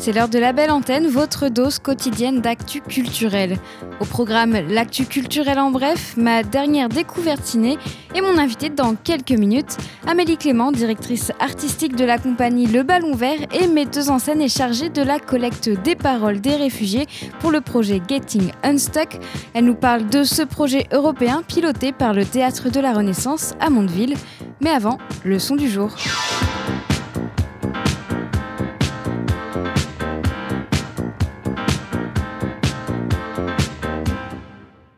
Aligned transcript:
C'est 0.00 0.12
l'heure 0.12 0.28
de 0.28 0.38
la 0.38 0.52
belle 0.52 0.70
antenne, 0.70 1.08
votre 1.08 1.48
dose 1.48 1.80
quotidienne 1.80 2.40
d'actu 2.40 2.80
culturel. 2.80 3.58
Au 3.98 4.04
programme 4.04 4.56
L'actu 4.68 5.04
culturel 5.04 5.58
en 5.58 5.72
bref, 5.72 6.14
ma 6.16 6.44
dernière 6.44 6.88
découverte 6.88 7.44
ciné 7.44 7.78
et 8.14 8.20
mon 8.20 8.38
invité 8.38 8.70
dans 8.70 8.94
quelques 8.94 9.32
minutes, 9.32 9.76
Amélie 10.06 10.36
Clément, 10.36 10.70
directrice 10.70 11.32
artistique 11.40 11.96
de 11.96 12.04
la 12.04 12.18
compagnie 12.18 12.66
Le 12.66 12.84
Ballon 12.84 13.16
Vert 13.16 13.40
et 13.52 13.66
metteuse 13.66 14.08
en 14.08 14.20
scène 14.20 14.40
et 14.40 14.48
chargée 14.48 14.88
de 14.88 15.02
la 15.02 15.18
collecte 15.18 15.68
des 15.68 15.96
paroles 15.96 16.40
des 16.40 16.54
réfugiés 16.54 17.06
pour 17.40 17.50
le 17.50 17.60
projet 17.60 18.00
Getting 18.08 18.52
Unstuck. 18.62 19.18
Elle 19.52 19.64
nous 19.64 19.74
parle 19.74 20.06
de 20.06 20.22
ce 20.22 20.42
projet 20.42 20.86
européen 20.92 21.42
piloté 21.46 21.90
par 21.90 22.14
le 22.14 22.24
Théâtre 22.24 22.70
de 22.70 22.78
la 22.78 22.92
Renaissance 22.92 23.54
à 23.58 23.68
Mondeville. 23.68 24.14
Mais 24.60 24.70
avant, 24.70 24.98
le 25.24 25.40
son 25.40 25.56
du 25.56 25.68
jour. 25.68 25.90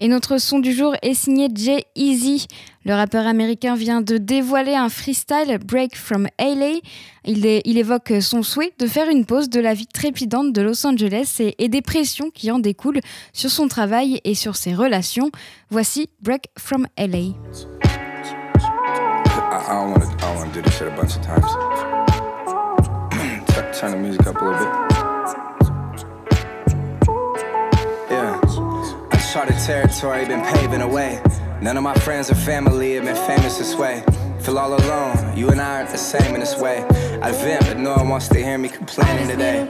Et 0.00 0.08
notre 0.08 0.38
son 0.38 0.58
du 0.58 0.72
jour 0.72 0.94
est 1.02 1.12
signé 1.12 1.48
Jay 1.54 1.84
Easy. 1.94 2.46
Le 2.86 2.94
rappeur 2.94 3.26
américain 3.26 3.74
vient 3.74 4.00
de 4.00 4.16
dévoiler 4.16 4.74
un 4.74 4.88
freestyle 4.88 5.58
Break 5.62 5.94
from 5.94 6.26
LA. 6.38 6.80
Il, 7.26 7.46
évoque 7.46 8.14
son 8.22 8.42
souhait 8.42 8.72
de 8.78 8.86
faire 8.86 9.10
une 9.10 9.26
pause 9.26 9.50
de 9.50 9.60
la 9.60 9.74
vie 9.74 9.86
trépidante 9.86 10.54
de 10.54 10.62
Los 10.62 10.86
Angeles 10.86 11.36
et, 11.58 11.68
des 11.68 11.82
pressions 11.82 12.30
qui 12.30 12.50
en 12.50 12.58
découlent 12.58 13.00
sur 13.34 13.50
son 13.50 13.68
travail 13.68 14.20
et 14.24 14.34
sur 14.34 14.56
ses 14.56 14.74
relations. 14.74 15.30
Voici 15.68 16.08
Break 16.22 16.48
from 16.58 16.86
LA. 16.96 17.34
Turn- 23.72 23.92
the 23.92 23.98
music 23.98 24.26
up. 24.26 24.89
Uncharted 29.30 29.64
territory, 29.64 30.26
been 30.26 30.42
paving 30.42 30.80
a 30.80 30.88
way. 30.88 31.22
None 31.62 31.76
of 31.76 31.84
my 31.84 31.94
friends 32.00 32.32
or 32.32 32.34
family 32.34 32.94
have 32.94 33.04
been 33.04 33.14
famous 33.14 33.58
this 33.58 33.76
way. 33.76 34.02
Feel 34.40 34.58
all 34.58 34.74
alone. 34.74 35.36
You 35.36 35.50
and 35.50 35.60
I 35.60 35.76
aren't 35.76 35.90
the 35.90 35.98
same 35.98 36.34
in 36.34 36.40
this 36.40 36.58
way. 36.58 36.82
I 37.22 37.30
vent, 37.30 37.64
but 37.66 37.78
no 37.78 37.94
one 37.94 38.08
wants 38.08 38.26
to 38.30 38.42
hear 38.42 38.58
me 38.58 38.68
complaining 38.68 39.28
today. 39.28 39.68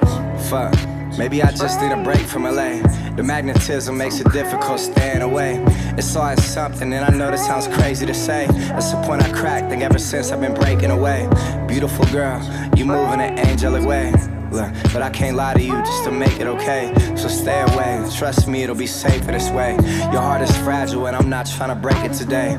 Fuck. 0.48 0.74
Maybe 1.18 1.42
I 1.42 1.50
just 1.50 1.78
need 1.78 1.92
a 1.92 2.02
break 2.02 2.22
from 2.22 2.44
LA. 2.44 2.80
The 3.16 3.22
magnetism 3.22 3.98
makes 3.98 4.18
it 4.18 4.32
difficult 4.32 4.80
staying 4.80 5.20
away. 5.20 5.62
It's 5.98 6.16
always 6.16 6.42
something, 6.42 6.90
and 6.94 7.04
I 7.04 7.14
know 7.14 7.30
this 7.30 7.44
sounds 7.44 7.68
crazy 7.68 8.06
to 8.06 8.14
say. 8.14 8.46
That's 8.46 8.92
the 8.92 9.02
point 9.02 9.22
I 9.22 9.30
cracked, 9.30 9.68
think 9.68 9.82
ever 9.82 9.98
since 9.98 10.32
I've 10.32 10.40
been 10.40 10.54
breaking 10.54 10.90
away. 10.90 11.28
Beautiful 11.68 12.06
girl, 12.06 12.40
you 12.78 12.86
move 12.86 13.12
in 13.12 13.20
an 13.20 13.38
angelic 13.38 13.84
way. 13.84 14.14
But 14.50 15.02
I 15.02 15.10
can't 15.10 15.36
lie 15.36 15.54
to 15.54 15.62
you 15.62 15.72
just 15.72 16.04
to 16.04 16.10
make 16.10 16.40
it 16.40 16.46
okay. 16.46 16.92
So 17.16 17.28
stay 17.28 17.62
away. 17.62 18.06
Trust 18.16 18.48
me, 18.48 18.62
it'll 18.62 18.74
be 18.76 18.86
safer 18.86 19.32
this 19.32 19.50
way. 19.50 19.76
Your 20.12 20.20
heart 20.20 20.42
is 20.42 20.54
fragile, 20.58 21.06
and 21.06 21.16
I'm 21.16 21.28
not 21.28 21.46
trying 21.46 21.70
to 21.70 21.74
break 21.74 21.98
it 21.98 22.12
today. 22.12 22.56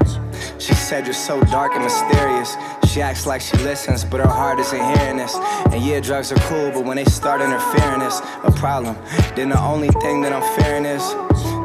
She 0.58 0.74
said 0.74 1.06
you're 1.06 1.14
so 1.14 1.42
dark 1.46 1.74
and 1.74 1.84
mysterious. 1.84 2.56
She 2.92 3.02
acts 3.02 3.26
like 3.26 3.42
she 3.42 3.58
listens, 3.58 4.04
but 4.04 4.20
her 4.20 4.28
heart 4.28 4.60
isn't 4.60 4.98
hearing 4.98 5.18
this. 5.18 5.36
And 5.72 5.82
yeah, 5.84 6.00
drugs 6.00 6.32
are 6.32 6.42
cool, 6.50 6.72
but 6.72 6.84
when 6.84 6.98
they 6.98 7.06
start 7.06 7.42
interfering, 7.42 8.02
it's 8.02 8.20
a 8.44 8.52
problem. 8.52 8.98
Then 9.36 9.50
the 9.50 9.60
only 9.60 9.90
thing 9.90 10.22
that 10.22 10.34
I'm 10.34 10.62
fearing 10.62 10.86
is 10.86 11.04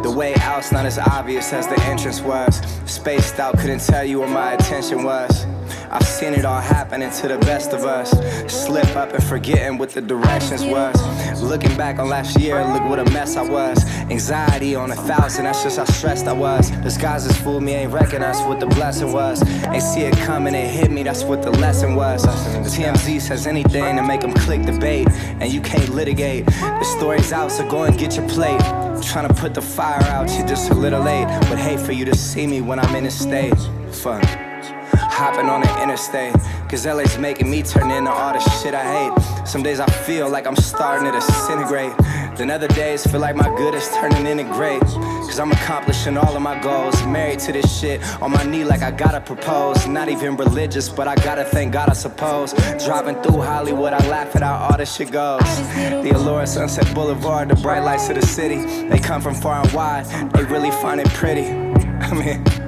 the 0.03 0.12
way 0.15 0.34
out's 0.36 0.72
not 0.72 0.86
as 0.86 0.98
obvious 0.98 1.53
as 1.53 1.66
the 1.66 1.81
entrance 1.82 2.20
was. 2.20 2.60
Spaced 2.86 3.41
out, 3.41 3.59
couldn't 3.59 3.81
tell 3.81 4.04
you 4.04 4.20
where 4.20 4.28
my 4.28 4.53
attention 4.53 5.03
was. 5.03 5.47
I've 5.91 6.06
seen 6.06 6.34
it 6.34 6.44
all 6.44 6.60
happening 6.60 7.10
to 7.10 7.28
the 7.28 7.38
best 7.38 7.72
of 7.72 7.84
us. 7.84 8.10
Slip 8.52 8.97
up 8.97 9.12
and 9.12 9.22
forgetting 9.22 9.78
what 9.78 9.91
the 9.91 10.00
directions 10.00 10.64
was. 10.64 10.97
Looking 11.42 11.76
back 11.76 11.98
on 11.98 12.08
last 12.08 12.38
year, 12.41 12.64
look 12.64 12.84
what 12.84 12.98
a 12.98 13.04
mess 13.12 13.36
I 13.36 13.42
was. 13.42 13.84
Anxiety 14.10 14.74
on 14.74 14.91
a 14.91 14.97
thousand, 14.97 15.44
that's 15.44 15.62
just 15.62 15.78
how 15.78 15.84
stressed 15.84 16.26
I 16.26 16.32
was. 16.32 16.70
Disguises 16.82 17.36
fooled 17.36 17.62
me, 17.62 17.74
ain't 17.74 17.92
recognize 17.92 18.41
what 18.42 18.60
the 18.60 18.66
blessing 18.66 19.12
was. 19.12 19.42
Ain't 19.66 19.82
see 19.82 20.02
it 20.02 20.16
coming, 20.19 20.54
it 20.54 20.69
hit 20.69 20.91
me, 20.91 21.02
that's 21.02 21.22
what 21.22 21.42
the 21.42 21.50
lesson 21.50 21.94
was. 21.94 22.24
TMZ 22.26 23.20
says 23.20 23.47
anything 23.47 23.97
to 23.97 24.03
make 24.03 24.20
them 24.20 24.32
click 24.32 24.64
the 24.64 24.72
bait, 24.78 25.08
and 25.41 25.53
you 25.53 25.60
can't 25.60 25.88
litigate. 25.91 26.47
The 26.47 26.84
story's 26.84 27.32
out, 27.32 27.53
so 27.53 27.68
go 27.68 27.84
and 27.84 27.98
get 27.98 28.16
your 28.16 28.28
plate. 28.28 28.60
Trying 29.03 29.28
to 29.28 29.34
put 29.34 29.54
the 29.54 29.62
fire 29.62 30.03
out, 30.04 30.28
you're 30.36 30.47
just 30.47 30.70
a 30.70 30.74
little 30.74 31.03
late. 31.03 31.26
Would 31.48 31.58
hate 31.58 31.80
for 31.80 31.92
you 31.92 32.04
to 32.06 32.16
see 32.16 32.47
me 32.47 32.60
when 32.60 32.78
I'm 32.78 32.94
in 32.94 33.06
a 33.06 33.10
state. 33.10 33.54
Fuck. 33.92 34.46
Hopping 35.16 35.49
on 35.49 35.62
the 35.62 35.82
interstate. 35.82 36.34
Cause 36.69 36.84
LA's 36.84 37.16
making 37.16 37.50
me 37.50 37.62
turn 37.62 37.91
into 37.91 38.10
all 38.10 38.34
the 38.34 38.50
shit 38.60 38.75
I 38.75 38.84
hate. 38.84 39.49
Some 39.49 39.62
days 39.62 39.81
I 39.81 39.87
feel 39.87 40.28
like 40.28 40.47
I'm 40.47 40.56
starting 40.56 41.10
to 41.10 41.12
disintegrate. 41.12 41.97
Then 42.37 42.50
other 42.50 42.69
days 42.69 43.06
feel 43.06 43.21
like 43.21 43.34
my 43.34 43.49
good 43.56 43.72
is 43.72 43.88
turning 43.94 44.27
into 44.27 44.44
great. 44.44 44.82
Cause 44.82 45.38
I'm 45.38 45.53
accomplishing 45.53 46.19
all 46.19 46.37
of 46.37 46.43
my 46.43 46.60
goals. 46.60 47.03
Married 47.06 47.38
to 47.41 47.53
this 47.53 47.81
shit. 47.81 48.03
On 48.21 48.31
my 48.31 48.44
knee 48.44 48.62
like 48.65 48.82
I 48.82 48.91
gotta 48.91 49.22
propose. 49.22 49.87
Not 49.87 50.10
even 50.10 50.37
religious, 50.37 50.91
but 50.91 51.09
I 51.09 51.15
gotta 51.15 51.47
thank 51.47 51.72
God, 51.72 51.88
I 51.88 51.94
suppose. 51.94 52.53
Driving 52.84 53.15
through 53.22 53.41
Hollywood, 53.41 53.94
I 53.94 54.06
laugh 54.10 54.37
at 54.37 54.43
how 54.43 54.69
all 54.71 54.77
this 54.77 54.94
shit 54.94 55.12
goes. 55.12 55.41
The 56.03 56.12
allure 56.15 56.43
of 56.43 56.48
Sunset 56.50 56.94
Boulevard, 56.94 57.48
the 57.48 57.56
bright 57.56 57.81
lights 57.81 58.10
of 58.10 58.16
the 58.16 58.27
city. 58.27 58.87
They 58.91 58.98
come 58.98 59.22
from 59.22 59.34
far 59.34 59.65
and 59.65 59.72
wide. 59.72 60.04
They 60.34 60.44
really 60.44 60.72
find 60.72 61.00
it 61.00 61.09
pretty. 61.15 61.47
I 62.06 62.12
mean, 62.12 62.66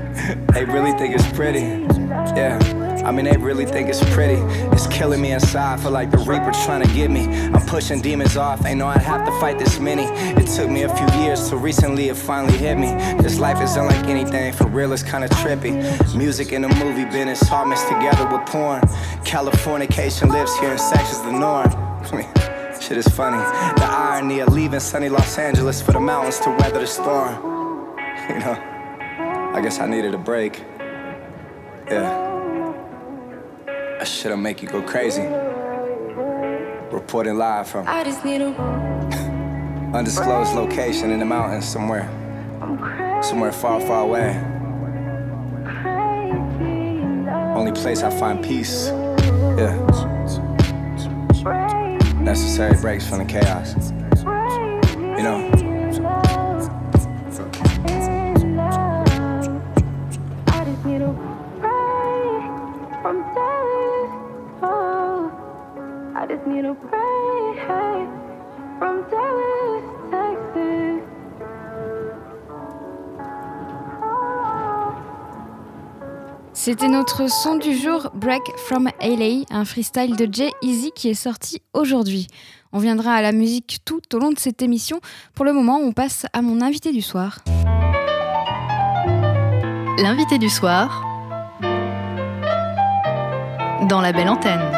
they 0.53 0.65
really 0.65 0.93
think 0.93 1.15
it's 1.15 1.27
pretty. 1.33 1.61
Yeah. 1.61 2.59
I 3.05 3.11
mean, 3.11 3.25
they 3.25 3.37
really 3.39 3.65
think 3.65 3.89
it's 3.89 4.05
pretty. 4.12 4.41
It's 4.72 4.87
killing 4.89 5.22
me 5.22 5.33
inside. 5.33 5.81
Feel 5.81 5.93
like 5.93 6.11
the 6.11 6.19
Reaper 6.19 6.53
trying 6.65 6.87
to 6.87 6.94
get 6.94 7.11
me. 7.11 7.25
I'm 7.27 7.65
pushing 7.66 8.03
demons 8.03 8.37
off. 8.37 8.66
Ain't 8.66 8.78
know 8.78 8.87
I'd 8.87 9.00
have 9.00 9.25
to 9.25 9.33
fight 9.41 9.59
this 9.59 9.78
many. 9.78 10.05
It 10.39 10.47
took 10.47 10.69
me 10.69 10.83
a 10.83 10.94
few 10.94 11.21
years, 11.21 11.49
so 11.49 11.56
recently 11.56 12.11
it 12.11 12.16
finally 12.16 12.59
hit 12.59 12.77
me. 12.77 12.89
This 13.22 13.39
life 13.39 13.62
isn't 13.62 13.87
like 13.87 14.05
anything. 14.06 14.53
For 14.53 14.66
real, 14.66 14.93
it's 14.93 15.03
kinda 15.03 15.28
trippy. 15.28 15.72
Music 16.15 16.53
and 16.53 16.65
the 16.65 16.69
movie 16.84 17.05
business 17.06 17.50
all 17.50 17.65
mixed 17.65 17.89
together 17.89 18.27
with 18.27 18.47
porn. 18.47 18.83
Californication 19.25 20.31
lives 20.31 20.55
here 20.59 20.71
and 20.71 20.81
sex 20.81 21.12
is 21.12 21.22
the 21.22 21.33
norm. 21.33 21.71
Shit 22.81 22.99
is 22.99 23.09
funny. 23.09 23.39
The 23.81 23.87
irony 23.87 24.41
of 24.41 24.53
leaving 24.53 24.81
sunny 24.81 25.09
Los 25.09 25.39
Angeles 25.39 25.81
for 25.81 25.93
the 25.93 26.00
mountains 26.00 26.39
to 26.41 26.50
weather 26.50 26.81
the 26.81 26.87
storm. 26.87 27.56
You 28.28 28.41
know, 28.41 28.78
I 29.58 29.60
guess 29.60 29.80
I 29.80 29.88
needed 29.88 30.14
a 30.14 30.19
break. 30.19 30.62
Yeah. 31.91 32.74
That 33.66 34.06
shit'll 34.06 34.36
make 34.36 34.62
you 34.62 34.69
go 34.69 34.80
crazy. 34.82 35.26
Reporting 36.92 37.36
live 37.36 37.66
from 37.66 37.88
I 37.88 38.04
just 38.04 38.24
need 38.24 38.41
a 38.41 38.50
undisclosed 39.94 40.54
location 40.54 41.10
in 41.10 41.18
the 41.18 41.24
mountains 41.24 41.66
somewhere. 41.66 42.08
Somewhere 43.20 43.50
far, 43.50 43.80
far 43.80 44.04
away. 44.04 44.41
Only 47.56 47.72
place 47.72 48.04
I 48.04 48.16
find 48.16 48.44
peace. 48.44 48.86
Yeah. 48.86 49.74
Necessary 52.20 52.80
breaks 52.80 53.09
from 53.09 53.18
the 53.18 53.24
chaos. 53.24 53.91
You 55.18 55.24
know. 55.24 55.58
C'était 76.70 76.88
notre 76.88 77.30
son 77.30 77.56
du 77.56 77.74
jour 77.74 78.10
Break 78.12 78.42
from 78.59 78.91
LA, 79.00 79.47
un 79.48 79.65
freestyle 79.65 80.16
de 80.16 80.28
Jay 80.30 80.50
Easy 80.60 80.92
qui 80.94 81.09
est 81.09 81.15
sorti 81.15 81.62
aujourd'hui. 81.72 82.26
On 82.74 82.78
viendra 82.78 83.15
à 83.15 83.22
la 83.22 83.32
musique 83.32 83.78
tout 83.86 84.03
au 84.12 84.18
long 84.18 84.32
de 84.32 84.38
cette 84.38 84.60
émission. 84.60 85.00
Pour 85.34 85.47
le 85.47 85.54
moment, 85.54 85.78
on 85.78 85.92
passe 85.92 86.26
à 86.34 86.42
mon 86.42 86.60
invité 86.60 86.92
du 86.92 87.00
soir. 87.00 87.38
L'invité 89.97 90.36
du 90.36 90.50
soir 90.50 91.03
dans 93.88 94.03
la 94.03 94.12
belle 94.12 94.28
antenne. 94.28 94.78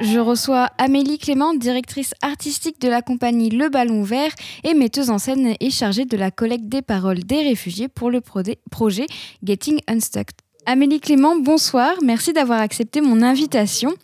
Je 0.00 0.20
reçois 0.20 0.70
Amélie 0.78 1.18
Clément, 1.18 1.54
directrice 1.54 2.14
artistique 2.22 2.80
de 2.80 2.88
la 2.88 3.02
compagnie 3.02 3.50
Le 3.50 3.68
Ballon 3.68 4.04
Vert 4.04 4.30
et 4.62 4.74
metteuse 4.74 5.10
en 5.10 5.18
scène 5.18 5.56
et 5.58 5.70
chargée 5.70 6.04
de 6.04 6.16
la 6.16 6.30
collecte 6.30 6.66
des 6.66 6.82
paroles 6.82 7.18
des 7.24 7.42
réfugiés 7.42 7.88
pour 7.88 8.08
le 8.08 8.20
projet 8.20 9.06
Getting 9.42 9.80
Unstuck. 9.88 10.28
Amélie 10.66 11.00
Clément, 11.00 11.34
bonsoir. 11.36 11.94
Merci 12.04 12.32
d'avoir 12.32 12.60
accepté 12.60 13.00
mon 13.00 13.22
invitation. 13.22 13.94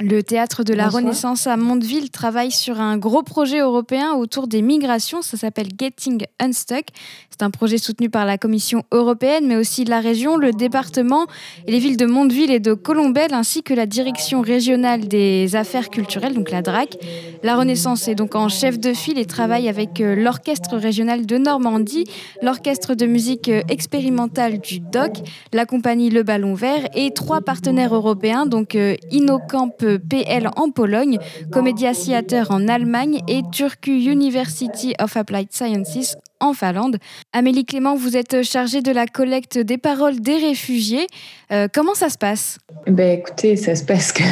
Le 0.00 0.22
théâtre 0.24 0.64
de 0.64 0.74
la 0.74 0.88
Renaissance 0.88 1.46
à 1.46 1.56
Mondeville 1.56 2.10
travaille 2.10 2.50
sur 2.50 2.80
un 2.80 2.98
gros 2.98 3.22
projet 3.22 3.60
européen 3.60 4.14
autour 4.14 4.48
des 4.48 4.60
migrations. 4.60 5.22
Ça 5.22 5.36
s'appelle 5.36 5.68
Getting 5.78 6.24
Unstuck. 6.40 6.86
C'est 7.30 7.44
un 7.44 7.50
projet 7.50 7.78
soutenu 7.78 8.10
par 8.10 8.26
la 8.26 8.36
Commission 8.36 8.82
européenne, 8.90 9.46
mais 9.46 9.54
aussi 9.54 9.84
la 9.84 10.00
région, 10.00 10.36
le 10.36 10.50
département 10.50 11.26
et 11.66 11.70
les 11.72 11.78
villes 11.78 11.96
de 11.96 12.06
Mondeville 12.06 12.50
et 12.50 12.58
de 12.58 12.74
Colombelle, 12.74 13.34
ainsi 13.34 13.62
que 13.62 13.72
la 13.72 13.86
direction 13.86 14.40
régionale 14.40 15.06
des 15.06 15.54
affaires 15.54 15.90
culturelles, 15.90 16.34
donc 16.34 16.50
la 16.50 16.62
DRAC. 16.62 16.96
La 17.44 17.56
Renaissance 17.56 18.08
est 18.08 18.14
donc 18.16 18.34
en 18.34 18.48
chef 18.48 18.80
de 18.80 18.94
file 18.94 19.18
et 19.18 19.26
travaille 19.26 19.68
avec 19.68 20.00
euh, 20.00 20.16
l'Orchestre 20.16 20.76
régional 20.76 21.26
de 21.26 21.38
Normandie, 21.38 22.04
l'Orchestre 22.42 22.94
de 22.94 23.06
musique 23.06 23.48
euh, 23.48 23.62
expérimentale 23.68 24.58
du 24.58 24.80
DOC, 24.80 25.18
la 25.52 25.66
compagnie 25.66 26.10
Le 26.10 26.22
Ballon 26.22 26.54
Vert 26.54 26.88
et 26.94 27.12
trois 27.12 27.42
partenaires 27.42 27.94
européens, 27.94 28.46
donc 28.46 28.74
euh, 28.74 28.96
Innocamp 29.10 29.83
PL 29.98 30.48
en 30.56 30.70
Pologne, 30.70 31.18
Comédia 31.50 31.92
Theater 31.92 32.50
en 32.50 32.68
Allemagne 32.68 33.20
et 33.28 33.42
Turku 33.52 33.90
University 33.90 34.94
of 35.00 35.16
Applied 35.16 35.52
Sciences 35.52 36.16
en 36.40 36.52
Finlande. 36.52 36.98
Amélie 37.32 37.64
Clément, 37.64 37.96
vous 37.96 38.16
êtes 38.16 38.42
chargée 38.42 38.82
de 38.82 38.92
la 38.92 39.06
collecte 39.06 39.58
des 39.58 39.78
paroles 39.78 40.20
des 40.20 40.36
réfugiés. 40.36 41.06
Euh, 41.52 41.68
comment 41.72 41.94
ça 41.94 42.08
se 42.08 42.18
passe? 42.18 42.58
Ben, 42.86 43.18
Écoutez, 43.18 43.56
ça 43.56 43.74
se 43.74 43.84
passe 43.84 44.12
que 44.12 44.22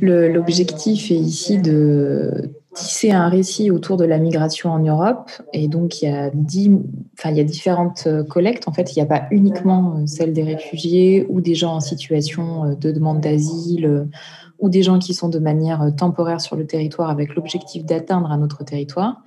l'objectif 0.00 1.10
est 1.10 1.14
ici 1.14 1.58
de 1.58 2.50
tisser 2.74 3.10
un 3.10 3.28
récit 3.28 3.70
autour 3.70 3.96
de 3.96 4.04
la 4.04 4.18
migration 4.18 4.70
en 4.70 4.80
Europe. 4.80 5.30
Et 5.52 5.66
donc, 5.68 6.02
il 6.02 6.10
y 6.10 6.12
a, 6.12 6.30
dix, 6.34 6.70
enfin, 7.18 7.30
il 7.30 7.36
y 7.36 7.40
a 7.40 7.44
différentes 7.44 8.06
collectes. 8.28 8.68
En 8.68 8.72
fait, 8.72 8.94
il 8.94 8.98
n'y 8.98 9.02
a 9.02 9.06
pas 9.06 9.26
uniquement 9.30 10.06
celle 10.06 10.32
des 10.32 10.42
réfugiés 10.42 11.26
ou 11.30 11.40
des 11.40 11.54
gens 11.54 11.76
en 11.76 11.80
situation 11.80 12.76
de 12.78 12.92
demande 12.92 13.20
d'asile 13.20 14.08
ou 14.58 14.68
des 14.68 14.82
gens 14.82 14.98
qui 14.98 15.14
sont 15.14 15.28
de 15.28 15.38
manière 15.38 15.92
temporaire 15.96 16.40
sur 16.40 16.56
le 16.56 16.66
territoire 16.66 17.10
avec 17.10 17.34
l'objectif 17.34 17.84
d'atteindre 17.84 18.30
un 18.30 18.42
autre 18.42 18.64
territoire. 18.64 19.22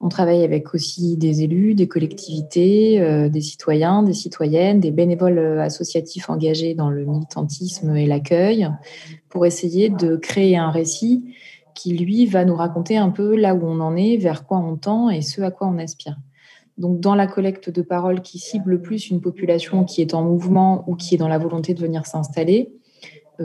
On 0.00 0.08
travaille 0.08 0.44
avec 0.44 0.74
aussi 0.74 1.16
des 1.16 1.42
élus, 1.42 1.74
des 1.74 1.88
collectivités, 1.88 3.00
euh, 3.00 3.28
des 3.28 3.40
citoyens, 3.40 4.04
des 4.04 4.12
citoyennes, 4.12 4.78
des 4.78 4.92
bénévoles 4.92 5.38
euh, 5.38 5.60
associatifs 5.60 6.30
engagés 6.30 6.74
dans 6.74 6.88
le 6.88 7.04
militantisme 7.04 7.96
et 7.96 8.06
l'accueil 8.06 8.68
pour 9.28 9.44
essayer 9.44 9.88
de 9.88 10.14
créer 10.14 10.56
un 10.56 10.70
récit 10.70 11.34
qui, 11.74 11.96
lui, 11.96 12.26
va 12.26 12.44
nous 12.44 12.54
raconter 12.54 12.96
un 12.96 13.10
peu 13.10 13.36
là 13.36 13.56
où 13.56 13.64
on 13.64 13.80
en 13.80 13.96
est, 13.96 14.16
vers 14.18 14.46
quoi 14.46 14.58
on 14.58 14.76
tend 14.76 15.10
et 15.10 15.20
ce 15.20 15.40
à 15.42 15.50
quoi 15.50 15.66
on 15.66 15.78
aspire. 15.78 16.16
Donc, 16.76 17.00
dans 17.00 17.16
la 17.16 17.26
collecte 17.26 17.68
de 17.68 17.82
paroles 17.82 18.22
qui 18.22 18.38
cible 18.38 18.80
plus 18.80 19.10
une 19.10 19.20
population 19.20 19.82
qui 19.82 20.00
est 20.00 20.14
en 20.14 20.22
mouvement 20.22 20.84
ou 20.86 20.94
qui 20.94 21.16
est 21.16 21.18
dans 21.18 21.28
la 21.28 21.38
volonté 21.38 21.74
de 21.74 21.80
venir 21.80 22.06
s'installer, 22.06 22.72
euh, 22.72 22.77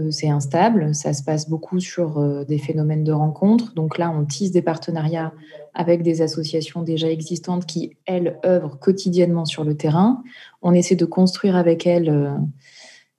c'est 0.09 0.29
instable. 0.29 0.95
Ça 0.95 1.13
se 1.13 1.23
passe 1.23 1.49
beaucoup 1.49 1.79
sur 1.79 2.17
euh, 2.17 2.43
des 2.45 2.57
phénomènes 2.57 3.03
de 3.03 3.11
rencontres. 3.11 3.73
Donc 3.73 3.97
là, 3.97 4.11
on 4.11 4.25
tisse 4.25 4.51
des 4.51 4.61
partenariats 4.61 5.33
avec 5.73 6.01
des 6.01 6.21
associations 6.21 6.81
déjà 6.81 7.09
existantes 7.09 7.65
qui, 7.65 7.97
elles, 8.05 8.39
œuvrent 8.45 8.79
quotidiennement 8.79 9.45
sur 9.45 9.63
le 9.63 9.75
terrain. 9.77 10.23
On 10.61 10.73
essaie 10.73 10.95
de 10.95 11.05
construire 11.05 11.55
avec 11.55 11.85
elles 11.85 12.09
euh, 12.09 12.31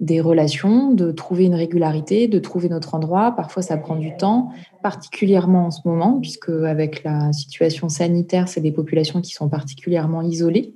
des 0.01 0.21
relations, 0.21 0.93
de 0.93 1.13
trouver 1.13 1.45
une 1.45 1.55
régularité, 1.55 2.27
de 2.27 2.39
trouver 2.41 2.69
notre 2.69 2.95
endroit. 2.95 3.33
Parfois, 3.37 3.63
ça 3.63 3.77
prend 3.77 3.97
du 3.97 4.17
temps, 4.17 4.51
particulièrement 4.83 5.67
en 5.67 5.71
ce 5.71 5.81
moment, 5.85 6.19
puisque 6.21 6.49
avec 6.49 7.05
la 7.05 7.33
situation 7.33 7.89
sanitaire, 7.89 8.49
c'est 8.49 8.61
des 8.61 8.73
populations 8.73 9.21
qui 9.21 9.33
sont 9.33 9.49
particulièrement 9.49 10.23
isolées. 10.23 10.75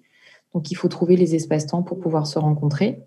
Donc, 0.55 0.71
il 0.71 0.77
faut 0.77 0.89
trouver 0.89 1.17
les 1.17 1.35
espaces-temps 1.35 1.83
pour 1.83 1.99
pouvoir 1.99 2.27
se 2.27 2.39
rencontrer. 2.39 3.03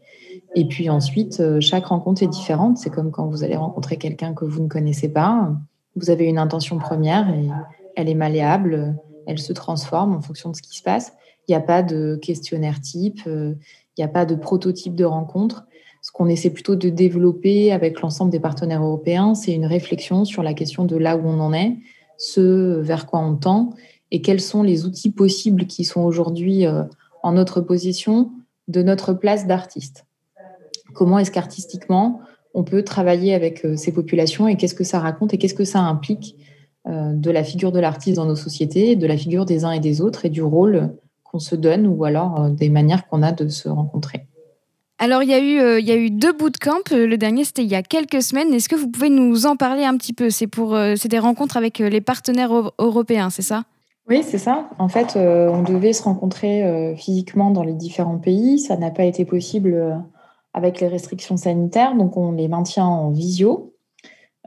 Et 0.56 0.66
puis 0.66 0.90
ensuite, 0.90 1.40
euh, 1.40 1.62
chaque 1.62 1.86
rencontre 1.86 2.24
est 2.24 2.28
différente. 2.28 2.78
C'est 2.78 2.90
comme 2.90 3.12
quand 3.12 3.28
vous 3.28 3.44
allez 3.44 3.56
rencontrer 3.56 3.98
quelqu'un 3.98 4.34
que 4.34 4.46
vous 4.46 4.62
ne 4.62 4.68
connaissez 4.68 5.10
pas. 5.10 5.54
Vous 5.96 6.10
avez 6.10 6.26
une 6.26 6.38
intention 6.38 6.78
première 6.78 7.30
et 7.30 7.48
elle 7.96 8.10
est 8.10 8.16
malléable, 8.16 8.96
elle 9.28 9.40
se 9.40 9.54
transforme 9.54 10.14
en 10.14 10.22
fonction 10.22 10.50
de 10.50 10.56
ce 10.56 10.62
qui 10.62 10.78
se 10.78 10.84
passe. 10.84 11.14
Il 11.48 11.52
n'y 11.52 11.56
a 11.56 11.62
pas 11.62 11.84
de 11.84 12.20
questionnaire 12.22 12.80
type, 12.82 13.22
euh, 13.28 13.54
il 13.98 14.02
n'y 14.02 14.04
a 14.04 14.10
pas 14.10 14.26
de 14.26 14.36
prototype 14.36 14.96
de 14.96 15.06
rencontre. 15.06 15.66
Ce 16.02 16.12
qu'on 16.12 16.28
essaie 16.28 16.50
plutôt 16.50 16.76
de 16.76 16.90
développer 16.90 17.72
avec 17.72 18.02
l'ensemble 18.02 18.32
des 18.32 18.40
partenaires 18.40 18.84
européens, 18.84 19.36
c'est 19.36 19.54
une 19.54 19.66
réflexion 19.66 20.26
sur 20.26 20.44
la 20.44 20.54
question 20.54 20.86
de 20.86 20.96
là 20.96 21.16
où 21.16 21.22
on 21.26 21.40
en 21.40 21.54
est, 21.54 21.78
ce 22.18 22.80
vers 22.80 23.06
quoi 23.06 23.20
on 23.20 23.36
tend 23.36 23.74
et 24.12 24.22
quels 24.22 24.42
sont 24.42 24.64
les 24.64 24.86
outils 24.86 25.12
possibles 25.12 25.66
qui 25.68 25.86
sont 25.86 26.02
aujourd'hui 26.02 26.66
euh, 26.66 26.84
en 27.24 27.34
notre 27.34 27.62
position 27.62 28.32
de 28.68 28.82
notre 28.84 29.14
place 29.14 29.48
d'artiste 29.48 30.06
comment 30.94 31.20
est-ce 31.20 31.32
qu'artistiquement 31.32 32.22
on 32.54 32.64
peut 32.64 32.84
travailler 32.84 33.34
avec 33.34 33.66
euh, 33.66 33.76
ces 33.76 33.92
populations 33.92 34.48
et 34.48 34.56
qu'est-ce 34.56 34.76
que 34.76 34.84
ça 34.84 35.00
raconte 35.00 35.34
et 35.34 35.38
qu'est-ce 35.38 35.54
que 35.54 35.64
ça 35.64 35.80
implique 35.80 36.36
euh, 36.88 37.14
de 37.14 37.32
la 37.32 37.44
figure 37.44 37.72
de 37.72 37.80
l'artiste 37.80 38.18
dans 38.18 38.26
nos 38.26 38.36
sociétés, 38.36 38.96
de 38.96 39.08
la 39.08 39.18
figure 39.18 39.46
des 39.46 39.64
uns 39.64 39.72
et 39.72 39.80
des 39.80 40.02
autres 40.02 40.26
et 40.26 40.30
du 40.30 40.42
rôle 40.42 40.90
qu'on 41.24 41.40
se 41.40 41.56
donne 41.56 41.88
ou 41.88 42.04
alors 42.04 42.42
euh, 42.42 42.50
des 42.50 42.70
manières 42.70 43.08
qu'on 43.08 43.24
a 43.24 43.32
de 43.32 43.48
se 43.48 43.70
rencontrer. 43.70 44.26
Alors, 45.00 45.24
il 45.24 45.30
y, 45.30 45.34
a 45.34 45.40
eu, 45.40 45.80
il 45.80 45.88
y 45.88 45.92
a 45.92 45.96
eu 45.96 46.12
deux 46.12 46.32
bootcamps. 46.32 46.92
Le 46.92 47.16
dernier, 47.16 47.44
c'était 47.44 47.64
il 47.64 47.72
y 47.72 47.76
a 47.76 47.82
quelques 47.82 48.22
semaines. 48.22 48.54
Est-ce 48.54 48.70
que 48.70 48.76
vous 48.76 48.88
pouvez 48.88 49.10
nous 49.10 49.48
en 49.48 49.56
parler 49.56 49.84
un 49.84 49.98
petit 49.98 50.14
peu? 50.14 50.30
C'est 50.30 50.46
pour, 50.46 50.78
c'est 50.96 51.08
des 51.08 51.18
rencontres 51.18 51.58
avec 51.58 51.80
les 51.80 52.02
partenaires 52.02 52.52
européens, 52.78 53.32
c'est 53.32 53.42
ça? 53.42 53.64
Oui, 54.08 54.22
c'est 54.24 54.38
ça. 54.38 54.70
En 54.78 54.90
fait, 54.90 55.16
on 55.16 55.64
devait 55.64 55.94
se 55.94 56.04
rencontrer 56.04 56.94
physiquement 56.98 57.50
dans 57.50 57.64
les 57.64 57.74
différents 57.74 58.20
pays. 58.20 58.60
Ça 58.60 58.78
n'a 58.78 58.92
pas 58.92 59.06
été 59.06 59.26
possible 59.26 60.04
avec 60.54 60.80
les 60.80 60.88
restrictions 60.88 61.38
sanitaires. 61.38 61.96
Donc, 61.96 62.18
on 62.18 62.32
les 62.32 62.48
maintient 62.48 62.86
en 62.86 63.10
visio, 63.10 63.74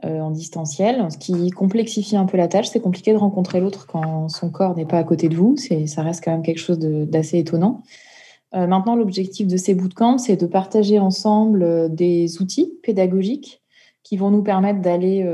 euh, 0.03 0.19
en 0.19 0.31
distanciel, 0.31 1.07
ce 1.09 1.17
qui 1.17 1.49
complexifie 1.51 2.17
un 2.17 2.25
peu 2.25 2.37
la 2.37 2.47
tâche. 2.47 2.67
C'est 2.67 2.81
compliqué 2.81 3.13
de 3.13 3.17
rencontrer 3.17 3.59
l'autre 3.59 3.87
quand 3.87 4.29
son 4.29 4.49
corps 4.49 4.75
n'est 4.75 4.85
pas 4.85 4.97
à 4.97 5.03
côté 5.03 5.29
de 5.29 5.35
vous. 5.35 5.55
Ça 5.87 6.01
reste 6.01 6.23
quand 6.23 6.31
même 6.31 6.43
quelque 6.43 6.59
chose 6.59 6.79
d'assez 6.79 7.39
étonnant. 7.39 7.81
Euh, 8.53 8.67
maintenant, 8.67 8.95
l'objectif 8.95 9.47
de 9.47 9.57
ces 9.57 9.73
bootcamps, 9.73 10.17
c'est 10.17 10.35
de 10.37 10.45
partager 10.45 10.99
ensemble 10.99 11.63
euh, 11.63 11.87
des 11.87 12.41
outils 12.41 12.73
pédagogiques 12.83 13.63
qui 14.03 14.17
vont 14.17 14.29
nous 14.29 14.43
permettre 14.43 14.81
d'aller 14.81 15.27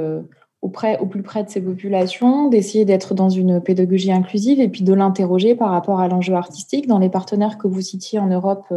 au 0.61 0.69
plus 0.69 1.23
près 1.23 1.43
de 1.43 1.49
ces 1.49 1.59
populations, 1.59 2.47
d'essayer 2.47 2.85
d'être 2.85 3.13
dans 3.13 3.27
une 3.27 3.59
pédagogie 3.59 4.13
inclusive 4.13 4.61
et 4.61 4.69
puis 4.69 4.83
de 4.83 4.93
l'interroger 4.93 5.55
par 5.55 5.71
rapport 5.71 5.99
à 5.99 6.07
l'enjeu 6.07 6.35
artistique. 6.35 6.87
Dans 6.87 6.99
les 6.99 7.09
partenaires 7.09 7.57
que 7.57 7.67
vous 7.67 7.81
citiez 7.81 8.17
en 8.19 8.27
Europe, 8.27 8.67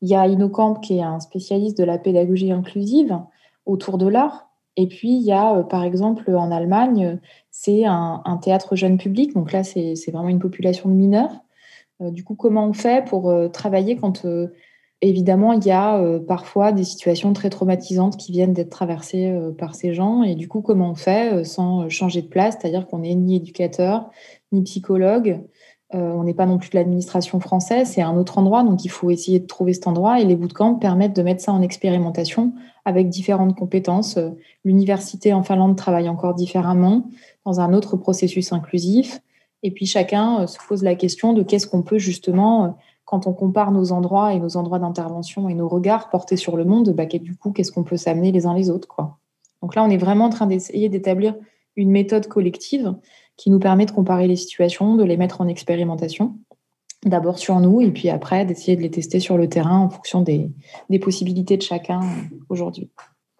il 0.00 0.08
y 0.08 0.14
a 0.14 0.26
Innocamp 0.26 0.74
qui 0.74 0.98
est 0.98 1.02
un 1.02 1.20
spécialiste 1.20 1.78
de 1.78 1.84
la 1.84 1.98
pédagogie 1.98 2.52
inclusive 2.52 3.18
autour 3.66 3.98
de 3.98 4.06
l'art. 4.06 4.48
Et 4.76 4.86
puis, 4.86 5.16
il 5.16 5.22
y 5.22 5.32
a, 5.32 5.56
euh, 5.56 5.62
par 5.64 5.82
exemple, 5.82 6.32
en 6.34 6.52
Allemagne, 6.52 7.18
c'est 7.50 7.84
un, 7.84 8.38
théâtre 8.40 8.76
jeune 8.76 8.96
public. 8.96 9.34
Donc 9.34 9.52
là, 9.52 9.64
c'est 9.64 9.94
vraiment 10.12 10.28
une 10.28 10.38
population 10.38 10.88
de 10.88 10.94
mineurs. 10.94 11.32
Euh, 12.00 12.12
du 12.12 12.22
coup, 12.22 12.36
comment 12.36 12.66
on 12.66 12.72
fait 12.72 13.04
pour 13.04 13.28
euh, 13.28 13.48
travailler 13.48 13.96
quand, 13.96 14.24
évidemment, 15.02 15.52
il 15.52 15.64
y 15.64 15.72
a 15.72 16.00
parfois 16.28 16.70
des 16.70 16.84
situations 16.84 17.32
très 17.32 17.50
traumatisantes 17.50 18.16
qui 18.16 18.30
viennent 18.30 18.52
d'être 18.52 18.70
traversées 18.70 19.36
par 19.58 19.74
ces 19.74 19.94
gens? 19.94 20.22
Et 20.22 20.36
du 20.36 20.46
coup, 20.46 20.60
comment 20.60 20.90
on 20.90 20.94
fait 20.94 21.44
sans 21.44 21.88
changer 21.88 22.22
de 22.22 22.28
place? 22.28 22.56
C'est-à-dire 22.60 22.86
qu'on 22.86 23.00
n'est 23.00 23.16
ni 23.16 23.34
éducateur, 23.34 24.10
ni 24.52 24.62
psychologue, 24.62 25.40
euh, 25.94 26.12
on 26.12 26.24
n'est 26.24 26.34
pas 26.34 26.44
non 26.44 26.58
plus 26.58 26.68
de 26.68 26.76
l'administration 26.76 27.40
française, 27.40 27.92
c'est 27.94 28.02
un 28.02 28.16
autre 28.16 28.36
endroit, 28.36 28.62
donc 28.62 28.84
il 28.84 28.90
faut 28.90 29.10
essayer 29.10 29.38
de 29.38 29.46
trouver 29.46 29.72
cet 29.72 29.86
endroit. 29.86 30.20
Et 30.20 30.24
les 30.24 30.36
bootcamps 30.36 30.74
permettent 30.74 31.16
de 31.16 31.22
mettre 31.22 31.42
ça 31.42 31.52
en 31.52 31.62
expérimentation 31.62 32.52
avec 32.84 33.08
différentes 33.08 33.56
compétences. 33.56 34.18
Euh, 34.18 34.30
l'université 34.64 35.32
en 35.32 35.42
Finlande 35.42 35.76
travaille 35.76 36.08
encore 36.08 36.34
différemment, 36.34 37.08
dans 37.46 37.60
un 37.60 37.72
autre 37.72 37.96
processus 37.96 38.52
inclusif. 38.52 39.20
Et 39.62 39.70
puis 39.70 39.86
chacun 39.86 40.42
euh, 40.42 40.46
se 40.46 40.58
pose 40.68 40.82
la 40.82 40.94
question 40.94 41.32
de 41.32 41.42
qu'est-ce 41.42 41.66
qu'on 41.66 41.82
peut 41.82 41.98
justement, 41.98 42.76
quand 43.06 43.26
on 43.26 43.32
compare 43.32 43.72
nos 43.72 43.90
endroits 43.92 44.34
et 44.34 44.40
nos 44.40 44.58
endroits 44.58 44.78
d'intervention 44.78 45.48
et 45.48 45.54
nos 45.54 45.68
regards 45.68 46.10
portés 46.10 46.36
sur 46.36 46.58
le 46.58 46.66
monde, 46.66 46.90
bah, 46.90 47.06
du 47.06 47.34
coup, 47.34 47.50
qu'est-ce 47.52 47.72
qu'on 47.72 47.84
peut 47.84 47.96
s'amener 47.96 48.30
les 48.30 48.44
uns 48.44 48.54
les 48.54 48.68
autres. 48.68 48.88
Quoi. 48.88 49.16
Donc 49.62 49.74
là, 49.74 49.82
on 49.84 49.88
est 49.88 49.96
vraiment 49.96 50.26
en 50.26 50.30
train 50.30 50.46
d'essayer 50.46 50.90
d'établir 50.90 51.34
une 51.76 51.90
méthode 51.90 52.26
collective 52.26 52.94
qui 53.38 53.50
nous 53.50 53.58
permet 53.58 53.86
de 53.86 53.92
comparer 53.92 54.26
les 54.26 54.36
situations, 54.36 54.96
de 54.96 55.04
les 55.04 55.16
mettre 55.16 55.40
en 55.40 55.48
expérimentation, 55.48 56.36
d'abord 57.06 57.38
sur 57.38 57.58
nous 57.60 57.80
et 57.80 57.90
puis 57.90 58.10
après 58.10 58.44
d'essayer 58.44 58.76
de 58.76 58.82
les 58.82 58.90
tester 58.90 59.20
sur 59.20 59.38
le 59.38 59.48
terrain 59.48 59.78
en 59.78 59.88
fonction 59.88 60.20
des, 60.20 60.50
possibilités 61.00 61.56
de 61.56 61.62
chacun 61.62 62.00
aujourd'hui. 62.50 62.90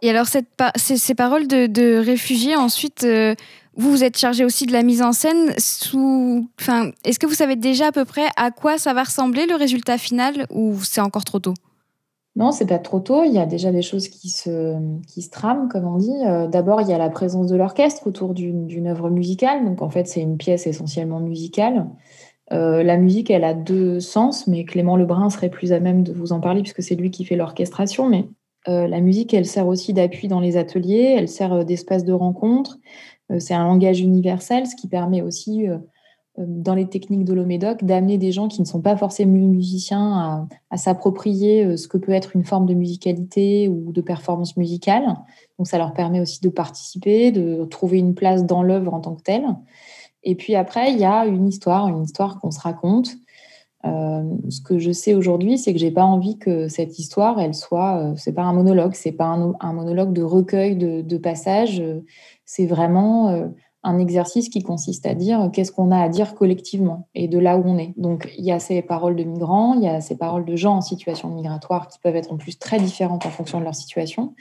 Et 0.01 0.09
alors, 0.09 0.27
cette 0.27 0.47
ces, 0.77 1.15
paroles 1.15 1.49
de, 1.49 1.99
réfugiés, 1.99 2.55
ensuite, 2.55 3.03
euh, 3.03 3.35
vous, 3.77 3.91
vous 3.91 4.05
êtes 4.05 4.17
chargé 4.17 4.45
aussi 4.45 4.65
de 4.65 4.73
la 4.73 4.85
mise 4.85 5.03
en 5.03 5.13
scène. 5.13 5.51
Est-ce 5.51 7.19
que 7.19 7.27
vous 7.27 7.35
savez 7.35 7.57
déjà 7.57 7.89
à 7.89 7.93
peu 7.93 8.05
près 8.05 8.29
à 8.37 8.53
quoi 8.53 8.79
ça 8.79 8.95
va 8.95 9.03
ressembler 9.03 9.47
le 9.47 9.57
résultat 9.57 9.99
final 9.99 10.47
ou 10.51 10.79
c'est 10.85 11.01
encore 11.01 11.25
trop 11.25 11.41
tôt? 11.41 11.55
Non, 12.39 12.53
c'est 12.53 12.67
pas 12.67 12.79
trop 12.79 13.01
tôt. 13.01 13.25
Il 13.25 13.33
y 13.33 13.39
a 13.39 13.47
déjà 13.47 13.73
des 13.73 13.83
choses 13.83 14.07
qui 14.07 14.29
se, 14.29 14.77
qui 15.09 15.23
se 15.23 15.31
trament, 15.31 15.69
comme 15.69 15.85
on 15.87 15.97
dit. 15.97 16.15
Euh, 16.25 16.47
d'abord, 16.47 16.81
il 16.81 16.89
y 16.89 16.93
a 16.93 16.99
la 16.99 17.11
présence 17.11 17.49
de 17.49 17.57
l'orchestre 17.57 18.07
autour 18.07 18.33
d'une 18.33 18.87
œuvre 18.87 19.11
musicale. 19.11 19.65
Donc, 19.65 19.83
en 19.83 19.91
fait, 19.91 20.07
c'est 20.07 20.21
une 20.21 20.37
pièce 20.37 20.69
essentiellement 20.69 21.19
musicale. 21.19 21.89
Euh, 22.53 22.85
la 22.85 22.97
musique, 22.97 23.33
elle 23.33 23.43
a 23.43 23.55
deux 23.55 23.99
sens, 23.99 24.47
mais 24.47 24.65
Clément 24.65 24.97
Lebrun 24.97 25.31
serait 25.31 25.51
plus 25.51 25.73
à 25.73 25.81
même 25.81 26.05
de 26.05 26.13
vous 26.13 26.33
en 26.33 26.39
parler 26.39 26.63
puisque 26.63 26.83
c'est 26.83 26.95
lui 26.95 27.11
qui 27.11 27.25
fait 27.25 27.35
l'orchestration. 27.35 28.09
Mais 28.09 28.29
euh, 28.69 28.87
la 28.87 29.01
musique, 29.01 29.35
elle 29.35 29.45
sert 29.45 29.67
aussi 29.67 29.93
d'appui 29.93 30.29
dans 30.29 30.41
les 30.41 30.57
ateliers, 30.57 31.17
elle 31.19 31.29
sert 31.29 31.65
d'espace 31.65 32.05
de 32.05 32.13
rencontre. 32.13 32.79
c'est 33.41 33.55
un 33.55 33.65
langage 33.65 34.01
universel, 34.01 34.69
ce 34.69 34.77
qui 34.77 34.87
permet 34.87 35.23
aussi 35.23 35.67
dans 36.47 36.75
les 36.75 36.87
techniques 36.87 37.25
de 37.25 37.35
l'Omédoc, 37.35 37.83
d'amener 37.83 38.17
des 38.17 38.31
gens 38.31 38.47
qui 38.47 38.61
ne 38.61 38.67
sont 38.67 38.81
pas 38.81 38.97
forcément 38.97 39.33
musiciens 39.33 40.47
à, 40.71 40.77
s'approprier 40.77 41.65
euh, 41.65 41.77
ce 41.77 41.89
que 41.89 41.99
peut 41.99 42.13
être 42.13 42.37
une 42.37 42.45
forme 42.45 42.67
de 42.67 42.75
musicalité 42.75 43.69
ou 43.69 43.93
de 43.93 44.01
performance 44.01 44.57
musicale. 44.57 45.17
Donc 45.59 45.67
ça 45.67 45.79
leur 45.79 45.93
permet 45.93 46.21
aussi 46.21 46.41
de 46.41 46.49
participer, 46.49 47.33
de 47.33 47.65
trouver 47.65 47.99
une 47.99 48.15
place 48.15 48.45
dans 48.45 48.63
l'œuvre 48.63 48.95
en 48.95 49.01
tant 49.01 49.17
que 49.17 49.23
telle. 49.23 49.47
Et 50.23 50.37
puis 50.37 50.55
après, 50.55 50.93
il 50.93 50.99
y 50.99 51.05
a 51.05 51.27
une 51.27 51.49
histoire, 51.49 51.89
une 51.89 52.03
histoire 52.03 52.39
qu'on 52.39 52.53
se 52.53 52.61
raconte. 52.61 53.11
Euh, 53.85 54.23
ce 54.49 54.61
que 54.61 54.79
je 54.79 54.93
sais 54.93 55.15
aujourd'hui, 55.15 55.59
c'est 55.59 55.73
que 55.73 55.79
j'ai 55.79 55.91
pas 55.91 56.05
envie 56.05 56.39
que 56.39 56.69
cette 56.69 56.99
histoire, 56.99 57.41
elle 57.41 57.55
soit, 57.55 58.13
c'est 58.17 58.33
pas 58.33 58.43
un 58.43 58.53
monologue, 58.53 58.95
c'est 58.95 59.13
pas 59.13 59.27
un, 59.27 59.73
monologue 59.73 60.13
de 60.13 60.23
recueil 60.23 60.77
de 60.77 61.17
passages. 61.17 61.83
c'est 62.45 62.67
vraiment 62.67 63.51
un 63.89 63.99
exercice 63.99 64.51
qui 64.51 64.63
consiste 64.63 65.07
à 65.07 65.15
dire 65.15 65.51
qu'est-ce 65.53 65.73
qu'on 65.73 65.91
a 65.91 65.99
à 65.99 66.09
dire 66.11 66.35
collectivement 66.35 67.09
et 67.15 67.27
de 67.27 67.39
là 67.39 67.57
où 67.57 67.63
on 67.65 67.79
est. 67.79 67.95
Donc 67.97 68.31
il 68.37 68.45
y 68.45 68.53
a 68.53 68.59
ces 68.59 68.83
paroles 68.83 69.17
de 69.17 69.25
migrants, 69.25 69.75
il 69.75 69.83
y 69.83 69.89
a 69.89 70.03
ces 70.03 70.19
paroles 70.19 70.45
de 70.45 70.57
gens 70.57 70.77
en 70.77 70.81
situation 70.83 71.31
migratoire 71.31 71.89
qui 71.89 71.99
peuvent 71.99 72.15
être 72.15 72.31
en 72.31 72.37
plus 72.37 72.59
très 72.59 72.79
différentes 72.79 73.25
en 73.25 73.31
fonction 73.31 73.59
de 73.59 73.65
leur 73.65 73.75
situation, 73.75 74.35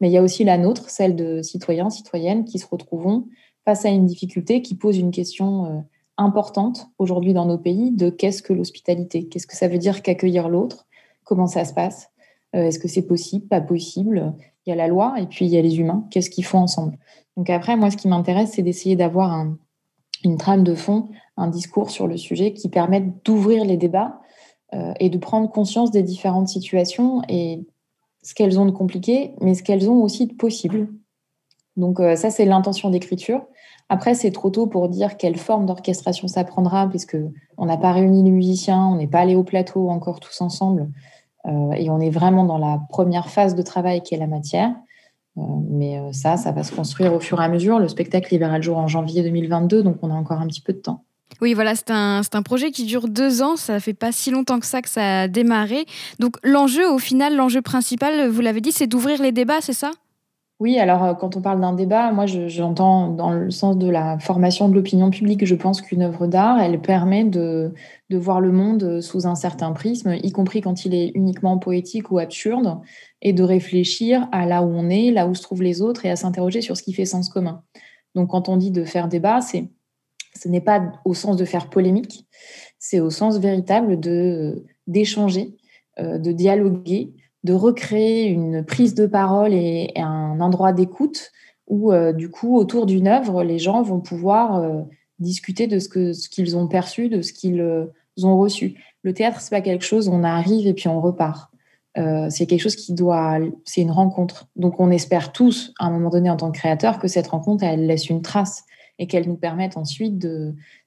mais 0.00 0.10
il 0.10 0.12
y 0.12 0.18
a 0.18 0.22
aussi 0.22 0.44
la 0.44 0.58
nôtre, 0.58 0.90
celle 0.90 1.16
de 1.16 1.40
citoyens, 1.40 1.88
citoyennes 1.88 2.44
qui 2.44 2.58
se 2.58 2.66
retrouvent 2.66 3.24
face 3.64 3.86
à 3.86 3.88
une 3.88 4.04
difficulté 4.04 4.60
qui 4.60 4.74
pose 4.74 4.98
une 4.98 5.10
question 5.10 5.64
euh, 5.64 5.80
importante 6.18 6.90
aujourd'hui 6.98 7.32
dans 7.32 7.46
nos 7.46 7.58
pays 7.58 7.92
de 7.92 8.10
qu'est-ce 8.10 8.42
que 8.42 8.52
l'hospitalité, 8.52 9.28
qu'est-ce 9.28 9.46
que 9.46 9.56
ça 9.56 9.68
veut 9.68 9.78
dire 9.78 10.02
qu'accueillir 10.02 10.50
l'autre, 10.50 10.86
comment 11.24 11.46
ça 11.46 11.64
se 11.64 11.72
passe, 11.72 12.10
euh, 12.54 12.64
est-ce 12.66 12.78
que 12.78 12.88
c'est 12.88 13.06
possible, 13.06 13.46
pas 13.46 13.62
possible, 13.62 14.34
y 14.70 14.72
a 14.72 14.76
la 14.76 14.88
loi 14.88 15.14
et 15.18 15.26
puis 15.26 15.44
il 15.46 15.50
y 15.50 15.58
a 15.58 15.62
les 15.62 15.78
humains, 15.78 16.04
qu'est-ce 16.10 16.30
qu'ils 16.30 16.44
font 16.44 16.58
ensemble? 16.58 16.98
Donc 17.36 17.50
après, 17.50 17.76
moi, 17.76 17.90
ce 17.90 17.96
qui 17.96 18.08
m'intéresse, 18.08 18.52
c'est 18.54 18.62
d'essayer 18.62 18.96
d'avoir 18.96 19.46
une 20.24 20.36
trame 20.36 20.64
de 20.64 20.74
fond, 20.74 21.08
un 21.36 21.48
discours 21.48 21.90
sur 21.90 22.06
le 22.06 22.16
sujet 22.16 22.52
qui 22.52 22.68
permette 22.68 23.24
d'ouvrir 23.24 23.64
les 23.64 23.76
débats 23.76 24.20
euh, 24.74 24.92
et 25.00 25.08
de 25.08 25.18
prendre 25.18 25.50
conscience 25.50 25.90
des 25.90 26.02
différentes 26.02 26.48
situations 26.48 27.22
et 27.28 27.66
ce 28.22 28.34
qu'elles 28.34 28.60
ont 28.60 28.66
de 28.66 28.70
compliqué, 28.70 29.34
mais 29.40 29.54
ce 29.54 29.62
qu'elles 29.62 29.88
ont 29.88 30.02
aussi 30.02 30.26
de 30.26 30.34
possible. 30.34 30.88
Donc 31.76 32.00
euh, 32.00 32.16
ça, 32.16 32.30
c'est 32.30 32.44
l'intention 32.44 32.90
d'écriture. 32.90 33.42
Après, 33.88 34.14
c'est 34.14 34.30
trop 34.30 34.50
tôt 34.50 34.66
pour 34.66 34.88
dire 34.88 35.16
quelle 35.16 35.36
forme 35.36 35.66
d'orchestration 35.66 36.28
ça 36.28 36.44
prendra, 36.44 36.88
puisque 36.88 37.16
on 37.56 37.66
n'a 37.66 37.76
pas 37.76 37.92
réuni 37.92 38.22
les 38.22 38.30
musiciens, 38.30 38.86
on 38.86 38.96
n'est 38.96 39.08
pas 39.08 39.20
allé 39.20 39.34
au 39.34 39.42
plateau 39.42 39.88
encore 39.88 40.20
tous 40.20 40.40
ensemble, 40.40 40.90
et 41.46 41.88
on 41.90 42.00
est 42.00 42.10
vraiment 42.10 42.44
dans 42.44 42.58
la 42.58 42.80
première 42.90 43.30
phase 43.30 43.54
de 43.54 43.62
travail 43.62 44.02
qui 44.02 44.14
est 44.14 44.18
la 44.18 44.26
matière. 44.26 44.72
Euh, 45.38 45.42
mais 45.68 45.98
euh, 45.98 46.12
ça, 46.12 46.36
ça 46.36 46.52
va 46.52 46.62
se 46.62 46.74
construire 46.74 47.14
au 47.14 47.20
fur 47.20 47.40
et 47.40 47.44
à 47.44 47.48
mesure. 47.48 47.78
Le 47.78 47.88
spectacle, 47.88 48.36
verra 48.36 48.56
le 48.56 48.62
jour 48.62 48.78
en 48.78 48.88
janvier 48.88 49.22
2022, 49.22 49.82
donc 49.82 49.98
on 50.02 50.10
a 50.10 50.14
encore 50.14 50.40
un 50.40 50.46
petit 50.46 50.60
peu 50.60 50.72
de 50.72 50.78
temps. 50.78 51.04
Oui, 51.40 51.54
voilà, 51.54 51.74
c'est 51.74 51.90
un, 51.90 52.22
un, 52.32 52.42
projet 52.42 52.70
qui 52.70 52.84
dure 52.84 53.08
deux 53.08 53.40
ans. 53.40 53.56
Ça 53.56 53.78
fait 53.80 53.94
pas 53.94 54.12
si 54.12 54.30
longtemps 54.30 54.58
que 54.58 54.66
ça 54.66 54.82
que 54.82 54.88
ça 54.88 55.22
a 55.22 55.28
démarré. 55.28 55.86
Donc 56.18 56.36
l'enjeu, 56.42 56.90
au 56.90 56.98
final, 56.98 57.36
l'enjeu 57.36 57.62
principal, 57.62 58.28
vous 58.28 58.40
l'avez 58.40 58.60
dit, 58.60 58.72
c'est 58.72 58.88
d'ouvrir 58.88 59.22
les 59.22 59.32
débats, 59.32 59.60
c'est 59.60 59.72
ça? 59.72 59.92
Oui, 60.60 60.78
alors 60.78 61.02
euh, 61.02 61.14
quand 61.14 61.36
on 61.36 61.40
parle 61.40 61.60
d'un 61.60 61.72
débat, 61.72 62.12
moi 62.12 62.26
j'entends 62.26 63.08
dans 63.08 63.32
le 63.32 63.50
sens 63.50 63.78
de 63.78 63.88
la 63.88 64.18
formation 64.18 64.68
de 64.68 64.74
l'opinion 64.74 65.08
publique, 65.08 65.46
je 65.46 65.54
pense 65.54 65.80
qu'une 65.80 66.02
œuvre 66.02 66.26
d'art, 66.26 66.60
elle 66.60 66.80
permet 66.82 67.24
de, 67.24 67.72
de, 68.10 68.18
voir 68.18 68.42
le 68.42 68.52
monde 68.52 69.00
sous 69.00 69.26
un 69.26 69.34
certain 69.34 69.72
prisme, 69.72 70.14
y 70.22 70.30
compris 70.32 70.60
quand 70.60 70.84
il 70.84 70.94
est 70.94 71.12
uniquement 71.14 71.56
poétique 71.56 72.10
ou 72.10 72.18
absurde, 72.18 72.78
et 73.22 73.32
de 73.32 73.42
réfléchir 73.42 74.28
à 74.32 74.44
là 74.44 74.62
où 74.62 74.68
on 74.68 74.90
est, 74.90 75.10
là 75.10 75.26
où 75.26 75.34
se 75.34 75.42
trouvent 75.42 75.62
les 75.62 75.80
autres, 75.80 76.04
et 76.04 76.10
à 76.10 76.16
s'interroger 76.16 76.60
sur 76.60 76.76
ce 76.76 76.82
qui 76.82 76.92
fait 76.92 77.06
sens 77.06 77.30
commun. 77.30 77.62
Donc 78.14 78.28
quand 78.28 78.50
on 78.50 78.58
dit 78.58 78.70
de 78.70 78.84
faire 78.84 79.08
débat, 79.08 79.40
c'est 79.40 79.70
ce 80.38 80.48
n'est 80.48 80.60
pas 80.60 80.92
au 81.04 81.14
sens 81.14 81.36
de 81.36 81.44
faire 81.44 81.70
polémique, 81.70 82.26
c'est 82.78 83.00
au 83.00 83.10
sens 83.10 83.38
véritable 83.38 83.98
d'échanger, 84.86 85.56
euh, 85.98 86.18
de 86.18 86.32
dialoguer, 86.32 87.14
de 87.44 87.52
recréer 87.52 88.26
une 88.26 88.64
prise 88.64 88.94
de 88.94 89.06
parole 89.06 89.54
et, 89.54 89.92
un 89.96 90.40
endroit 90.40 90.72
d'écoute 90.72 91.32
où, 91.66 91.92
euh, 91.92 92.12
du 92.12 92.30
coup, 92.30 92.56
autour 92.56 92.86
d'une 92.86 93.06
œuvre, 93.06 93.42
les 93.42 93.58
gens 93.58 93.82
vont 93.82 94.00
pouvoir 94.00 94.56
euh, 94.56 94.82
discuter 95.18 95.66
de 95.66 95.78
ce 95.78 95.88
qu'ils 96.28 96.56
ont 96.56 96.66
perçu, 96.66 97.08
de 97.08 97.22
ce 97.22 97.32
qu'ils 97.32 97.60
euh, 97.60 97.86
ont 98.22 98.38
reçu. 98.38 98.74
Le 99.02 99.14
théâtre, 99.14 99.40
c'est 99.40 99.50
pas 99.50 99.60
quelque 99.60 99.84
chose, 99.84 100.08
on 100.08 100.24
arrive 100.24 100.66
et 100.66 100.74
puis 100.74 100.88
on 100.88 101.00
repart. 101.00 101.50
c'est 102.28 102.46
quelque 102.46 102.60
chose 102.60 102.76
qui 102.76 102.92
doit, 102.92 103.38
c'est 103.64 103.80
une 103.80 103.90
rencontre. 103.90 104.48
Donc, 104.56 104.78
on 104.78 104.90
espère 104.90 105.32
tous, 105.32 105.72
à 105.78 105.86
un 105.86 105.90
moment 105.90 106.10
donné, 106.10 106.28
en 106.28 106.36
tant 106.36 106.50
que 106.50 106.58
créateur, 106.58 106.98
que 106.98 107.08
cette 107.08 107.28
rencontre, 107.28 107.64
elle 107.64 107.86
laisse 107.86 108.10
une 108.10 108.22
trace 108.22 108.64
et 108.98 109.06
qu'elle 109.06 109.26
nous 109.26 109.36
permette 109.36 109.76
ensuite 109.76 110.18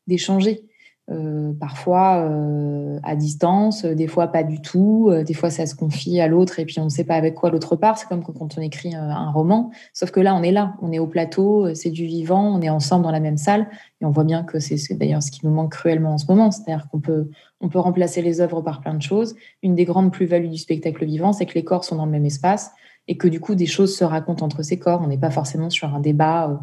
d'échanger. 0.06 0.64
Euh, 1.12 1.52
parfois 1.60 2.24
euh, 2.24 2.98
à 3.04 3.18
distance, 3.18 3.84
des 3.84 4.08
fois 4.08 4.28
pas 4.28 4.44
du 4.44 4.62
tout, 4.62 5.10
euh, 5.12 5.26
des 5.26 5.34
fois 5.34 5.50
ça 5.50 5.66
se 5.66 5.76
confie 5.76 6.22
à 6.22 6.30
l'autre 6.30 6.60
et 6.60 6.66
puis 6.66 6.80
on 6.80 6.86
ne 6.86 6.90
sait 6.90 7.04
pas 7.04 7.16
avec 7.16 7.36
quoi 7.36 7.50
l'autre 7.50 7.76
part. 7.76 7.98
C'est 7.98 8.08
comme 8.08 8.24
quand 8.24 8.58
on 8.58 8.62
écrit 8.62 8.96
un 8.96 9.30
roman, 9.30 9.72
sauf 9.92 10.12
que 10.12 10.22
là 10.22 10.34
on 10.34 10.42
est 10.44 10.54
là, 10.54 10.76
on 10.82 10.94
est 10.94 11.00
au 11.00 11.08
plateau, 11.08 11.76
c'est 11.76 11.90
du 11.90 12.06
vivant, 12.06 12.56
on 12.56 12.62
est 12.62 12.70
ensemble 12.70 13.04
dans 13.04 13.12
la 13.12 13.20
même 13.20 13.36
salle 13.36 13.68
et 14.00 14.06
on 14.06 14.12
voit 14.12 14.24
bien 14.24 14.44
que 14.44 14.60
c'est 14.60 14.78
d'ailleurs 14.94 15.22
ce 15.22 15.30
qui 15.30 15.46
nous 15.46 15.52
manque 15.52 15.74
cruellement 15.74 16.14
en 16.14 16.18
ce 16.18 16.26
moment, 16.30 16.52
c'est-à-dire 16.52 16.88
qu'on 16.90 17.02
peut, 17.02 17.30
on 17.60 17.68
peut 17.68 17.80
remplacer 17.80 18.22
les 18.22 18.40
œuvres 18.40 18.62
par 18.62 18.80
plein 18.80 18.94
de 18.94 19.02
choses. 19.02 19.36
Une 19.62 19.76
des 19.76 19.84
grandes 19.84 20.14
plus-values 20.14 20.50
du 20.50 20.58
spectacle 20.58 21.04
vivant, 21.04 21.34
c'est 21.34 21.46
que 21.46 21.56
les 21.56 21.66
corps 21.66 21.84
sont 21.84 21.98
dans 21.98 22.06
le 22.06 22.12
même 22.12 22.26
espace 22.26 22.72
et 23.10 23.18
que 23.18 23.28
du 23.28 23.42
coup 23.42 23.56
des 23.56 23.66
choses 23.66 23.94
se 23.94 24.06
racontent 24.06 24.46
entre 24.46 24.64
ces 24.64 24.80
corps. 24.80 25.02
On 25.04 25.08
n'est 25.08 25.18
pas 25.18 25.32
forcément 25.32 25.70
sur 25.70 25.94
un 25.94 26.00
débat 26.00 26.62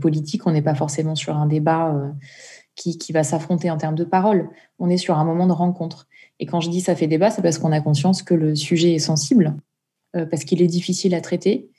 politique, 0.00 0.44
on 0.44 0.50
n'est 0.50 0.62
pas 0.62 0.74
forcément 0.74 1.14
sur 1.14 1.36
un 1.36 1.46
débat 1.46 1.94
qui, 2.76 3.12
va 3.12 3.24
s'affronter 3.24 3.70
en 3.70 3.78
termes 3.78 3.94
de 3.94 4.04
paroles. 4.04 4.48
On 4.78 4.90
est 4.90 4.98
sur 4.98 5.18
un 5.18 5.24
moment 5.24 5.46
de 5.46 5.52
rencontre. 5.52 6.06
Et 6.38 6.46
quand 6.46 6.60
je 6.60 6.68
dis 6.68 6.80
ça 6.80 6.94
fait 6.94 7.06
débat, 7.06 7.30
c'est 7.30 7.42
parce 7.42 7.58
qu'on 7.58 7.72
a 7.72 7.80
conscience 7.80 8.22
que 8.22 8.34
le 8.34 8.54
sujet 8.54 8.94
est 8.94 9.00
sensible, 9.00 9.56
euh, 10.14 10.26
parce 10.26 10.44
qu'il 10.44 10.62
est 10.62 10.66
difficile 10.66 11.14
à 11.14 11.20
traiter 11.20 11.70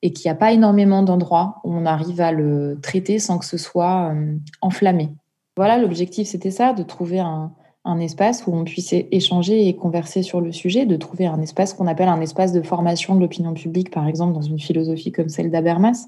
et 0.00 0.12
qu'il 0.12 0.28
n'y 0.28 0.32
a 0.32 0.36
pas 0.36 0.52
énormément 0.52 1.02
d'endroits 1.02 1.56
où 1.64 1.72
on 1.72 1.84
arrive 1.84 2.20
à 2.20 2.32
le 2.32 2.78
traiter 2.80 3.18
sans 3.18 3.38
que 3.38 3.44
ce 3.44 3.58
soit 3.58 4.12
euh, 4.14 4.36
enflammé. 4.60 5.10
Voilà, 5.56 5.76
l'objectif, 5.78 6.28
c'était 6.28 6.52
ça, 6.52 6.72
de 6.72 6.84
trouver 6.84 7.18
un, 7.18 7.52
un, 7.84 7.98
espace 7.98 8.46
où 8.46 8.54
on 8.54 8.62
puisse 8.62 8.92
échanger 8.92 9.66
et 9.66 9.74
converser 9.74 10.22
sur 10.22 10.40
le 10.40 10.52
sujet, 10.52 10.86
de 10.86 10.96
trouver 10.96 11.26
un 11.26 11.40
espace 11.42 11.74
qu'on 11.74 11.88
appelle 11.88 12.08
un 12.08 12.20
espace 12.20 12.52
de 12.52 12.62
formation 12.62 13.16
de 13.16 13.20
l'opinion 13.20 13.54
publique, 13.54 13.90
par 13.90 14.06
exemple, 14.06 14.34
dans 14.34 14.42
une 14.42 14.60
philosophie 14.60 15.10
comme 15.10 15.28
celle 15.28 15.50
d'Habermas, 15.50 16.06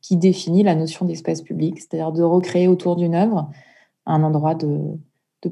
qui 0.00 0.16
définit 0.16 0.62
la 0.62 0.76
notion 0.76 1.04
d'espace 1.04 1.42
public, 1.42 1.80
c'est-à-dire 1.80 2.12
de 2.12 2.22
recréer 2.22 2.68
autour 2.68 2.94
d'une 2.94 3.16
œuvre 3.16 3.50
un 4.06 4.22
endroit 4.22 4.54
de, 4.54 4.98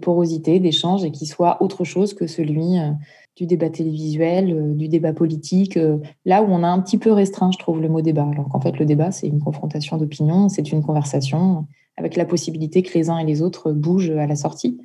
porosité, 0.00 0.60
d'échange 0.60 1.04
et 1.04 1.10
qui 1.10 1.26
soit 1.26 1.60
autre 1.62 1.84
chose 1.84 2.14
que 2.14 2.28
celui 2.28 2.78
euh, 2.78 2.92
du 3.36 3.46
débat 3.46 3.70
télévisuel, 3.70 4.52
euh, 4.52 4.74
du 4.74 4.88
débat 4.88 5.12
politique, 5.12 5.76
euh, 5.76 5.98
là 6.24 6.42
où 6.42 6.46
on 6.46 6.62
a 6.62 6.68
un 6.68 6.80
petit 6.80 6.98
peu 6.98 7.10
restreint, 7.10 7.50
je 7.52 7.58
trouve, 7.58 7.80
le 7.80 7.88
mot 7.88 8.00
débat. 8.00 8.28
Alors 8.30 8.48
qu'en 8.48 8.60
fait, 8.60 8.78
le 8.78 8.86
débat, 8.86 9.10
c'est 9.10 9.26
une 9.26 9.40
confrontation 9.40 9.96
d'opinions, 9.96 10.48
c'est 10.48 10.70
une 10.70 10.82
conversation 10.82 11.66
avec 11.96 12.16
la 12.16 12.24
possibilité 12.24 12.82
que 12.82 12.96
les 12.96 13.10
uns 13.10 13.18
et 13.18 13.24
les 13.24 13.42
autres 13.42 13.72
bougent 13.72 14.10
à 14.10 14.26
la 14.26 14.36
sortie. 14.36 14.78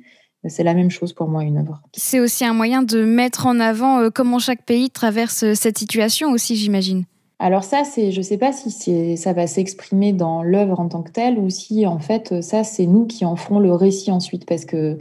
C'est 0.48 0.64
la 0.64 0.74
même 0.74 0.90
chose 0.90 1.12
pour 1.12 1.28
moi, 1.28 1.44
une 1.44 1.58
œuvre. 1.58 1.82
C'est 1.94 2.20
aussi 2.20 2.44
un 2.44 2.52
moyen 2.52 2.82
de 2.82 3.04
mettre 3.04 3.46
en 3.46 3.58
avant 3.58 4.10
comment 4.10 4.38
chaque 4.38 4.64
pays 4.64 4.90
traverse 4.90 5.52
cette 5.54 5.78
situation 5.78 6.30
aussi, 6.30 6.56
j'imagine. 6.56 7.04
Alors 7.38 7.64
ça, 7.64 7.84
c'est, 7.84 8.12
je 8.12 8.18
ne 8.18 8.22
sais 8.22 8.38
pas 8.38 8.52
si 8.52 9.16
ça 9.16 9.32
va 9.34 9.46
s'exprimer 9.46 10.12
dans 10.12 10.42
l'œuvre 10.42 10.80
en 10.80 10.88
tant 10.88 11.02
que 11.02 11.10
telle 11.10 11.38
ou 11.38 11.50
si 11.50 11.86
en 11.86 11.98
fait 11.98 12.40
ça, 12.40 12.64
c'est 12.64 12.86
nous 12.86 13.06
qui 13.06 13.26
en 13.26 13.36
ferons 13.36 13.58
le 13.58 13.74
récit 13.74 14.10
ensuite, 14.10 14.46
parce 14.46 14.64
que 14.64 14.98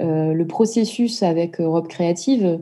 euh, 0.00 0.32
le 0.32 0.46
processus 0.46 1.22
avec 1.22 1.60
Europe 1.60 1.88
Créative 1.88 2.60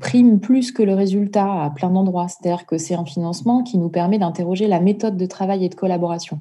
prime 0.00 0.40
plus 0.40 0.72
que 0.72 0.82
le 0.82 0.94
résultat 0.94 1.64
à 1.64 1.70
plein 1.70 1.90
d'endroits. 1.90 2.28
C'est-à-dire 2.28 2.66
que 2.66 2.78
c'est 2.78 2.94
un 2.94 3.04
financement 3.04 3.62
qui 3.62 3.78
nous 3.78 3.88
permet 3.88 4.18
d'interroger 4.18 4.66
la 4.68 4.80
méthode 4.80 5.16
de 5.16 5.26
travail 5.26 5.64
et 5.64 5.68
de 5.68 5.74
collaboration. 5.74 6.40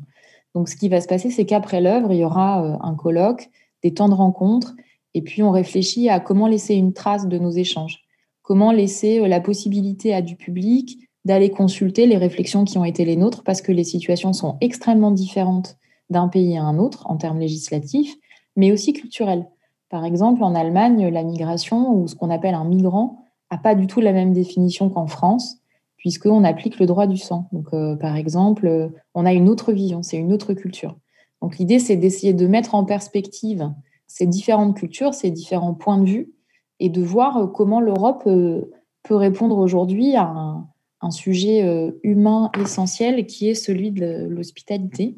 Donc 0.55 0.69
ce 0.69 0.75
qui 0.75 0.89
va 0.89 1.01
se 1.01 1.07
passer, 1.07 1.29
c'est 1.29 1.45
qu'après 1.45 1.81
l'œuvre, 1.81 2.11
il 2.11 2.19
y 2.19 2.23
aura 2.23 2.63
euh, 2.63 2.77
un 2.81 2.95
colloque, 2.95 3.49
des 3.83 3.93
temps 3.93 4.09
de 4.09 4.15
rencontre, 4.15 4.75
et 5.13 5.21
puis 5.21 5.43
on 5.43 5.51
réfléchit 5.51 6.09
à 6.09 6.19
comment 6.19 6.47
laisser 6.47 6.75
une 6.75 6.93
trace 6.93 7.27
de 7.27 7.37
nos 7.37 7.51
échanges, 7.51 8.01
comment 8.41 8.71
laisser 8.71 9.19
euh, 9.19 9.27
la 9.27 9.39
possibilité 9.39 10.13
à 10.13 10.21
du 10.21 10.35
public 10.35 11.06
d'aller 11.27 11.49
consulter 11.49 12.07
les 12.07 12.15
réflexions 12.15 12.63
qui 12.63 12.77
ont 12.77 12.85
été 12.85 13.03
les 13.03 13.17
nôtres 13.17 13.43
parce 13.43 13.61
que 13.61 13.73
les 13.73 13.83
situations 13.83 14.31
sont 14.31 14.57
extrêmement 14.61 15.11
différentes 15.11 15.77
d'un 16.09 16.29
pays 16.29 16.57
à 16.57 16.63
un 16.63 16.79
autre 16.79 17.05
en 17.09 17.17
termes 17.17 17.39
législatifs, 17.39 18.15
mais 18.55 18.71
aussi 18.71 18.93
culturels. 18.93 19.45
Par 19.89 20.05
exemple, 20.05 20.41
en 20.41 20.55
Allemagne, 20.55 21.09
la 21.09 21.23
migration 21.23 21.93
ou 21.93 22.07
ce 22.07 22.15
qu'on 22.15 22.29
appelle 22.29 22.55
un 22.55 22.63
migrant 22.63 23.25
n'a 23.51 23.57
pas 23.57 23.75
du 23.75 23.87
tout 23.87 23.99
la 23.99 24.13
même 24.13 24.31
définition 24.31 24.89
qu'en 24.89 25.07
France, 25.07 25.57
puisqu'on 25.97 26.45
applique 26.45 26.79
le 26.79 26.85
droit 26.85 27.07
du 27.07 27.17
sang. 27.17 27.49
Donc, 27.51 27.71
par 27.99 28.15
exemple, 28.15 28.91
on 29.13 29.25
a 29.25 29.33
une 29.33 29.49
autre 29.49 29.73
vision, 29.73 30.03
c'est 30.03 30.17
une 30.17 30.31
autre 30.31 30.53
culture. 30.53 30.95
Donc, 31.41 31.57
l'idée, 31.57 31.79
c'est 31.79 31.97
d'essayer 31.97 32.33
de 32.33 32.47
mettre 32.47 32.73
en 32.73 32.85
perspective 32.85 33.69
ces 34.07 34.27
différentes 34.27 34.77
cultures, 34.77 35.13
ces 35.13 35.29
différents 35.29 35.73
points 35.73 35.97
de 35.97 36.05
vue, 36.05 36.31
et 36.79 36.89
de 36.89 37.01
voir 37.01 37.51
comment 37.53 37.81
l'Europe 37.81 38.23
peut 38.23 39.15
répondre 39.15 39.57
aujourd'hui 39.57 40.15
à 40.15 40.23
un, 40.23 40.67
un 41.01 41.11
sujet 41.11 41.63
humain 42.03 42.49
essentiel 42.59 43.25
qui 43.27 43.49
est 43.49 43.55
celui 43.55 43.91
de 43.91 44.27
l'hospitalité 44.29 45.15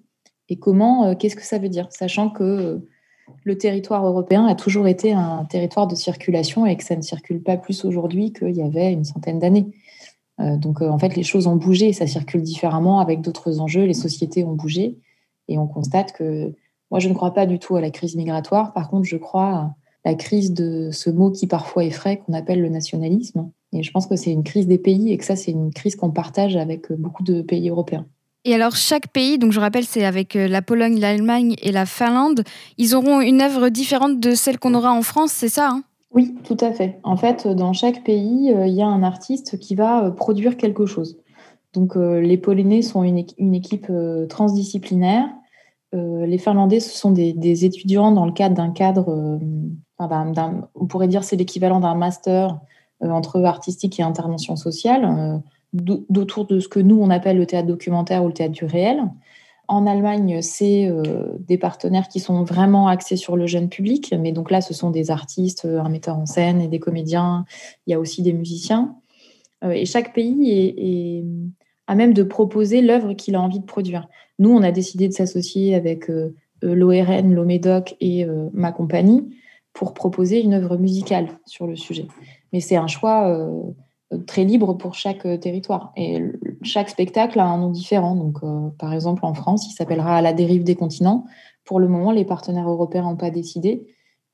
et 0.49 0.57
comment, 0.57 1.05
euh, 1.05 1.15
qu'est-ce 1.15 1.35
que 1.35 1.45
ça 1.45 1.59
veut 1.59 1.69
dire, 1.69 1.87
sachant 1.91 2.29
que 2.29 2.43
euh, 2.43 2.77
le 3.43 3.57
territoire 3.57 4.05
européen 4.05 4.45
a 4.47 4.55
toujours 4.55 4.87
été 4.87 5.13
un 5.13 5.45
territoire 5.45 5.87
de 5.87 5.95
circulation 5.95 6.65
et 6.65 6.75
que 6.75 6.83
ça 6.83 6.95
ne 6.95 7.01
circule 7.01 7.43
pas 7.43 7.57
plus 7.57 7.85
aujourd'hui 7.85 8.33
qu'il 8.33 8.55
y 8.55 8.63
avait 8.63 8.91
une 8.91 9.05
centaine 9.05 9.37
d'années. 9.37 9.67
Euh, 10.39 10.57
donc 10.57 10.81
en 10.81 10.97
fait, 10.97 11.15
les 11.15 11.23
choses 11.23 11.45
ont 11.45 11.55
bougé, 11.55 11.93
ça 11.93 12.07
circule 12.07 12.41
différemment 12.41 12.99
avec 12.99 13.21
d'autres 13.21 13.59
enjeux, 13.59 13.85
les 13.85 13.93
sociétés 13.93 14.43
ont 14.43 14.55
bougé 14.55 14.97
et 15.47 15.59
on 15.59 15.67
constate 15.67 16.13
que 16.13 16.53
moi, 16.89 16.99
je 16.99 17.07
ne 17.07 17.13
crois 17.13 17.35
pas 17.35 17.45
du 17.45 17.59
tout 17.59 17.75
à 17.75 17.81
la 17.81 17.91
crise 17.91 18.15
migratoire. 18.15 18.73
Par 18.73 18.89
contre, 18.89 19.05
je 19.05 19.17
crois 19.17 19.47
à 19.53 19.75
la 20.05 20.15
crise 20.15 20.53
de 20.53 20.89
ce 20.91 21.11
mot 21.11 21.29
qui 21.29 21.45
parfois 21.45 21.83
effraie, 21.83 22.17
qu'on 22.17 22.33
appelle 22.33 22.61
le 22.61 22.69
nationalisme. 22.69 23.51
Et 23.73 23.83
je 23.83 23.91
pense 23.91 24.07
que 24.07 24.15
c'est 24.15 24.31
une 24.31 24.43
crise 24.43 24.67
des 24.67 24.79
pays 24.79 25.11
et 25.11 25.17
que 25.17 25.25
ça, 25.25 25.35
c'est 25.35 25.51
une 25.51 25.71
crise 25.71 25.95
qu'on 25.95 26.11
partage 26.11 26.55
avec 26.55 26.91
beaucoup 26.91 27.23
de 27.23 27.41
pays 27.41 27.69
européens. 27.69 28.05
Et 28.45 28.55
alors 28.55 28.75
chaque 28.75 29.07
pays, 29.07 29.37
donc 29.37 29.51
je 29.51 29.59
rappelle, 29.59 29.83
c'est 29.83 30.05
avec 30.05 30.35
euh, 30.35 30.47
la 30.47 30.61
Pologne, 30.61 30.99
l'Allemagne 30.99 31.55
et 31.61 31.71
la 31.71 31.85
Finlande, 31.85 32.43
ils 32.77 32.95
auront 32.95 33.19
une 33.19 33.41
œuvre 33.41 33.69
différente 33.69 34.19
de 34.19 34.33
celle 34.33 34.59
qu'on 34.59 34.73
aura 34.73 34.93
en 34.93 35.01
France, 35.01 35.31
c'est 35.31 35.49
ça 35.49 35.69
hein? 35.71 35.83
Oui, 36.11 36.33
tout 36.43 36.57
à 36.61 36.71
fait. 36.71 36.99
En 37.03 37.17
fait, 37.17 37.47
dans 37.47 37.73
chaque 37.73 38.03
pays, 38.03 38.51
euh, 38.51 38.65
il 38.65 38.73
y 38.73 38.81
a 38.81 38.87
un 38.87 39.03
artiste 39.03 39.59
qui 39.59 39.75
va 39.75 40.05
euh, 40.05 40.09
produire 40.09 40.57
quelque 40.57 40.85
chose. 40.85 41.19
Donc 41.73 41.95
les 41.95 42.37
Polonais 42.37 42.81
sont 42.81 43.03
une, 43.03 43.19
équipe 43.53 43.91
transdisciplinaire. 44.27 45.27
les 45.93 46.37
Finlandais, 46.39 46.79
ce 46.79 46.97
sont 46.97 47.11
des, 47.11 47.63
étudiants 47.63 48.11
dans 48.11 48.25
le 48.25 48.31
cadre 48.31 48.55
d'un 48.55 48.71
cadre, 48.71 49.39
on 49.99 50.87
pourrait 50.87 51.07
dire 51.07 51.23
c'est 51.23 51.35
l'équivalent 51.35 51.79
d'un 51.79 51.93
master 51.93 52.59
entre 53.01 53.43
artistique 53.43 53.99
et 53.99 54.03
intervention 54.03 54.55
sociale 54.55 55.41
d'autour 55.73 56.45
de 56.45 56.59
ce 56.59 56.67
que 56.67 56.79
nous, 56.79 56.99
on 56.99 57.09
appelle 57.09 57.37
le 57.37 57.45
théâtre 57.45 57.67
documentaire 57.67 58.23
ou 58.23 58.27
le 58.27 58.33
théâtre 58.33 58.53
du 58.53 58.65
réel. 58.65 59.03
En 59.67 59.85
Allemagne, 59.85 60.41
c'est 60.41 60.87
euh, 60.87 61.37
des 61.39 61.59
partenaires 61.59 62.07
qui 62.07 62.19
sont 62.19 62.43
vraiment 62.43 62.87
axés 62.87 63.17
sur 63.17 63.37
le 63.37 63.45
jeune 63.45 63.69
public, 63.69 64.15
mais 64.19 64.31
donc 64.31 64.49
là, 64.49 64.61
ce 64.61 64.73
sont 64.73 64.89
des 64.89 65.11
artistes, 65.11 65.65
euh, 65.65 65.79
un 65.79 65.89
metteur 65.89 66.17
en 66.17 66.25
scène 66.25 66.59
et 66.59 66.67
des 66.67 66.79
comédiens, 66.79 67.45
il 67.85 67.91
y 67.91 67.93
a 67.93 67.99
aussi 67.99 68.23
des 68.23 68.33
musiciens. 68.33 68.95
Euh, 69.63 69.69
et 69.69 69.85
chaque 69.85 70.13
pays 70.13 70.49
est, 70.49 71.23
à 71.85 71.93
même 71.93 72.15
de 72.15 72.23
proposer 72.23 72.81
l'œuvre 72.81 73.13
qu'il 73.13 73.35
a 73.35 73.41
envie 73.41 73.59
de 73.59 73.65
produire. 73.65 74.07
Nous, 74.39 74.49
on 74.49 74.63
a 74.63 74.71
décidé 74.71 75.07
de 75.07 75.13
s'associer 75.13 75.75
avec 75.75 76.09
l'ORN, 76.61 77.33
l'OMEDOC 77.33 77.95
et 77.99 78.27
ma 78.53 78.71
compagnie 78.71 79.27
pour 79.73 79.95
proposer 79.95 80.39
une 80.39 80.53
œuvre 80.53 80.77
musicale 80.77 81.39
sur 81.47 81.65
le 81.65 81.75
sujet. 81.75 82.07
Mais 82.53 82.59
c'est 82.59 82.75
un 82.75 82.87
choix 82.87 83.47
très 84.25 84.43
libre 84.43 84.73
pour 84.73 84.95
chaque 84.95 85.25
euh, 85.25 85.37
territoire. 85.37 85.91
Et 85.95 86.19
chaque 86.63 86.89
spectacle 86.89 87.39
a 87.39 87.45
un 87.45 87.57
nom 87.57 87.69
différent. 87.69 88.15
Donc, 88.15 88.37
euh, 88.43 88.69
par 88.79 88.93
exemple, 88.93 89.25
en 89.25 89.33
France, 89.33 89.67
il 89.69 89.73
s'appellera 89.73 90.21
la 90.21 90.33
dérive 90.33 90.63
des 90.63 90.75
continents. 90.75 91.25
Pour 91.63 91.79
le 91.79 91.87
moment, 91.87 92.11
les 92.11 92.25
partenaires 92.25 92.69
européens 92.69 93.03
n'ont 93.03 93.15
pas 93.15 93.29
décidé 93.29 93.85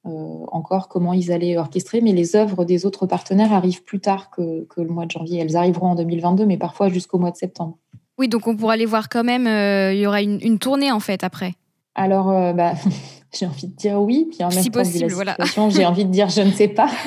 euh, 0.05 0.09
encore 0.51 0.87
comment 0.87 1.13
ils 1.13 1.31
allaient 1.31 1.57
orchestrer, 1.57 1.99
mais 1.99 2.13
les 2.13 2.35
œuvres 2.35 2.63
des 2.63 2.85
autres 2.85 3.07
partenaires 3.07 3.51
arrivent 3.51 3.83
plus 3.83 3.99
tard 3.99 4.29
que, 4.29 4.65
le 4.77 4.87
mois 4.87 5.05
de 5.05 5.11
janvier. 5.11 5.39
Elles 5.39 5.57
arriveront 5.57 5.87
en 5.87 5.95
2022, 5.95 6.45
mais 6.45 6.57
parfois 6.57 6.89
jusqu'au 6.89 7.17
mois 7.17 7.31
de 7.31 7.37
septembre. 7.37 7.77
Oui, 8.17 8.29
donc 8.29 8.47
on 8.47 8.55
pourra 8.55 8.77
les 8.77 8.85
voir 8.85 9.09
quand 9.09 9.23
même. 9.23 9.45
il 9.93 9.99
y 9.99 10.07
aura 10.07 10.21
une, 10.21 10.59
tournée 10.59 10.91
en 10.91 11.01
fait 11.01 11.23
après. 11.23 11.53
Alors, 11.95 12.27
bah, 12.53 12.73
j'ai 13.33 13.45
envie 13.47 13.67
de 13.67 13.75
dire 13.75 14.01
oui, 14.01 14.27
puis 14.29 14.43
en 14.43 14.49
même 14.49 14.59
si 14.59 14.69
temps, 14.69 14.79
possible, 14.79 15.11
voilà. 15.11 15.35
j'ai 15.69 15.85
envie 15.85 16.05
de 16.05 16.11
dire 16.11 16.29
je 16.29 16.41
ne 16.41 16.51
sais 16.51 16.67
pas. 16.67 16.89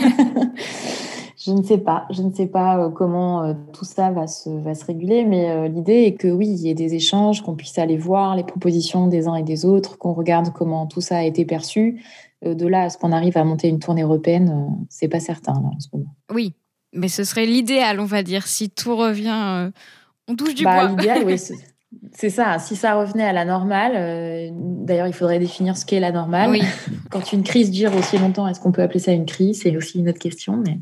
Je 1.48 1.52
ne 1.52 1.62
sais 1.62 1.78
pas. 1.78 2.06
Je 2.10 2.20
ne 2.22 2.32
sais 2.32 2.46
pas 2.46 2.78
euh, 2.78 2.90
comment 2.90 3.44
euh, 3.44 3.54
tout 3.72 3.84
ça 3.84 4.10
va 4.10 4.26
se, 4.26 4.50
va 4.50 4.74
se 4.74 4.84
réguler, 4.84 5.24
mais 5.24 5.48
euh, 5.48 5.68
l'idée 5.68 6.02
est 6.02 6.14
que 6.14 6.28
oui, 6.28 6.48
il 6.48 6.58
y 6.58 6.68
ait 6.68 6.74
des 6.74 6.94
échanges, 6.94 7.42
qu'on 7.42 7.54
puisse 7.54 7.78
aller 7.78 7.96
voir 7.96 8.34
les 8.34 8.42
propositions 8.42 9.06
des 9.06 9.28
uns 9.28 9.36
et 9.36 9.44
des 9.44 9.64
autres, 9.64 9.98
qu'on 9.98 10.12
regarde 10.12 10.52
comment 10.52 10.86
tout 10.86 11.00
ça 11.00 11.18
a 11.18 11.22
été 11.22 11.44
perçu. 11.44 12.04
De 12.42 12.66
là 12.68 12.82
à 12.82 12.90
ce 12.90 12.98
qu'on 12.98 13.10
arrive 13.10 13.36
à 13.36 13.42
monter 13.42 13.68
une 13.68 13.80
tournée 13.80 14.02
européenne, 14.02 14.76
c'est 14.88 15.08
pas 15.08 15.18
certain 15.18 15.54
là, 15.54 15.70
en 15.74 15.80
ce 15.80 15.88
moment. 15.92 16.14
Oui, 16.32 16.54
mais 16.92 17.08
ce 17.08 17.24
serait 17.24 17.46
l'idéal, 17.46 17.98
on 17.98 18.04
va 18.04 18.22
dire, 18.22 18.46
si 18.46 18.70
tout 18.70 18.94
revient. 18.94 19.70
on 20.28 20.36
touche 20.36 20.54
du 20.54 20.62
bah, 20.62 20.86
bois. 20.86 20.96
L'idéal, 20.96 21.24
oui. 21.24 21.36
C'est 22.12 22.30
ça, 22.30 22.58
si 22.58 22.76
ça 22.76 22.96
revenait 22.96 23.24
à 23.24 23.32
la 23.32 23.44
normale, 23.44 24.52
d'ailleurs 24.52 25.06
il 25.06 25.14
faudrait 25.14 25.38
définir 25.38 25.76
ce 25.76 25.86
qu'est 25.86 26.00
la 26.00 26.12
normale. 26.12 26.50
Oui. 26.50 26.62
Quand 27.10 27.32
une 27.32 27.42
crise 27.42 27.70
dure 27.70 27.96
aussi 27.96 28.18
longtemps, 28.18 28.46
est-ce 28.46 28.60
qu'on 28.60 28.72
peut 28.72 28.82
appeler 28.82 29.00
ça 29.00 29.12
une 29.12 29.24
crise? 29.24 29.62
C'est 29.62 29.74
aussi 29.76 30.00
une 30.00 30.08
autre 30.08 30.18
question. 30.18 30.62
Mais 30.66 30.80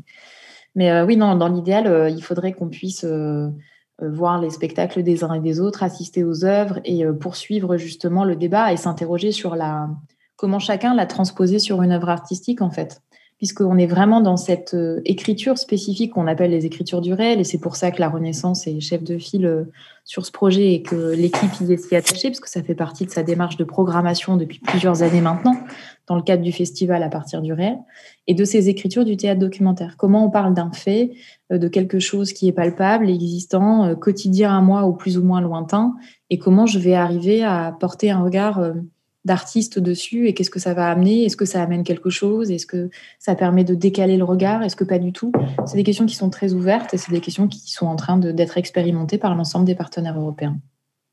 mais 0.77 0.91
euh, 0.91 1.05
oui, 1.05 1.17
non, 1.17 1.35
dans 1.35 1.47
l'idéal, 1.47 1.87
euh, 1.87 2.07
il 2.07 2.23
faudrait 2.23 2.53
qu'on 2.53 2.69
puisse 2.69 3.03
euh, 3.03 3.49
voir 3.99 4.39
les 4.39 4.51
spectacles 4.51 5.01
des 5.01 5.23
uns 5.23 5.33
et 5.33 5.39
des 5.39 5.59
autres, 5.59 5.81
assister 5.81 6.23
aux 6.23 6.45
œuvres 6.45 6.79
et 6.85 7.03
poursuivre 7.19 7.77
justement 7.77 8.23
le 8.23 8.35
débat 8.35 8.71
et 8.71 8.77
s'interroger 8.77 9.31
sur 9.31 9.55
la 9.55 9.89
comment 10.35 10.59
chacun 10.59 10.93
l'a 10.93 11.07
transposé 11.07 11.57
sur 11.57 11.81
une 11.81 11.91
œuvre 11.91 12.09
artistique 12.09 12.61
en 12.61 12.69
fait 12.69 13.01
puisqu'on 13.37 13.77
est 13.77 13.85
vraiment 13.85 14.19
dans 14.19 14.37
cette 14.37 14.73
euh, 14.73 14.99
écriture 15.05 15.57
spécifique 15.57 16.13
qu'on 16.13 16.27
appelle 16.27 16.51
les 16.51 16.65
écritures 16.65 17.01
du 17.01 17.13
réel, 17.13 17.39
et 17.39 17.43
c'est 17.43 17.59
pour 17.59 17.75
ça 17.75 17.91
que 17.91 17.99
la 17.99 18.09
Renaissance 18.09 18.65
est 18.65 18.79
chef 18.79 19.03
de 19.03 19.17
file 19.17 19.45
euh, 19.45 19.63
sur 20.05 20.25
ce 20.25 20.31
projet 20.31 20.73
et 20.73 20.81
que 20.81 21.13
l'équipe 21.13 21.51
y 21.61 21.71
est 21.71 21.77
si 21.77 21.95
attachée, 21.95 22.29
parce 22.29 22.39
que 22.39 22.49
ça 22.49 22.63
fait 22.63 22.73
partie 22.73 23.05
de 23.05 23.11
sa 23.11 23.21
démarche 23.21 23.57
de 23.57 23.63
programmation 23.63 24.37
depuis 24.37 24.59
plusieurs 24.59 25.03
années 25.03 25.21
maintenant, 25.21 25.55
dans 26.07 26.15
le 26.15 26.23
cadre 26.23 26.41
du 26.41 26.51
festival 26.51 27.03
à 27.03 27.09
partir 27.09 27.41
du 27.43 27.53
réel, 27.53 27.77
et 28.25 28.33
de 28.33 28.43
ces 28.43 28.69
écritures 28.69 29.05
du 29.05 29.17
théâtre 29.17 29.39
documentaire. 29.39 29.95
Comment 29.97 30.25
on 30.25 30.31
parle 30.31 30.55
d'un 30.55 30.71
fait, 30.71 31.11
euh, 31.51 31.59
de 31.59 31.67
quelque 31.67 31.99
chose 31.99 32.33
qui 32.33 32.47
est 32.47 32.53
palpable, 32.53 33.07
existant, 33.07 33.95
quotidien 33.95 34.57
à 34.57 34.61
moi 34.61 34.85
ou 34.85 34.93
plus 34.93 35.19
ou 35.19 35.23
moins 35.23 35.41
lointain, 35.41 35.93
et 36.31 36.39
comment 36.39 36.65
je 36.65 36.79
vais 36.79 36.95
arriver 36.95 37.43
à 37.43 37.75
porter 37.79 38.09
un 38.09 38.23
regard 38.23 38.73
d'artistes 39.27 39.77
dessus 39.77 40.27
et 40.27 40.33
qu'est-ce 40.33 40.49
que 40.49 40.59
ça 40.59 40.73
va 40.73 40.89
amener? 40.89 41.25
Est-ce 41.25 41.37
que 41.37 41.45
ça 41.45 41.61
amène 41.61 41.83
quelque 41.83 42.09
chose? 42.09 42.49
Est-ce 42.49 42.65
que 42.65 42.89
ça 43.19 43.35
permet 43.35 43.63
de 43.63 43.75
décaler 43.75 44.17
le 44.17 44.23
regard? 44.23 44.63
Est-ce 44.63 44.75
que 44.75 44.83
pas 44.83 44.97
du 44.97 45.13
tout? 45.13 45.31
C'est 45.67 45.77
des 45.77 45.83
questions 45.83 46.07
qui 46.07 46.15
sont 46.15 46.31
très 46.31 46.53
ouvertes 46.53 46.95
et 46.95 46.97
c'est 46.97 47.11
des 47.11 47.21
questions 47.21 47.47
qui 47.47 47.71
sont 47.71 47.85
en 47.85 47.95
train 47.95 48.17
d'être 48.17 48.57
expérimentées 48.57 49.19
par 49.19 49.35
l'ensemble 49.35 49.65
des 49.65 49.75
partenaires 49.75 50.19
européens. 50.19 50.57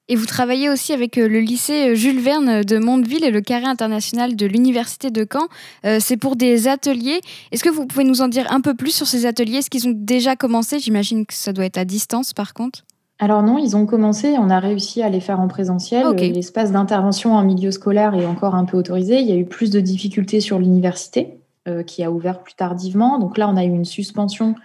Et 0.07 0.17
vous 0.17 0.27
travaillez 0.27 0.69
aussi 0.69 0.93
avec 0.93 1.17
euh, 1.17 1.29
le 1.29 1.41
lycée 1.41 1.89
euh, 1.89 1.95
Jules 1.95 2.21
Verne 2.21 2.63
de 2.63 2.77
Mondeville 2.77 3.25
et 3.25 3.31
le 3.31 3.41
carré 3.41 3.65
international 3.65 4.37
de 4.37 4.45
l'Université 4.45 5.11
de 5.11 5.27
Caen. 5.31 5.49
Euh, 5.87 5.97
c'est 5.99 6.19
pour 6.19 6.37
des 6.37 6.69
ateliers. 6.69 7.21
Est-ce 7.53 7.65
que 7.65 7.71
vous 7.71 7.87
pouvez 7.87 8.05
nous 8.05 8.21
en 8.21 8.29
dire 8.29 8.53
un 8.53 8.61
peu 8.61 8.75
plus 8.75 8.95
sur 8.95 9.07
ces 9.07 9.25
ateliers? 9.25 9.59
Est-ce 9.59 9.71
qu'ils 9.71 9.89
ont 9.89 9.95
déjà 9.97 10.37
commencé? 10.37 10.79
J'imagine 10.79 11.25
que 11.25 11.33
ça 11.33 11.55
doit 11.55 11.65
être 11.65 11.79
à 11.79 11.87
distance 11.87 12.35
par 12.35 12.53
contre. 12.53 12.85
Alors 13.21 13.43
non, 13.43 13.59
ils 13.59 13.77
ont 13.77 13.87
commencé, 13.87 14.37
on 14.39 14.51
a 14.51 14.59
réussi 14.59 15.03
à 15.03 15.09
les 15.09 15.21
faire 15.21 15.39
en 15.39 15.47
présentiel. 15.47 16.07
L'espace 16.17 16.73
d'intervention 16.73 17.35
en 17.35 17.45
milieu 17.45 17.71
scolaire 17.71 18.15
est 18.15 18.27
encore 18.27 18.57
un 18.57 18.65
peu 18.65 18.77
autorisé. 18.77 19.21
Il 19.21 19.27
y 19.29 19.33
a 19.33 19.37
eu 19.37 19.45
plus 19.45 19.71
de 19.71 19.81
difficultés 19.81 20.41
sur 20.41 20.59
l'université, 20.59 21.39
euh, 21.69 21.85
qui 21.85 22.03
a 22.03 22.11
ouvert 22.11 22.43
plus 22.43 22.55
tardivement. 22.55 23.19
Donc 23.21 23.39
là, 23.39 23.49
on 23.49 23.57
a 23.57 23.65
eu 23.65 23.69
une 23.69 23.85
suspension 23.85 24.57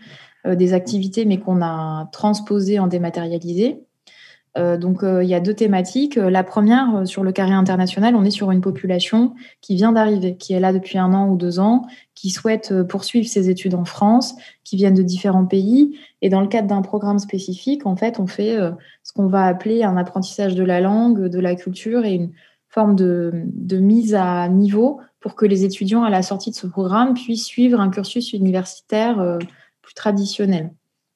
euh, 0.47 0.55
des 0.55 0.73
activités, 0.73 1.25
mais 1.25 1.37
qu'on 1.37 1.61
a 1.61 2.09
transposé 2.11 2.79
en 2.79 2.87
dématérialisé. 2.87 3.83
Euh, 4.57 4.77
donc, 4.77 5.01
il 5.03 5.27
y 5.27 5.35
a 5.35 5.39
deux 5.39 5.53
thématiques. 5.53 6.15
La 6.15 6.43
première, 6.43 7.03
sur 7.05 7.23
le 7.23 7.31
carré 7.31 7.53
international, 7.53 8.15
on 8.15 8.23
est 8.23 8.31
sur 8.31 8.49
une 8.49 8.61
population 8.61 9.35
qui 9.61 9.75
vient 9.75 9.91
d'arriver, 9.91 10.37
qui 10.37 10.53
est 10.53 10.59
là 10.59 10.73
depuis 10.73 10.97
un 10.97 11.13
an 11.13 11.29
ou 11.29 11.37
deux 11.37 11.59
ans, 11.59 11.85
qui 12.19 12.31
souhaitent 12.31 12.73
euh, 12.73 12.83
poursuivre 12.83 13.27
ses 13.27 13.49
études 13.49 13.75
en 13.75 13.85
France, 13.85 14.35
qui 14.65 14.75
viennent 14.75 14.93
de 14.93 15.03
différents 15.03 15.45
pays. 15.45 15.97
Et 16.21 16.29
dans 16.29 16.41
le 16.41 16.47
cadre 16.47 16.67
d'un 16.67 16.81
programme 16.81 17.17
spécifique, 17.17 17.85
en 17.85 17.95
fait, 17.95 18.19
on 18.19 18.27
fait 18.27 18.57
euh, 18.57 18.71
ce 19.03 19.13
qu'on 19.13 19.27
va 19.27 19.45
appeler 19.45 19.83
un 19.83 19.95
apprentissage 19.95 20.53
de 20.53 20.63
la 20.63 20.81
langue, 20.81 21.27
de 21.27 21.39
la 21.39 21.55
culture 21.55 22.03
et 22.03 22.15
une 22.15 22.31
forme 22.67 22.95
de, 22.95 23.31
mise 23.71 24.15
à 24.15 24.49
niveau 24.49 24.99
pour 25.21 25.35
que 25.35 25.45
les 25.45 25.63
étudiants 25.63 26.03
à 26.03 26.09
la 26.09 26.21
sortie 26.21 26.51
de 26.51 26.55
ce 26.55 26.67
programme 26.67 27.13
puissent 27.13 27.45
suivre 27.45 27.79
un 27.79 27.89
cursus 27.89 28.33
universitaire 28.33 29.19
euh, 29.21 29.37
plus 29.81 29.93
traditionnel 29.93 30.71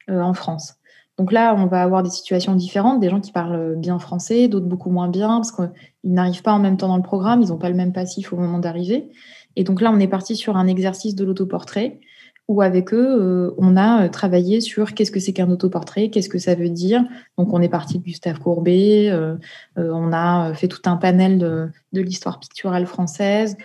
en 0.09 0.33
France. 0.33 0.75
Donc 1.17 1.31
là, 1.31 1.55
on 1.55 1.67
va 1.67 1.83
avoir 1.83 2.01
des 2.01 2.09
situations 2.09 2.55
différentes, 2.55 2.99
des 2.99 3.09
gens 3.09 3.21
qui 3.21 3.31
parlent 3.31 3.75
bien 3.77 3.99
français, 3.99 4.47
d'autres 4.47 4.65
beaucoup 4.65 4.89
moins 4.89 5.07
bien, 5.07 5.35
parce 5.35 5.51
qu'ils 5.51 5.69
n'arrivent 6.03 6.41
pas 6.41 6.53
en 6.53 6.59
même 6.59 6.75
temps 6.75 6.87
dans 6.87 6.97
le 6.97 7.03
programme, 7.03 7.41
ils 7.41 7.49
n'ont 7.49 7.57
pas 7.57 7.69
le 7.69 7.75
même 7.75 7.93
passif 7.93 8.33
au 8.33 8.35
moment 8.35 8.57
d'arriver. 8.57 9.09
Et 9.55 9.63
donc 9.63 9.81
là, 9.81 9.91
on 9.91 9.99
est 9.99 10.07
parti 10.07 10.35
sur 10.35 10.57
un 10.57 10.67
exercice 10.67 11.15
de 11.15 11.23
l'autoportrait 11.25 11.99
où 12.47 12.61
avec 12.61 12.93
eux, 12.93 13.21
euh, 13.21 13.53
on 13.57 13.77
a 13.77 14.05
euh, 14.05 14.09
travaillé 14.09 14.59
sur 14.59 14.93
qu'est-ce 14.93 15.11
que 15.11 15.19
c'est 15.19 15.33
qu'un 15.33 15.49
autoportrait, 15.49 16.09
qu'est-ce 16.09 16.29
que 16.29 16.39
ça 16.39 16.55
veut 16.55 16.69
dire. 16.69 17.03
Donc 17.37 17.53
on 17.53 17.61
est 17.61 17.69
parti 17.69 17.99
de 17.99 18.03
Gustave 18.03 18.39
Courbet, 18.39 19.09
euh, 19.09 19.37
on 19.77 20.11
a 20.11 20.53
fait 20.53 20.67
tout 20.67 20.81
un 20.85 20.97
panel 20.97 21.37
de, 21.37 21.69
l'histoire 21.93 22.39
picturale 22.39 22.85
française 22.85 23.55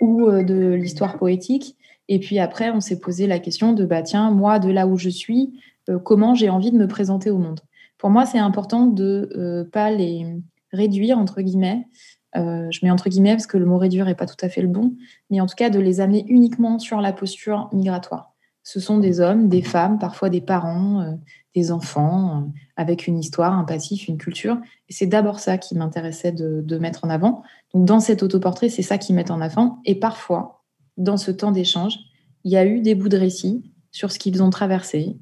ou 0.00 0.30
de 0.30 0.74
l'histoire 0.74 1.18
poétique. 1.18 1.76
Et 2.08 2.20
puis 2.20 2.38
après, 2.38 2.70
on 2.70 2.80
s'est 2.80 3.00
posé 3.00 3.26
la 3.26 3.38
question 3.38 3.72
de, 3.72 3.84
bah, 3.84 4.02
tiens, 4.02 4.30
moi, 4.30 4.58
de 4.58 4.70
là 4.70 4.86
où 4.86 4.96
je 4.96 5.08
suis, 5.08 5.60
comment 6.04 6.34
j'ai 6.34 6.48
envie 6.48 6.70
de 6.70 6.76
me 6.76 6.86
présenter 6.86 7.30
au 7.30 7.38
monde? 7.38 7.60
Pour 7.98 8.10
moi, 8.10 8.24
c'est 8.24 8.38
important 8.38 8.86
de 8.86 9.28
ne 9.34 9.62
pas 9.64 9.90
les 9.90 10.24
réduire, 10.72 11.18
entre 11.18 11.42
guillemets, 11.42 11.86
euh, 12.36 12.68
je 12.70 12.80
mets 12.82 12.90
entre 12.90 13.08
guillemets 13.08 13.32
parce 13.32 13.46
que 13.46 13.56
le 13.56 13.64
mot 13.64 13.78
réduire 13.78 14.04
n'est 14.04 14.14
pas 14.14 14.26
tout 14.26 14.36
à 14.40 14.48
fait 14.48 14.60
le 14.60 14.68
bon, 14.68 14.94
mais 15.30 15.40
en 15.40 15.46
tout 15.46 15.54
cas 15.56 15.70
de 15.70 15.78
les 15.78 16.00
amener 16.00 16.24
uniquement 16.28 16.78
sur 16.78 17.00
la 17.00 17.12
posture 17.12 17.68
migratoire. 17.72 18.34
Ce 18.62 18.80
sont 18.80 18.98
des 18.98 19.20
hommes, 19.20 19.48
des 19.48 19.62
femmes, 19.62 19.98
parfois 19.98 20.28
des 20.28 20.42
parents, 20.42 21.00
euh, 21.00 21.14
des 21.54 21.72
enfants, 21.72 22.36
euh, 22.36 22.46
avec 22.76 23.06
une 23.06 23.18
histoire, 23.18 23.54
un 23.54 23.64
passif, 23.64 24.08
une 24.08 24.18
culture. 24.18 24.60
Et 24.90 24.92
c'est 24.92 25.06
d'abord 25.06 25.40
ça 25.40 25.56
qui 25.56 25.74
m'intéressait 25.74 26.32
de, 26.32 26.78
mettre 26.78 27.04
en 27.04 27.08
avant. 27.08 27.42
Donc 27.72 27.86
dans 27.86 28.00
cet 28.00 28.22
autoportrait, 28.22 28.68
c'est 28.68 28.82
ça 28.82 28.98
qui 28.98 29.14
met 29.14 29.30
en 29.30 29.40
avant. 29.40 29.80
Et 29.86 29.94
parfois, 29.94 30.64
dans 30.98 31.16
ce 31.16 31.30
temps 31.30 31.52
d'échange, 31.52 31.98
il 32.44 32.52
y 32.52 32.56
a 32.56 32.66
eu 32.66 32.80
des 32.80 32.94
bouts 32.94 33.08
de 33.08 33.16
récit 33.16 33.72
sur 33.90 34.12
ce 34.12 34.18
qu'ils 34.18 34.42
ont 34.42 34.50
traversé, 34.50 35.16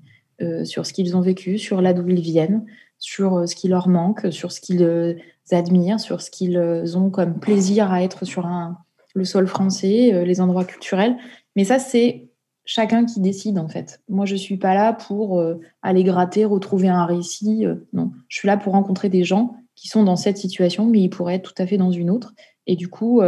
sur 0.64 0.84
ce 0.84 0.92
qu'ils 0.92 1.16
ont 1.16 1.22
vécu, 1.22 1.56
sur 1.58 1.80
là 1.80 1.94
d'où 1.94 2.06
ils 2.08 2.20
viennent, 2.20 2.66
sur 2.98 3.48
ce 3.48 3.54
qui 3.54 3.68
leur 3.68 3.88
manque, 3.88 4.32
sur 4.32 4.52
ce 4.52 4.60
qu'ils 4.60 5.18
admirent, 5.50 6.00
sur 6.00 6.20
ce 6.20 6.30
qu'ils 6.30 6.58
ont 6.96 7.10
comme 7.10 7.38
plaisir 7.38 7.92
à 7.92 8.02
être 8.02 8.24
sur 8.24 8.46
un, 8.46 8.78
le 9.16 9.24
sol 9.24 9.48
français, 9.48 10.14
euh, 10.14 10.24
les 10.24 10.40
endroits 10.40 10.64
culturels. 10.64 11.16
Mais 11.56 11.64
ça, 11.64 11.78
c'est 11.78 12.28
chacun 12.64 13.06
qui 13.06 13.20
décide 13.20 13.58
en 13.58 13.66
fait. 13.66 14.02
Moi, 14.08 14.26
je 14.26 14.34
ne 14.34 14.38
suis 14.38 14.58
pas 14.58 14.74
là 14.74 14.92
pour 14.92 15.40
euh, 15.40 15.58
aller 15.82 16.04
gratter, 16.04 16.44
retrouver 16.44 16.88
un 16.88 17.06
récit. 17.06 17.64
Euh, 17.66 17.76
non, 17.92 18.12
je 18.28 18.38
suis 18.38 18.46
là 18.46 18.56
pour 18.56 18.74
rencontrer 18.74 19.08
des 19.08 19.24
gens 19.24 19.56
qui 19.74 19.88
sont 19.88 20.04
dans 20.04 20.16
cette 20.16 20.36
situation, 20.36 20.86
mais 20.86 21.00
ils 21.00 21.10
pourraient 21.10 21.36
être 21.36 21.54
tout 21.54 21.62
à 21.62 21.66
fait 21.66 21.78
dans 21.78 21.90
une 21.90 22.10
autre. 22.10 22.34
Et 22.66 22.76
du 22.76 22.88
coup, 22.88 23.20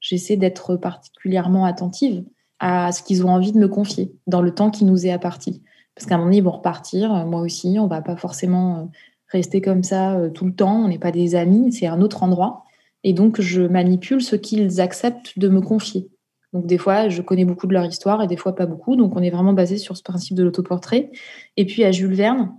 j'essaie 0.00 0.36
d'être 0.36 0.76
particulièrement 0.76 1.64
attentive 1.64 2.24
à 2.60 2.92
ce 2.92 3.02
qu'ils 3.02 3.26
ont 3.26 3.28
envie 3.28 3.50
de 3.50 3.58
me 3.58 3.68
confier 3.68 4.14
dans 4.26 4.40
le 4.40 4.54
temps 4.54 4.70
qui 4.70 4.84
nous 4.84 5.04
est 5.04 5.10
apparti. 5.10 5.62
Parce 5.94 6.06
qu'à 6.06 6.14
un 6.14 6.18
moment 6.18 6.28
donné, 6.28 6.38
ils 6.38 6.44
vont 6.44 6.52
repartir, 6.52 7.26
moi 7.26 7.40
aussi, 7.40 7.76
on 7.80 7.88
va 7.88 8.02
pas 8.02 8.16
forcément 8.16 8.88
rester 9.28 9.60
comme 9.60 9.82
ça 9.82 10.16
euh, 10.16 10.30
tout 10.30 10.44
le 10.44 10.54
temps. 10.54 10.84
On 10.84 10.88
n'est 10.88 10.98
pas 10.98 11.12
des 11.12 11.34
amis, 11.34 11.72
c'est 11.72 11.86
un 11.86 12.00
autre 12.00 12.22
endroit. 12.22 12.64
Et 13.04 13.12
donc, 13.12 13.40
je 13.40 13.62
manipule 13.62 14.22
ce 14.22 14.36
qu'ils 14.36 14.80
acceptent 14.80 15.38
de 15.38 15.48
me 15.48 15.60
confier. 15.60 16.08
Donc, 16.52 16.66
des 16.66 16.78
fois, 16.78 17.08
je 17.08 17.22
connais 17.22 17.44
beaucoup 17.44 17.66
de 17.66 17.72
leur 17.72 17.84
histoire 17.84 18.22
et 18.22 18.26
des 18.26 18.36
fois, 18.36 18.54
pas 18.54 18.66
beaucoup. 18.66 18.96
Donc, 18.96 19.14
on 19.16 19.22
est 19.22 19.30
vraiment 19.30 19.52
basé 19.52 19.76
sur 19.76 19.96
ce 19.96 20.02
principe 20.02 20.36
de 20.36 20.42
l'autoportrait. 20.42 21.10
Et 21.56 21.66
puis, 21.66 21.84
à 21.84 21.92
Jules 21.92 22.14
Verne, 22.14 22.54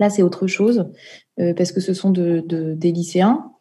là, 0.00 0.10
c'est 0.10 0.22
autre 0.22 0.46
chose, 0.46 0.90
euh, 1.40 1.54
parce 1.54 1.72
que 1.72 1.80
ce 1.80 1.94
sont 1.94 2.10
de, 2.10 2.42
des 2.74 2.92
lycéens. 2.92 3.52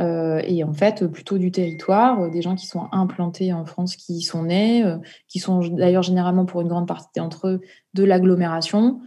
Euh, 0.00 0.42
et 0.44 0.64
en 0.64 0.72
fait, 0.72 1.06
plutôt 1.06 1.38
du 1.38 1.52
territoire, 1.52 2.28
des 2.28 2.42
gens 2.42 2.56
qui 2.56 2.66
sont 2.66 2.88
implantés 2.90 3.52
en 3.52 3.64
France, 3.64 3.94
qui 3.96 4.14
y 4.14 4.22
sont 4.22 4.44
nés, 4.44 4.84
qui 5.28 5.38
sont 5.38 5.60
d'ailleurs 5.60 6.02
généralement 6.02 6.44
pour 6.44 6.60
une 6.60 6.68
grande 6.68 6.88
partie 6.88 7.08
d'entre 7.16 7.48
eux 7.48 7.60
de 7.94 8.02
l'agglomération, 8.02 9.00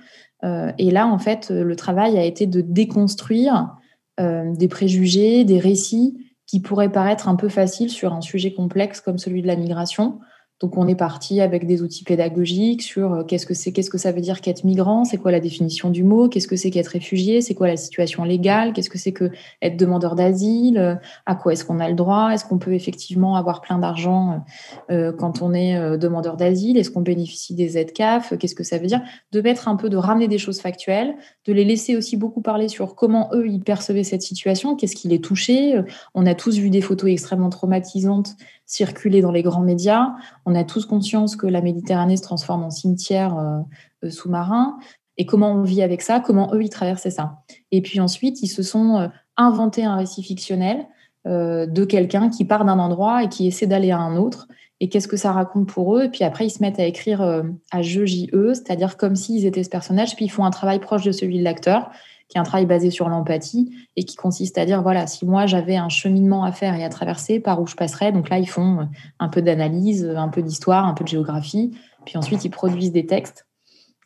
et 0.44 0.92
là, 0.92 1.08
en 1.08 1.18
fait, 1.18 1.50
le 1.50 1.76
travail 1.76 2.18
a 2.18 2.24
été 2.24 2.46
de 2.46 2.62
déconstruire 2.62 3.78
euh, 4.20 4.52
des 4.56 4.68
préjugés, 4.68 5.44
des 5.44 5.60
récits 5.60 6.18
qui 6.48 6.60
pourraient 6.60 6.92
paraître 6.92 7.28
un 7.30 7.36
peu 7.36 7.50
faciles 7.50 7.92
sur 7.92 8.14
un 8.14 8.22
sujet 8.22 8.52
complexe 8.52 9.00
comme 9.00 9.20
celui 9.20 9.44
de 9.44 9.48
la 9.48 9.56
migration, 9.56 10.20
donc 10.60 10.76
on 10.76 10.88
est 10.88 10.96
parti 10.96 11.40
avec 11.40 11.68
des 11.68 11.84
outils 11.84 12.04
pédagogiques 12.04 12.82
sur 12.82 13.14
euh, 13.14 13.24
qu'est-ce 13.24 13.46
que 13.46 13.54
c'est, 13.54 13.72
qu'est-ce 13.72 13.92
que 13.92 14.00
ça 14.00 14.12
veut 14.12 14.22
dire 14.22 14.42
qu'être 14.42 14.64
migrant, 14.64 15.06
c'est 15.06 15.18
quoi 15.18 15.32
la 15.32 15.40
définition 15.40 15.92
du 15.92 16.04
mot, 16.04 16.30
qu'est-ce 16.30 16.48
que 16.48 16.56
c'est 16.56 16.72
qu'être 16.72 16.88
réfugié, 16.88 17.42
c'est 17.42 17.54
quoi 17.54 17.68
la 17.68 17.78
situation 17.78 18.24
légale, 18.24 18.74
qu'est-ce 18.74 18.90
que 18.90 18.98
c'est 18.98 19.12
que 19.12 19.30
être 19.62 19.78
demandeur 19.78 20.16
d'asile, 20.16 20.80
euh, 20.80 20.96
à 21.28 21.36
quoi 21.36 21.54
est-ce 21.54 21.64
qu'on 21.64 21.80
a 21.80 21.88
le 21.88 21.94
droit, 21.96 22.32
est-ce 22.32 22.44
qu'on 22.44 22.58
peut 22.58 22.74
effectivement 22.74 23.36
avoir 23.36 23.62
plein 23.62 23.78
d'argent 23.78 24.44
euh, 24.90 25.12
quand 25.12 25.44
on 25.44 25.54
est 25.54 25.98
demandeur 25.98 26.38
d'asile, 26.38 26.78
est-ce 26.78 26.90
qu'on 26.90 27.02
bénéficie 27.02 27.54
des 27.54 27.78
aides 27.78 27.94
CAF, 27.94 28.36
qu'est-ce 28.38 28.56
que 28.56 28.64
ça 28.64 28.80
veut 28.80 28.88
dire, 28.88 29.02
de 29.32 29.42
mettre 29.42 29.68
un 29.68 29.76
peu, 29.76 29.90
de 29.90 29.98
ramener 29.98 30.28
des 30.28 30.40
choses 30.40 30.60
factuelles, 30.60 31.16
de 31.46 31.54
les 31.54 31.66
laisser 31.66 31.96
aussi 31.96 32.18
beaucoup 32.18 32.42
parler 32.42 32.68
sur 32.68 32.96
comment 32.96 33.30
eux 33.34 33.48
ils 33.48 33.62
percevaient 33.62 34.04
cette 34.04 34.24
situation, 34.24 34.76
qu'est-ce 34.76 34.96
qui 34.96 35.08
les 35.08 35.22
touchait. 35.22 35.76
On 36.16 36.26
a 36.26 36.34
tous 36.34 36.58
vu 36.58 36.70
des 36.70 36.82
photos 36.82 37.12
extrêmement 37.12 37.50
traumatisantes 37.50 38.36
circuler 38.68 39.22
dans 39.22 39.32
les 39.32 39.42
grands 39.42 39.62
médias. 39.62 40.14
On 40.46 40.54
a 40.54 40.64
tous 40.64 40.86
conscience 40.86 41.36
que 41.36 41.48
la 41.48 41.62
Méditerranée 41.62 42.18
se 42.18 42.22
transforme 42.22 42.64
en 42.64 42.70
cimetière 42.70 43.36
euh, 43.38 43.60
euh, 44.04 44.12
sous-marin. 44.12 44.78
Et 45.16 45.26
comment 45.26 45.54
on 45.54 45.64
vit 45.64 45.82
avec 45.82 46.04
ça? 46.04 46.20
Comment 46.20 46.54
eux, 46.54 46.62
ils 46.62 46.70
traversaient 46.70 47.10
ça? 47.10 47.40
Et 47.72 47.82
puis 47.82 48.00
ensuite, 48.00 48.44
ils 48.44 48.50
se 48.50 48.62
sont 48.62 48.98
euh, 48.98 49.08
inventés 49.38 49.86
un 49.86 49.96
récit 49.96 50.22
fictionnel 50.22 50.86
de 51.26 51.84
quelqu'un 51.84 52.30
qui 52.30 52.46
part 52.46 52.64
d'un 52.64 52.80
endroit 52.80 53.22
et 53.22 53.28
qui 53.28 53.48
essaie 53.48 53.68
d'aller 53.68 53.92
à 53.92 53.98
un 53.98 54.16
autre. 54.16 54.48
Et 54.80 54.90
qu'est-ce 54.90 55.08
que 55.08 55.18
ça 55.18 55.32
raconte 55.32 55.68
pour 55.68 55.98
eux. 55.98 56.04
Et 56.04 56.10
puis 56.10 56.24
après, 56.24 56.46
ils 56.46 56.52
se 56.52 56.62
mettent 56.62 56.80
à 56.80 56.86
écrire 56.86 57.44
à 57.72 57.82
jeu 57.82 58.06
JE, 58.06 58.54
c'est-à-dire 58.54 58.96
comme 58.96 59.16
s'ils 59.16 59.46
étaient 59.46 59.64
ce 59.64 59.70
personnage, 59.70 60.16
puis 60.16 60.26
ils 60.26 60.30
font 60.30 60.46
un 60.46 60.52
travail 60.52 60.80
proche 60.80 61.04
de 61.04 61.12
celui 61.12 61.40
de 61.40 61.44
l'acteur 61.44 61.90
qui 62.28 62.38
est 62.38 62.42
un 62.42 62.44
travail 62.44 62.66
basé 62.66 62.92
sur 62.92 63.08
l'empathie 63.10 63.74
et 63.96 64.04
qui 64.04 64.16
consiste 64.16 64.58
à 64.58 64.66
dire 64.66 64.82
voilà, 64.82 65.08
si 65.08 65.26
moi 65.26 65.46
j'avais 65.46 65.78
un 65.78 65.90
cheminement 65.90 66.44
à 66.44 66.52
faire 66.52 66.76
et 66.76 66.84
à 66.84 66.90
traverser, 66.90 67.40
par 67.40 67.62
où 67.62 67.68
je 67.68 67.76
passerais. 67.76 68.12
Donc 68.12 68.30
là, 68.30 68.38
ils 68.40 68.50
font 68.50 68.82
euh, 68.82 68.86
un 69.20 69.30
peu 69.30 69.42
d'analyse, 69.42 70.04
euh, 70.04 70.18
un 70.18 70.28
peu 70.28 70.42
d'histoire, 70.42 70.86
un 70.86 70.94
peu 70.94 71.04
de 71.04 71.10
géographie, 71.10 71.78
puis 72.06 72.18
ensuite 72.18 72.44
ils 72.44 72.50
produisent 72.50 72.92
des 72.92 73.06
textes. 73.06 73.48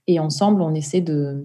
Et 0.08 0.20
ensemble 0.20 0.62
on 0.62 0.74
essaie 0.74 1.02
de 1.02 1.44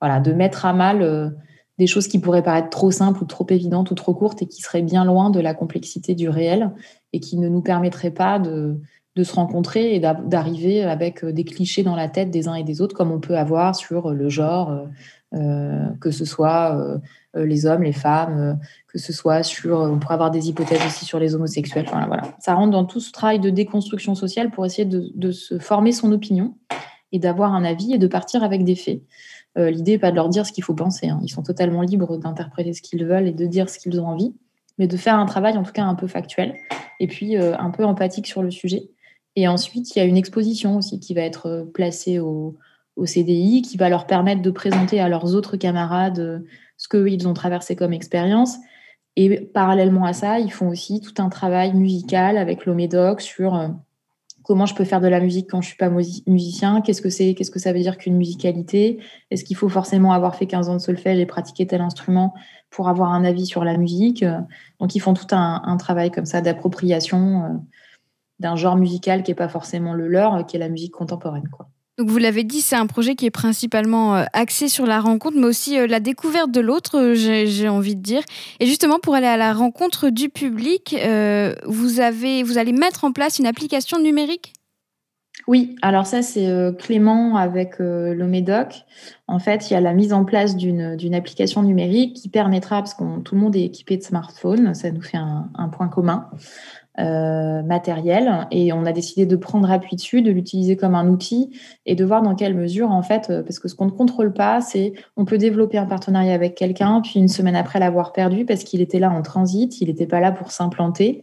voilà 0.00 0.20
de 0.20 0.32
mettre 0.32 0.66
à 0.66 0.72
mal 0.72 1.02
euh, 1.02 1.30
des 1.78 1.86
choses 1.86 2.08
qui 2.08 2.18
pourraient 2.18 2.42
paraître 2.42 2.70
trop 2.70 2.90
simples 2.90 3.22
ou 3.22 3.26
trop 3.26 3.46
évidentes 3.50 3.90
ou 3.90 3.94
trop 3.94 4.14
courtes 4.14 4.42
et 4.42 4.46
qui 4.46 4.62
seraient 4.62 4.82
bien 4.82 5.04
loin 5.04 5.30
de 5.30 5.40
la 5.40 5.54
complexité 5.54 6.14
du 6.14 6.28
réel 6.28 6.72
et 7.12 7.20
qui 7.20 7.38
ne 7.38 7.48
nous 7.48 7.62
permettraient 7.62 8.10
pas 8.10 8.38
de, 8.38 8.80
se 9.20 9.34
rencontrer 9.34 9.96
et 9.96 9.98
d'arriver 9.98 10.84
avec 10.84 11.24
des 11.24 11.42
clichés 11.42 11.82
dans 11.82 11.96
la 11.96 12.06
tête 12.06 12.30
des 12.30 12.46
uns 12.46 12.54
et 12.54 12.62
des 12.62 12.80
autres, 12.80 12.94
comme 12.94 13.10
on 13.10 13.18
peut 13.18 13.36
avoir 13.36 13.74
sur 13.74 14.12
le 14.12 14.28
genre, 14.28 14.86
euh, 15.34 15.88
que 16.00 16.10
ce 16.10 16.24
soit 16.24 16.74
euh, 16.74 16.98
euh, 17.36 17.44
les 17.44 17.66
hommes, 17.66 17.82
les 17.82 17.92
femmes, 17.92 18.58
que 18.86 18.98
ce 18.98 19.12
soit 19.12 19.42
sur, 19.42 19.78
on 19.78 19.98
pourrait 19.98 20.14
avoir 20.14 20.30
des 20.30 20.48
hypothèses 20.48 20.80
aussi 20.86 21.04
sur 21.04 21.18
les 21.18 21.34
homosexuels. 21.34 21.84
voilà. 21.90 22.22
Ça 22.38 22.54
rentre 22.54 22.70
dans 22.70 22.86
tout 22.86 23.00
ce 23.00 23.12
travail 23.12 23.38
de 23.38 23.50
déconstruction 23.50 24.14
sociale 24.14 24.50
pour 24.50 24.64
essayer 24.64 24.86
de, 24.86 25.30
se 25.30 25.58
former 25.58 25.92
son 25.92 26.12
opinion 26.12 26.54
et 27.12 27.18
d'avoir 27.18 27.54
un 27.54 27.64
avis 27.64 27.92
et 27.92 27.98
de 27.98 28.06
partir 28.06 28.42
avec 28.42 28.64
des 28.64 28.74
faits. 28.74 29.02
L'idée 29.56 29.92
n'est 29.92 29.98
pas 29.98 30.12
de 30.12 30.16
leur 30.16 30.28
dire 30.28 30.46
ce 30.46 30.52
qu'il 30.52 30.62
faut 30.62 30.74
penser. 30.74 31.08
Hein. 31.08 31.18
Ils 31.24 31.30
sont 31.30 31.42
totalement 31.42 31.82
libres 31.82 32.16
d'interpréter 32.16 32.72
ce 32.72 32.80
qu'ils 32.80 33.04
veulent 33.04 33.26
et 33.26 33.32
de 33.32 33.44
dire 33.44 33.68
ce 33.68 33.80
qu'ils 33.80 34.00
ont 34.00 34.06
envie, 34.06 34.32
mais 34.78 34.86
de 34.86 34.96
faire 34.96 35.18
un 35.18 35.26
travail 35.26 35.56
en 35.56 35.64
tout 35.64 35.72
cas 35.72 35.82
un 35.82 35.96
peu 35.96 36.06
factuel 36.06 36.54
et 37.00 37.08
puis 37.08 37.36
un 37.36 37.70
peu 37.70 37.84
empathique 37.84 38.28
sur 38.28 38.40
le 38.40 38.52
sujet. 38.52 38.90
Et 39.40 39.46
ensuite, 39.46 39.94
il 39.94 40.00
y 40.00 40.02
a 40.02 40.04
une 40.04 40.16
exposition 40.16 40.76
aussi 40.76 40.98
qui 40.98 41.14
va 41.14 41.20
être 41.20 41.68
placée 41.72 42.18
au, 42.18 42.56
CDI 43.04 43.62
qui 43.62 43.76
va 43.76 43.88
leur 43.88 44.08
permettre 44.08 44.42
de 44.42 44.50
présenter 44.50 44.98
à 44.98 45.08
leurs 45.08 45.36
autres 45.36 45.56
camarades 45.56 46.18
euh, 46.18 46.40
ce 46.76 46.88
qu'ils 46.88 47.28
ont 47.28 47.32
traversé 47.34 47.76
comme 47.76 47.92
expérience. 47.92 48.56
Et 49.14 49.40
parallèlement 49.40 50.04
à 50.04 50.12
ça, 50.12 50.40
ils 50.40 50.50
font 50.50 50.68
aussi 50.68 51.00
tout 51.00 51.22
un 51.22 51.28
travail 51.28 51.74
musical 51.74 52.36
avec 52.36 52.66
l'Omédoc 52.66 53.20
sur 53.20 53.54
euh, 53.54 53.68
comment 54.48 54.64
je 54.64 54.74
peux 54.74 54.84
faire 54.84 55.02
de 55.02 55.08
la 55.08 55.20
musique 55.20 55.50
quand 55.50 55.60
je 55.60 55.68
suis 55.68 55.76
pas 55.76 55.90
musicien, 55.90 56.80
qu'est-ce 56.80 57.02
que 57.02 57.10
c'est, 57.10 57.34
qu'est-ce 57.34 57.50
que 57.50 57.58
ça 57.58 57.74
veut 57.74 57.80
dire 57.80 57.98
qu'une 57.98 58.16
musicalité, 58.16 58.98
est-ce 59.30 59.44
qu'il 59.44 59.56
faut 59.56 59.68
forcément 59.68 60.12
avoir 60.12 60.36
fait 60.36 60.46
15 60.46 60.70
ans 60.70 60.72
de 60.72 60.78
solfège 60.78 61.18
et 61.18 61.26
pratiquer 61.26 61.66
tel 61.66 61.82
instrument 61.82 62.32
pour 62.70 62.88
avoir 62.88 63.12
un 63.12 63.24
avis 63.24 63.44
sur 63.44 63.62
la 63.62 63.76
musique. 63.76 64.24
Donc 64.80 64.94
ils 64.94 65.00
font 65.00 65.12
tout 65.12 65.26
un, 65.32 65.76
travail 65.76 66.10
comme 66.10 66.24
ça 66.24 66.40
d'appropriation 66.40 67.44
euh, 67.44 67.48
d'un 68.38 68.56
genre 68.56 68.76
musical 68.76 69.22
qui 69.22 69.32
n'est 69.32 69.36
pas 69.36 69.48
forcément 69.50 69.92
le 69.92 70.08
leur, 70.08 70.46
qui 70.46 70.56
est 70.56 70.60
la 70.60 70.70
musique 70.70 70.92
contemporaine. 70.92 71.48
Quoi. 71.48 71.68
Donc 71.98 72.10
vous 72.10 72.18
l'avez 72.18 72.44
dit, 72.44 72.60
c'est 72.60 72.76
un 72.76 72.86
projet 72.86 73.16
qui 73.16 73.26
est 73.26 73.30
principalement 73.30 74.14
euh, 74.14 74.24
axé 74.32 74.68
sur 74.68 74.86
la 74.86 75.00
rencontre, 75.00 75.36
mais 75.36 75.46
aussi 75.46 75.76
euh, 75.76 75.88
la 75.88 75.98
découverte 75.98 76.52
de 76.52 76.60
l'autre, 76.60 76.96
euh, 76.96 77.14
j'ai 77.14 77.68
envie 77.68 77.96
de 77.96 78.00
dire. 78.00 78.22
Et 78.60 78.66
justement, 78.66 79.00
pour 79.00 79.16
aller 79.16 79.26
à 79.26 79.36
la 79.36 79.52
rencontre 79.52 80.08
du 80.08 80.28
public, 80.28 80.94
vous, 81.66 82.00
avez, 82.00 82.44
vous 82.44 82.56
allez 82.56 82.72
mettre 82.72 83.02
en 83.02 83.10
place 83.10 83.40
une 83.40 83.46
application 83.46 83.98
numérique? 83.98 84.52
Oui, 85.48 85.76
alors 85.82 86.06
ça 86.06 86.20
c'est 86.20 86.46
Clément 86.78 87.36
avec 87.36 87.78
le 87.78 88.26
Médoc. 88.26 88.84
En 89.28 89.38
fait, 89.38 89.70
il 89.70 89.74
y 89.74 89.76
a 89.76 89.80
la 89.80 89.94
mise 89.94 90.12
en 90.12 90.24
place 90.24 90.56
d'une 90.56 91.14
application 91.14 91.62
numérique 91.62 92.16
qui 92.16 92.28
permettra, 92.28 92.78
parce 92.78 92.94
que 92.94 93.20
tout 93.20 93.34
le 93.34 93.40
monde 93.40 93.56
est 93.56 93.64
équipé 93.64 93.96
de 93.96 94.02
smartphone, 94.02 94.74
ça 94.74 94.90
nous 94.90 95.00
fait 95.00 95.16
un 95.16 95.68
point 95.70 95.88
commun, 95.88 96.28
euh, 96.98 97.62
matériel 97.62 98.46
et 98.50 98.72
on 98.72 98.84
a 98.84 98.92
décidé 98.92 99.24
de 99.26 99.36
prendre 99.36 99.70
appui 99.70 99.96
dessus, 99.96 100.22
de 100.22 100.30
l'utiliser 100.30 100.76
comme 100.76 100.94
un 100.94 101.08
outil 101.08 101.50
et 101.86 101.94
de 101.94 102.04
voir 102.04 102.22
dans 102.22 102.34
quelle 102.34 102.54
mesure 102.54 102.90
en 102.90 103.02
fait, 103.02 103.30
euh, 103.30 103.42
parce 103.42 103.58
que 103.58 103.68
ce 103.68 103.74
qu'on 103.74 103.86
ne 103.86 103.90
contrôle 103.90 104.32
pas, 104.32 104.60
c'est 104.60 104.92
on 105.16 105.24
peut 105.24 105.38
développer 105.38 105.78
un 105.78 105.86
partenariat 105.86 106.34
avec 106.34 106.54
quelqu'un 106.54 107.00
puis 107.00 107.20
une 107.20 107.28
semaine 107.28 107.56
après 107.56 107.78
l'avoir 107.78 108.12
perdu 108.12 108.44
parce 108.44 108.64
qu'il 108.64 108.80
était 108.80 108.98
là 108.98 109.10
en 109.10 109.22
transit, 109.22 109.80
il 109.80 109.88
n'était 109.88 110.06
pas 110.06 110.20
là 110.20 110.32
pour 110.32 110.50
s'implanter. 110.50 111.22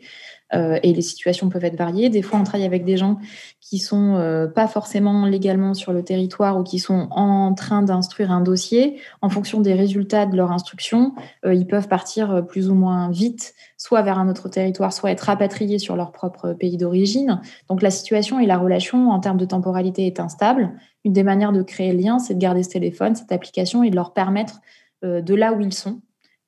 Euh, 0.54 0.80
et 0.84 0.94
les 0.94 1.02
situations 1.02 1.50
peuvent 1.50 1.66
être 1.66 1.78
variées. 1.78 2.10
Des 2.10 2.22
fois, 2.22 2.40
on 2.40 2.44
travaille 2.44 2.68
avec 2.68 2.86
des 2.86 2.98
gens 2.98 3.18
qui 3.62 3.80
sont 3.80 4.16
euh, 4.16 4.46
pas 4.46 4.68
forcément 4.68 5.26
légalement 5.26 5.74
sur 5.74 5.92
le 5.92 6.04
territoire 6.04 6.60
ou 6.60 6.64
qui 6.64 6.78
sont 6.78 7.08
en 7.10 7.54
train 7.56 7.82
d'instruire 7.82 8.32
un 8.32 8.42
dossier. 8.42 9.00
En 9.22 9.30
fonction 9.30 9.60
des 9.60 9.74
résultats 9.74 10.28
de 10.28 10.38
leur 10.38 10.52
instruction, 10.52 11.16
euh, 11.46 11.56
ils 11.56 11.66
peuvent 11.66 11.88
partir 11.88 12.46
plus 12.46 12.70
ou 12.70 12.76
moins 12.76 13.10
vite, 13.10 13.56
soit 13.78 14.04
vers 14.04 14.20
un 14.20 14.30
autre 14.30 14.48
territoire, 14.48 14.94
soit 14.94 15.12
être 15.12 15.22
rapatriés 15.22 15.80
sur 15.80 15.96
leur 15.96 16.12
propre 16.12 16.54
pays 16.54 16.78
d'origine. 16.78 17.42
Donc 17.68 17.82
la 17.82 17.90
situation 17.90 18.40
et 18.40 18.46
la 18.46 18.60
relation 18.60 19.10
en 19.10 19.20
termes 19.20 19.38
de 19.38 19.46
temporalité 19.46 20.06
est 20.06 20.20
instable. 20.20 20.74
Une 21.04 21.14
des 21.14 21.24
manières 21.24 21.54
de 21.54 21.64
créer 21.64 21.92
le 21.92 22.00
lien, 22.00 22.20
c'est 22.20 22.36
de 22.36 22.40
garder 22.40 22.62
ce 22.62 22.70
téléphone, 22.70 23.16
cette 23.16 23.32
application 23.32 23.82
et 23.82 23.90
de 23.90 23.96
leur 23.96 24.14
permettre 24.14 24.62
de 25.04 25.36
là 25.36 25.54
où 25.54 25.62
ils 25.62 25.74
sont, 25.74 26.02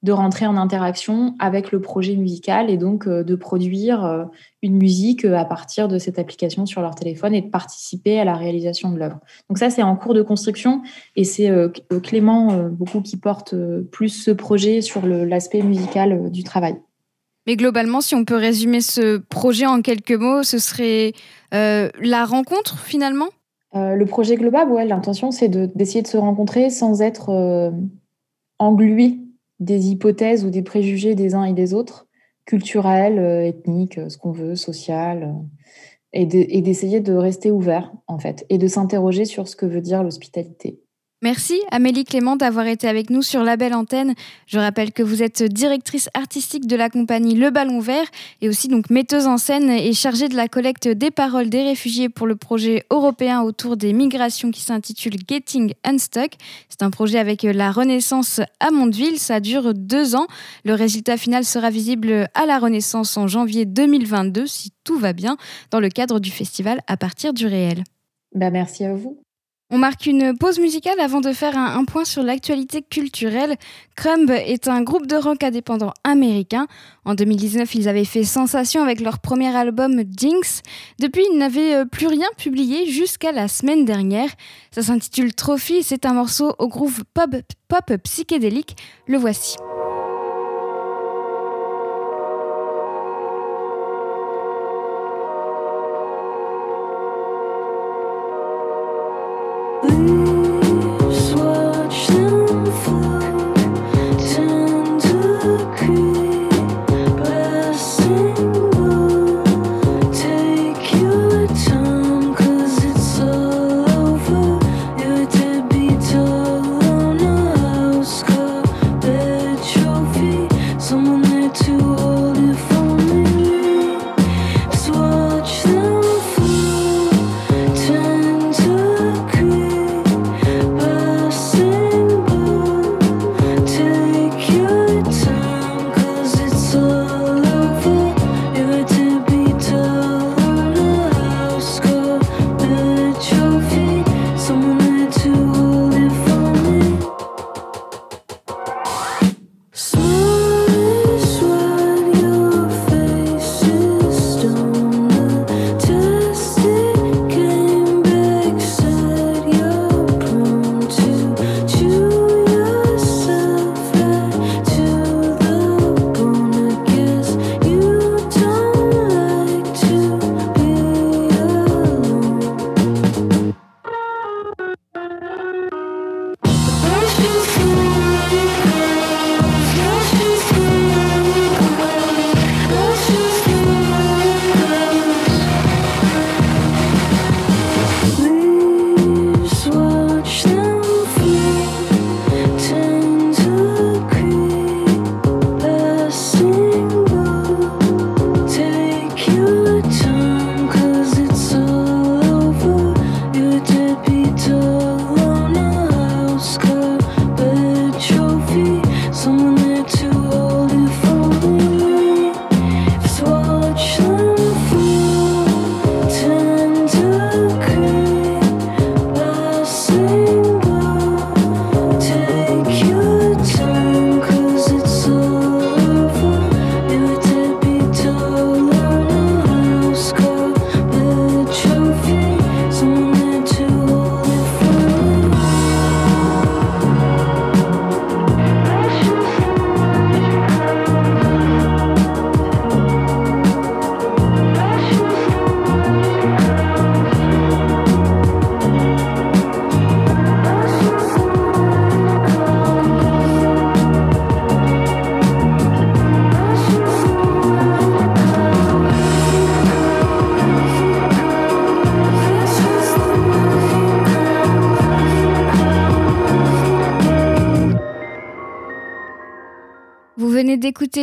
de 0.03 0.11
rentrer 0.11 0.45
en 0.45 0.57
interaction 0.57 1.35
avec 1.39 1.71
le 1.71 1.81
projet 1.81 2.15
musical 2.15 2.69
et 2.69 2.77
donc 2.77 3.07
euh, 3.07 3.23
de 3.23 3.35
produire 3.35 4.05
euh, 4.05 4.25
une 4.61 4.77
musique 4.77 5.25
euh, 5.25 5.35
à 5.35 5.43
partir 5.43 5.87
de 5.87 5.97
cette 5.97 6.19
application 6.19 6.67
sur 6.67 6.81
leur 6.81 6.93
téléphone 6.93 7.33
et 7.33 7.41
de 7.41 7.49
participer 7.49 8.19
à 8.19 8.23
la 8.23 8.35
réalisation 8.35 8.91
de 8.91 8.99
l'œuvre. 8.99 9.19
Donc 9.49 9.57
ça, 9.57 9.71
c'est 9.71 9.81
en 9.81 9.95
cours 9.95 10.13
de 10.13 10.21
construction 10.21 10.83
et 11.15 11.23
c'est 11.23 11.51
Clément 12.03 12.69
beaucoup 12.69 13.01
qui 13.01 13.17
porte 13.17 13.55
plus 13.91 14.09
ce 14.09 14.31
projet 14.31 14.81
sur 14.81 15.05
l'aspect 15.05 15.61
musical 15.61 16.29
du 16.31 16.43
travail. 16.43 16.75
Mais 17.47 17.55
globalement, 17.55 18.01
si 18.01 18.13
on 18.15 18.25
peut 18.25 18.35
résumer 18.35 18.81
ce 18.81 19.17
projet 19.17 19.65
en 19.65 19.81
quelques 19.81 20.11
mots, 20.11 20.43
ce 20.43 20.59
serait 20.59 21.13
la 21.51 22.25
rencontre 22.25 22.77
finalement? 22.79 23.27
Le 23.73 24.03
projet 24.05 24.35
global, 24.35 24.69
ouais, 24.69 24.85
l'intention, 24.85 25.31
c'est 25.31 25.47
d'essayer 25.47 26.01
de, 26.01 26.07
se 26.07 26.17
rencontrer 26.17 26.69
sans 26.69 27.01
être 27.01 27.71
englué 28.59 29.17
des 29.59 29.87
hypothèses 29.89 30.45
ou 30.45 30.49
des 30.49 30.61
préjugés 30.61 31.15
des 31.15 31.35
uns 31.35 31.43
et 31.43 31.53
des 31.53 31.73
autres, 31.73 32.07
culturels, 32.45 33.19
euh, 33.19 33.45
ethniques, 33.45 33.97
euh, 33.97 34.09
ce 34.09 34.17
qu'on 34.17 34.31
veut, 34.31 34.55
social, 34.55 35.23
euh, 35.23 35.43
et 36.13 36.25
d'essayer 36.61 36.99
de 36.99 37.13
rester 37.13 37.51
ouvert, 37.51 37.93
en 38.07 38.17
fait, 38.17 38.45
et 38.49 38.57
de 38.57 38.67
s'interroger 38.67 39.25
sur 39.25 39.47
ce 39.47 39.55
que 39.55 39.65
veut 39.65 39.81
dire 39.81 40.03
l'hospitalité. 40.03 40.79
Merci 41.23 41.59
Amélie 41.71 42.05
Clément 42.05 42.35
d'avoir 42.35 42.67
été 42.67 42.87
avec 42.87 43.09
nous 43.09 43.23
sur 43.23 43.41
la 43.41 43.57
belle 43.57 43.73
antenne. 43.73 44.13
Je 44.45 44.59
rappelle 44.59 44.91
que 44.91 45.01
vous 45.01 45.23
êtes 45.23 45.41
directrice 45.41 46.11
artistique 46.13 46.67
de 46.67 46.75
la 46.75 46.91
compagnie 46.91 47.33
Le 47.33 47.49
Ballon 47.49 47.79
Vert 47.79 48.05
et 48.41 48.47
aussi 48.47 48.67
donc 48.67 48.91
metteuse 48.91 49.25
en 49.25 49.39
scène 49.39 49.71
et 49.71 49.93
chargée 49.93 50.29
de 50.29 50.35
la 50.35 50.47
collecte 50.47 50.87
des 50.87 51.09
paroles 51.09 51.49
des 51.49 51.63
réfugiés 51.63 52.07
pour 52.07 52.27
le 52.27 52.35
projet 52.35 52.85
européen 52.91 53.41
autour 53.41 53.77
des 53.77 53.93
migrations 53.93 54.51
qui 54.51 54.61
s'intitule 54.61 55.15
Getting 55.27 55.73
Unstuck. 55.83 56.33
C'est 56.69 56.83
un 56.83 56.91
projet 56.91 57.17
avec 57.17 57.41
la 57.41 57.71
Renaissance 57.71 58.39
à 58.59 58.69
Mondeville. 58.69 59.17
Ça 59.17 59.39
dure 59.39 59.73
deux 59.73 60.15
ans. 60.15 60.27
Le 60.65 60.75
résultat 60.75 61.17
final 61.17 61.45
sera 61.45 61.71
visible 61.71 62.29
à 62.35 62.45
la 62.45 62.59
Renaissance 62.59 63.17
en 63.17 63.25
janvier 63.25 63.65
2022 63.65 64.45
si 64.45 64.71
tout 64.83 64.99
va 64.99 65.13
bien 65.13 65.37
dans 65.71 65.79
le 65.79 65.89
cadre 65.89 66.19
du 66.19 66.29
festival 66.29 66.79
à 66.85 66.95
partir 66.95 67.33
du 67.33 67.47
réel. 67.47 67.83
Ben 68.35 68.51
merci 68.51 68.85
à 68.85 68.93
vous. 68.93 69.17
On 69.69 69.77
marque 69.77 70.05
une 70.05 70.37
pause 70.37 70.59
musicale 70.59 70.97
avant 71.01 71.19
de 71.19 71.33
faire 71.33 71.57
un, 71.57 71.83
point 71.83 72.05
sur 72.05 72.23
l'actualité 72.23 72.81
culturelle. 72.81 73.57
Crumb 73.97 74.29
est 74.29 74.69
un 74.69 74.81
groupe 74.81 75.07
de 75.07 75.17
rock 75.17 75.43
indépendant 75.43 75.93
américain. 76.05 76.67
En 77.03 77.15
2019, 77.15 77.75
ils 77.75 77.89
avaient 77.89 78.05
fait 78.05 78.23
sensation 78.23 78.81
avec 78.81 79.01
leur 79.01 79.19
premier 79.19 79.53
album 79.53 80.03
Jinx. 80.15 80.61
Depuis, 80.99 81.25
ils 81.33 81.37
n'avaient 81.37 81.75
euh, 81.75 81.85
plus 81.85 82.07
rien 82.07 82.27
publié 82.37 82.89
jusqu'à 82.89 83.33
la 83.33 83.49
semaine 83.49 83.83
dernière. 83.83 84.29
Ça 84.71 84.83
s'intitule 84.83 85.33
Trophy, 85.33 85.83
c'est 85.83 86.05
un 86.05 86.13
morceau 86.13 86.55
au 86.59 86.69
groove 86.69 87.03
pop, 87.13 87.35
pop 87.67 87.97
psychédélique. 88.03 88.77
Le 89.05 89.17
voici. 89.17 89.57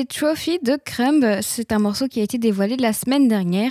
Trophy 0.02 0.58
de 0.60 0.76
Crumb. 0.84 1.24
C'est 1.40 1.70
un 1.70 1.78
morceau 1.78 2.08
qui 2.08 2.18
a 2.18 2.24
été 2.24 2.36
dévoilé 2.36 2.76
la 2.76 2.92
semaine 2.92 3.28
dernière. 3.28 3.70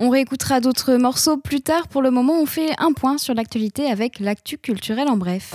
On 0.00 0.08
réécoutera 0.08 0.60
d'autres 0.60 0.94
morceaux 0.96 1.36
plus 1.36 1.60
tard. 1.60 1.86
Pour 1.86 2.02
le 2.02 2.10
moment, 2.10 2.40
on 2.40 2.46
fait 2.46 2.70
un 2.78 2.92
point 2.92 3.18
sur 3.18 3.34
l'actualité 3.34 3.86
avec 3.86 4.18
l'actu 4.18 4.58
culturel 4.58 5.08
en 5.08 5.16
bref. 5.16 5.54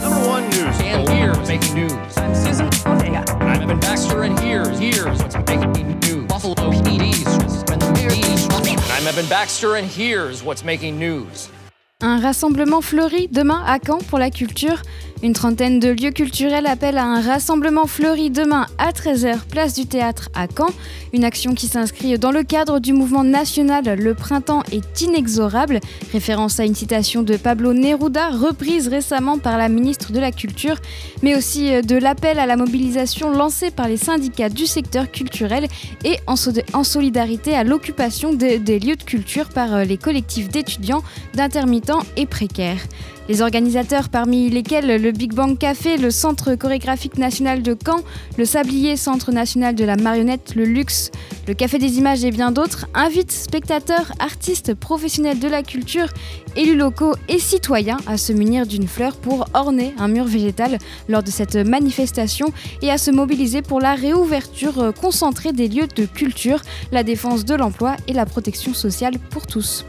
Un 12.07 12.19
rassemblement 12.19 12.81
fleuri 12.81 13.29
demain 13.31 13.63
à 13.65 13.79
Caen 13.83 13.97
pour 13.97 14.19
la 14.19 14.29
culture. 14.29 14.83
Une 15.23 15.33
trentaine 15.33 15.79
de 15.79 15.87
lieux 15.87 16.11
culturels 16.11 16.67
appellent 16.67 16.99
à 16.99 17.03
un 17.05 17.19
rassemblement 17.19 17.87
fleuri 17.87 18.29
demain 18.29 18.67
à 18.77 18.91
13h, 18.91 19.39
place 19.49 19.73
du 19.73 19.87
théâtre 19.87 20.29
à 20.35 20.45
Caen. 20.45 20.67
Une 21.13 21.23
action 21.23 21.55
qui 21.55 21.65
s'inscrit 21.65 22.19
dans 22.19 22.31
le 22.31 22.43
cadre 22.43 22.79
du 22.79 22.93
mouvement 22.93 23.23
national 23.23 23.97
Le 23.97 24.13
printemps 24.13 24.61
est 24.71 25.01
inexorable, 25.01 25.79
référence 26.11 26.59
à 26.59 26.65
une 26.65 26.75
citation 26.75 27.23
de 27.23 27.37
Pablo 27.37 27.73
Neruda, 27.73 28.29
reprise 28.29 28.87
récemment 28.87 29.39
par 29.39 29.57
la 29.57 29.67
ministre 29.67 30.11
de 30.11 30.19
la 30.19 30.31
Culture, 30.31 30.75
mais 31.23 31.35
aussi 31.35 31.73
euh, 31.73 31.81
de 31.81 31.95
l'appel 31.95 32.37
à 32.37 32.45
la 32.45 32.57
mobilisation 32.57 33.31
lancé 33.31 33.71
par 33.71 33.87
les 33.87 33.97
syndicats 33.97 34.49
du 34.49 34.67
secteur 34.67 35.09
culturel 35.09 35.67
et 36.03 36.17
en, 36.27 36.35
solidarité 36.83 37.55
à 37.55 37.63
l'occupation 37.63 38.33
des 38.33 38.79
lieux 38.79 38.95
de 38.95 39.03
culture 39.03 39.49
par 39.49 39.73
euh, 39.73 39.83
les 39.85 39.97
collectifs 39.97 40.49
d'étudiants, 40.49 41.01
d'intermittents 41.33 41.94
et 42.15 42.25
précaires. 42.25 42.81
Les 43.27 43.41
organisateurs, 43.41 44.09
parmi 44.09 44.51
lesquels 44.51 45.01
le 45.01 45.11
Big 45.11 45.33
Bang 45.33 45.57
Café, 45.57 45.97
le 45.97 46.11
Centre 46.11 46.53
chorégraphique 46.53 47.17
national 47.17 47.63
de 47.63 47.75
Caen, 47.75 48.01
le 48.37 48.45
Sablier 48.45 48.97
Centre 48.97 49.31
national 49.31 49.73
de 49.73 49.83
la 49.83 49.95
marionnette, 49.95 50.53
le 50.55 50.63
Luxe, 50.63 51.09
le 51.47 51.55
Café 51.55 51.79
des 51.79 51.97
images 51.97 52.23
et 52.23 52.29
bien 52.29 52.51
d'autres, 52.51 52.85
invitent 52.93 53.31
spectateurs, 53.31 54.11
artistes, 54.19 54.75
professionnels 54.75 55.39
de 55.39 55.47
la 55.47 55.63
culture, 55.63 56.07
élus 56.55 56.77
locaux 56.77 57.15
et 57.27 57.39
citoyens 57.39 57.97
à 58.05 58.17
se 58.17 58.31
munir 58.31 58.67
d'une 58.67 58.87
fleur 58.87 59.15
pour 59.15 59.47
orner 59.55 59.95
un 59.97 60.07
mur 60.07 60.25
végétal 60.25 60.77
lors 61.09 61.23
de 61.23 61.31
cette 61.31 61.55
manifestation 61.55 62.53
et 62.83 62.91
à 62.91 62.99
se 62.99 63.09
mobiliser 63.09 63.63
pour 63.63 63.79
la 63.79 63.95
réouverture 63.95 64.93
concentrée 65.01 65.51
des 65.51 65.67
lieux 65.67 65.87
de 65.87 66.05
culture, 66.05 66.61
la 66.91 67.01
défense 67.01 67.43
de 67.43 67.55
l'emploi 67.55 67.95
et 68.07 68.13
la 68.13 68.27
protection 68.27 68.75
sociale 68.75 69.17
pour 69.31 69.47
tous. 69.47 69.83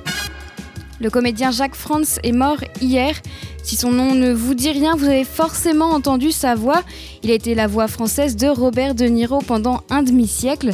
Le 0.98 1.10
comédien 1.10 1.50
Jacques 1.50 1.74
Franz 1.74 2.18
est 2.22 2.32
mort 2.32 2.58
hier. 2.80 3.14
Si 3.62 3.76
son 3.76 3.90
nom 3.90 4.14
ne 4.14 4.32
vous 4.32 4.54
dit 4.54 4.70
rien, 4.70 4.96
vous 4.96 5.06
avez 5.06 5.24
forcément 5.24 5.90
entendu 5.90 6.32
sa 6.32 6.54
voix. 6.54 6.82
Il 7.22 7.30
a 7.30 7.34
été 7.34 7.54
la 7.54 7.66
voix 7.66 7.88
française 7.88 8.36
de 8.36 8.46
Robert 8.46 8.94
De 8.94 9.04
Niro 9.04 9.40
pendant 9.40 9.82
un 9.90 10.02
demi-siècle. 10.02 10.70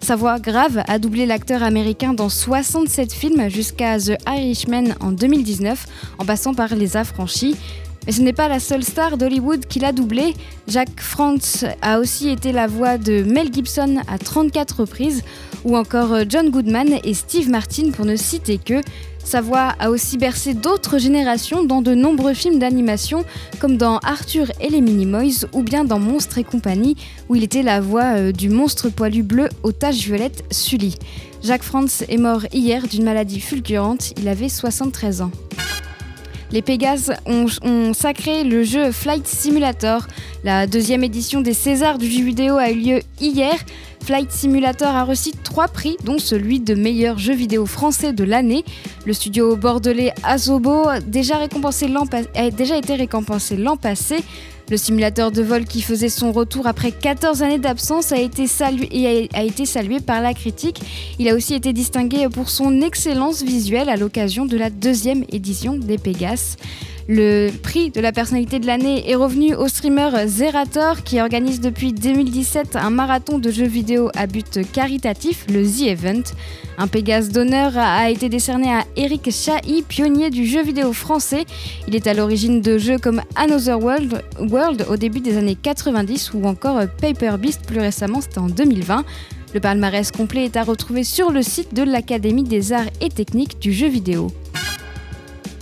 Sa 0.00 0.16
voix 0.16 0.38
grave 0.38 0.82
a 0.86 0.98
doublé 0.98 1.26
l'acteur 1.26 1.62
américain 1.62 2.14
dans 2.14 2.28
67 2.28 3.12
films 3.12 3.50
jusqu'à 3.50 3.98
The 3.98 4.16
Irishman 4.26 4.94
en 5.00 5.10
2019, 5.12 5.86
en 6.18 6.24
passant 6.24 6.54
par 6.54 6.74
Les 6.74 6.96
Affranchis. 6.96 7.56
Mais 8.06 8.12
ce 8.12 8.22
n'est 8.22 8.32
pas 8.32 8.48
la 8.48 8.60
seule 8.60 8.84
star 8.84 9.16
d'Hollywood 9.16 9.66
qui 9.66 9.80
l'a 9.80 9.92
doublé. 9.92 10.34
Jacques 10.68 11.00
Franz 11.00 11.66
a 11.82 11.98
aussi 11.98 12.28
été 12.28 12.52
la 12.52 12.66
voix 12.66 12.98
de 12.98 13.22
Mel 13.22 13.52
Gibson 13.52 14.02
à 14.08 14.18
34 14.18 14.80
reprises, 14.80 15.22
ou 15.64 15.76
encore 15.76 16.14
John 16.28 16.50
Goodman 16.50 16.98
et 17.02 17.14
Steve 17.14 17.50
Martin 17.50 17.90
pour 17.90 18.04
ne 18.04 18.16
citer 18.16 18.58
que. 18.58 18.80
Sa 19.26 19.40
voix 19.40 19.74
a 19.80 19.90
aussi 19.90 20.18
bercé 20.18 20.54
d'autres 20.54 20.98
générations 20.98 21.64
dans 21.64 21.82
de 21.82 21.96
nombreux 21.96 22.32
films 22.32 22.60
d'animation, 22.60 23.24
comme 23.58 23.76
dans 23.76 23.98
Arthur 23.98 24.52
et 24.60 24.68
les 24.68 24.80
Minimoys 24.80 25.48
ou 25.52 25.64
bien 25.64 25.84
dans 25.84 25.98
Monstres 25.98 26.38
et 26.38 26.44
compagnie, 26.44 26.96
où 27.28 27.34
il 27.34 27.42
était 27.42 27.64
la 27.64 27.80
voix 27.80 28.14
euh, 28.16 28.30
du 28.30 28.48
monstre 28.48 28.88
poilu 28.88 29.24
bleu 29.24 29.48
aux 29.64 29.72
taches 29.72 30.04
violettes 30.04 30.44
Sully. 30.52 30.94
Jacques 31.42 31.64
Franz 31.64 32.04
est 32.08 32.18
mort 32.18 32.42
hier 32.52 32.86
d'une 32.86 33.02
maladie 33.02 33.40
fulgurante, 33.40 34.12
il 34.16 34.28
avait 34.28 34.48
73 34.48 35.22
ans. 35.22 35.32
Les 36.52 36.62
Pégases 36.62 37.12
ont, 37.26 37.92
sacré 37.92 38.44
le 38.44 38.62
jeu 38.62 38.92
Flight 38.92 39.26
Simulator. 39.26 40.06
La 40.44 40.66
deuxième 40.66 41.02
édition 41.02 41.40
des 41.40 41.54
Césars 41.54 41.98
du 41.98 42.10
jeu 42.10 42.24
vidéo 42.24 42.56
a 42.56 42.70
eu 42.70 42.76
lieu 42.76 43.00
hier. 43.20 43.54
Flight 44.06 44.30
Simulator 44.30 44.94
a 44.94 45.02
reçu 45.02 45.32
trois 45.42 45.66
prix, 45.66 45.96
dont 46.04 46.18
celui 46.18 46.60
de 46.60 46.76
meilleur 46.76 47.18
jeu 47.18 47.34
vidéo 47.34 47.66
français 47.66 48.12
de 48.12 48.22
l'année. 48.22 48.64
Le 49.04 49.12
studio 49.12 49.56
bordelais 49.56 50.12
Azobo 50.22 50.86
a 50.86 51.00
déjà, 51.00 51.38
récompensé 51.38 51.88
a 52.36 52.50
déjà 52.50 52.76
été 52.76 52.94
récompensé 52.94 53.56
l'an 53.56 53.76
passé. 53.76 54.22
Le 54.70 54.76
simulateur 54.76 55.32
de 55.32 55.42
vol 55.42 55.64
qui 55.64 55.82
faisait 55.82 56.08
son 56.08 56.30
retour 56.30 56.68
après 56.68 56.92
14 56.92 57.42
années 57.42 57.58
d'absence 57.58 58.12
a, 58.12 58.18
été 58.18 58.46
salué, 58.46 59.28
a 59.34 59.42
été 59.42 59.66
salué 59.66 59.98
par 59.98 60.20
la 60.20 60.34
critique. 60.34 60.80
Il 61.18 61.28
a 61.28 61.34
aussi 61.34 61.54
été 61.54 61.72
distingué 61.72 62.28
pour 62.28 62.48
son 62.48 62.82
excellence 62.82 63.42
visuelle 63.42 63.88
à 63.88 63.96
l'occasion 63.96 64.46
de 64.46 64.56
la 64.56 64.70
deuxième 64.70 65.24
édition 65.32 65.76
des 65.76 65.98
Pégases. 65.98 66.56
Le 67.08 67.50
prix 67.62 67.90
de 67.90 68.00
la 68.00 68.10
personnalité 68.10 68.58
de 68.58 68.66
l'année 68.66 69.08
est 69.08 69.14
revenu 69.14 69.54
au 69.54 69.68
streamer 69.68 70.26
Zerator 70.26 71.04
qui 71.04 71.20
organise 71.20 71.60
depuis 71.60 71.92
2017 71.92 72.74
un 72.74 72.90
marathon 72.90 73.38
de 73.38 73.48
jeux 73.48 73.68
vidéo 73.68 74.10
à 74.16 74.26
but 74.26 74.58
caritatif, 74.72 75.46
le 75.48 75.64
The 75.64 75.82
Event. 75.82 76.24
Un 76.78 76.88
Pégase 76.88 77.28
d'honneur 77.28 77.78
a 77.78 78.10
été 78.10 78.28
décerné 78.28 78.72
à 78.72 78.84
Eric 78.96 79.30
Chahi, 79.30 79.84
pionnier 79.86 80.30
du 80.30 80.46
jeu 80.46 80.64
vidéo 80.64 80.92
français. 80.92 81.44
Il 81.86 81.94
est 81.94 82.08
à 82.08 82.14
l'origine 82.14 82.60
de 82.60 82.76
jeux 82.76 82.98
comme 82.98 83.22
Another 83.36 83.80
World, 83.80 84.24
World 84.40 84.84
au 84.90 84.96
début 84.96 85.20
des 85.20 85.36
années 85.36 85.56
90 85.62 86.34
ou 86.34 86.44
encore 86.44 86.80
Paper 87.00 87.36
Beast 87.38 87.66
plus 87.66 87.78
récemment, 87.78 88.20
c'était 88.20 88.38
en 88.38 88.48
2020. 88.48 89.04
Le 89.54 89.60
palmarès 89.60 90.10
complet 90.10 90.46
est 90.46 90.56
à 90.56 90.64
retrouver 90.64 91.04
sur 91.04 91.30
le 91.30 91.42
site 91.42 91.72
de 91.72 91.84
l'Académie 91.84 92.42
des 92.42 92.72
arts 92.72 92.90
et 93.00 93.10
techniques 93.10 93.60
du 93.60 93.72
jeu 93.72 93.86
vidéo. 93.86 94.32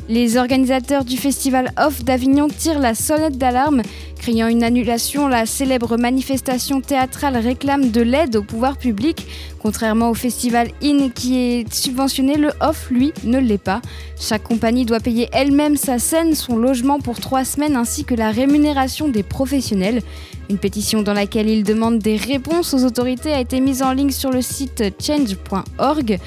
Les 0.08 0.36
organisateurs 0.36 1.04
du 1.04 1.16
festival 1.16 1.72
Off 1.78 2.04
d'Avignon 2.04 2.48
tirent 2.48 2.78
la 2.78 2.94
sonnette 2.94 3.38
d'alarme. 3.38 3.80
Criant 4.24 4.48
une 4.48 4.64
annulation, 4.64 5.28
la 5.28 5.44
célèbre 5.44 5.98
manifestation 5.98 6.80
théâtrale 6.80 7.36
réclame 7.36 7.90
de 7.90 8.00
l'aide 8.00 8.36
au 8.36 8.42
pouvoir 8.42 8.78
public. 8.78 9.26
Contrairement 9.60 10.08
au 10.08 10.14
festival 10.14 10.70
In 10.82 11.10
qui 11.10 11.36
est 11.36 11.70
subventionné, 11.70 12.38
le 12.38 12.50
Off, 12.62 12.88
lui, 12.90 13.12
ne 13.24 13.38
l'est 13.38 13.58
pas. 13.58 13.82
Chaque 14.18 14.44
compagnie 14.44 14.86
doit 14.86 15.00
payer 15.00 15.28
elle-même 15.32 15.76
sa 15.76 15.98
scène, 15.98 16.34
son 16.34 16.56
logement 16.56 17.00
pour 17.00 17.20
trois 17.20 17.44
semaines 17.44 17.76
ainsi 17.76 18.06
que 18.06 18.14
la 18.14 18.30
rémunération 18.30 19.08
des 19.08 19.22
professionnels. 19.22 20.00
Une 20.48 20.56
pétition 20.56 21.02
dans 21.02 21.12
laquelle 21.12 21.50
il 21.50 21.62
demande 21.62 21.98
des 21.98 22.16
réponses 22.16 22.72
aux 22.72 22.84
autorités 22.84 23.32
a 23.32 23.40
été 23.40 23.60
mise 23.60 23.82
en 23.82 23.92
ligne 23.92 24.10
sur 24.10 24.30
le 24.30 24.40
site 24.40 24.84
change.org. 25.02 26.18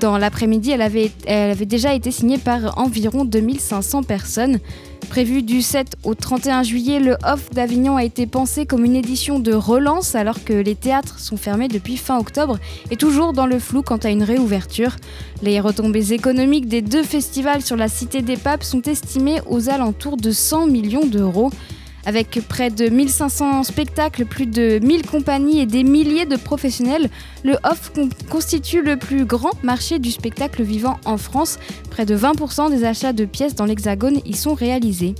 Dans 0.00 0.18
l'après-midi, 0.18 0.72
elle 0.72 0.82
avait, 0.82 1.12
elle 1.26 1.52
avait 1.52 1.64
déjà 1.64 1.94
été 1.94 2.10
signée 2.10 2.38
par 2.38 2.76
environ 2.76 3.24
2500 3.24 4.02
personnes. 4.02 4.58
Prévu 5.08 5.42
du 5.42 5.62
7 5.62 5.96
au 6.04 6.14
31 6.14 6.62
juillet, 6.62 7.00
le 7.00 7.16
Off 7.24 7.50
d'Avignon 7.50 7.96
a 7.96 8.04
été 8.04 8.26
pensé 8.26 8.66
comme 8.66 8.84
une 8.84 8.96
édition 8.96 9.38
de 9.38 9.54
relance 9.54 10.14
alors 10.14 10.44
que 10.44 10.52
les 10.52 10.74
théâtres 10.74 11.18
sont 11.20 11.36
fermés 11.36 11.68
depuis 11.68 11.96
fin 11.96 12.18
octobre 12.18 12.58
et 12.90 12.96
toujours 12.96 13.32
dans 13.32 13.46
le 13.46 13.58
flou 13.58 13.82
quant 13.82 13.96
à 13.96 14.10
une 14.10 14.22
réouverture. 14.22 14.96
Les 15.42 15.58
retombées 15.60 16.12
économiques 16.12 16.68
des 16.68 16.82
deux 16.82 17.02
festivals 17.02 17.62
sur 17.62 17.76
la 17.76 17.88
Cité 17.88 18.20
des 18.20 18.36
Papes 18.36 18.64
sont 18.64 18.82
estimées 18.82 19.40
aux 19.48 19.70
alentours 19.70 20.18
de 20.18 20.30
100 20.30 20.66
millions 20.66 21.06
d'euros. 21.06 21.50
Avec 22.06 22.40
près 22.48 22.70
de 22.70 22.88
1500 22.88 23.64
spectacles, 23.64 24.26
plus 24.26 24.46
de 24.46 24.78
1000 24.80 25.04
compagnies 25.04 25.58
et 25.58 25.66
des 25.66 25.82
milliers 25.82 26.24
de 26.24 26.36
professionnels, 26.36 27.10
le 27.42 27.56
Off 27.64 27.90
constitue 28.30 28.80
le 28.80 28.96
plus 28.96 29.24
grand 29.24 29.60
marché 29.64 29.98
du 29.98 30.12
spectacle 30.12 30.62
vivant 30.62 31.00
en 31.04 31.18
France. 31.18 31.58
Près 31.90 32.06
de 32.06 32.16
20% 32.16 32.70
des 32.70 32.84
achats 32.84 33.12
de 33.12 33.24
pièces 33.24 33.56
dans 33.56 33.64
l'Hexagone 33.64 34.20
y 34.24 34.34
sont 34.34 34.54
réalisés. 34.54 35.16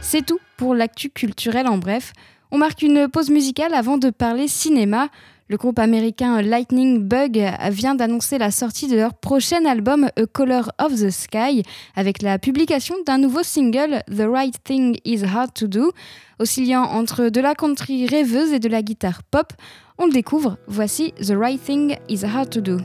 C'est 0.00 0.24
tout 0.24 0.38
pour 0.56 0.74
l'actu 0.74 1.10
culturel 1.10 1.68
en 1.68 1.76
bref. 1.76 2.14
On 2.50 2.56
marque 2.56 2.80
une 2.80 3.08
pause 3.08 3.28
musicale 3.28 3.74
avant 3.74 3.98
de 3.98 4.08
parler 4.08 4.48
cinéma. 4.48 5.10
Le 5.50 5.56
groupe 5.56 5.78
américain 5.78 6.42
Lightning 6.42 7.02
Bug 7.02 7.42
vient 7.70 7.94
d'annoncer 7.94 8.36
la 8.36 8.50
sortie 8.50 8.86
de 8.86 8.96
leur 8.96 9.14
prochain 9.14 9.64
album 9.64 10.10
A 10.16 10.26
Color 10.26 10.70
of 10.78 10.92
the 10.92 11.08
Sky 11.08 11.62
avec 11.96 12.20
la 12.20 12.38
publication 12.38 12.96
d'un 13.06 13.16
nouveau 13.16 13.42
single 13.42 14.02
The 14.14 14.26
Right 14.30 14.62
Thing 14.62 14.98
Is 15.06 15.24
Hard 15.24 15.54
to 15.54 15.66
Do. 15.66 15.92
Oscillant 16.38 16.82
entre 16.82 17.30
de 17.30 17.40
la 17.40 17.54
country 17.54 18.06
rêveuse 18.06 18.52
et 18.52 18.58
de 18.58 18.68
la 18.68 18.82
guitare 18.82 19.22
pop, 19.22 19.54
on 19.96 20.04
le 20.04 20.12
découvre, 20.12 20.58
voici 20.66 21.14
The 21.14 21.32
Right 21.34 21.62
Thing 21.64 21.96
Is 22.10 22.26
Hard 22.26 22.50
to 22.50 22.60
Do. 22.60 22.76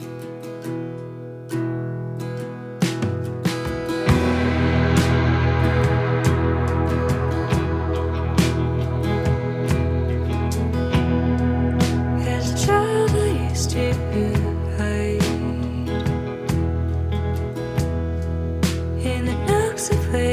to 19.94 20.33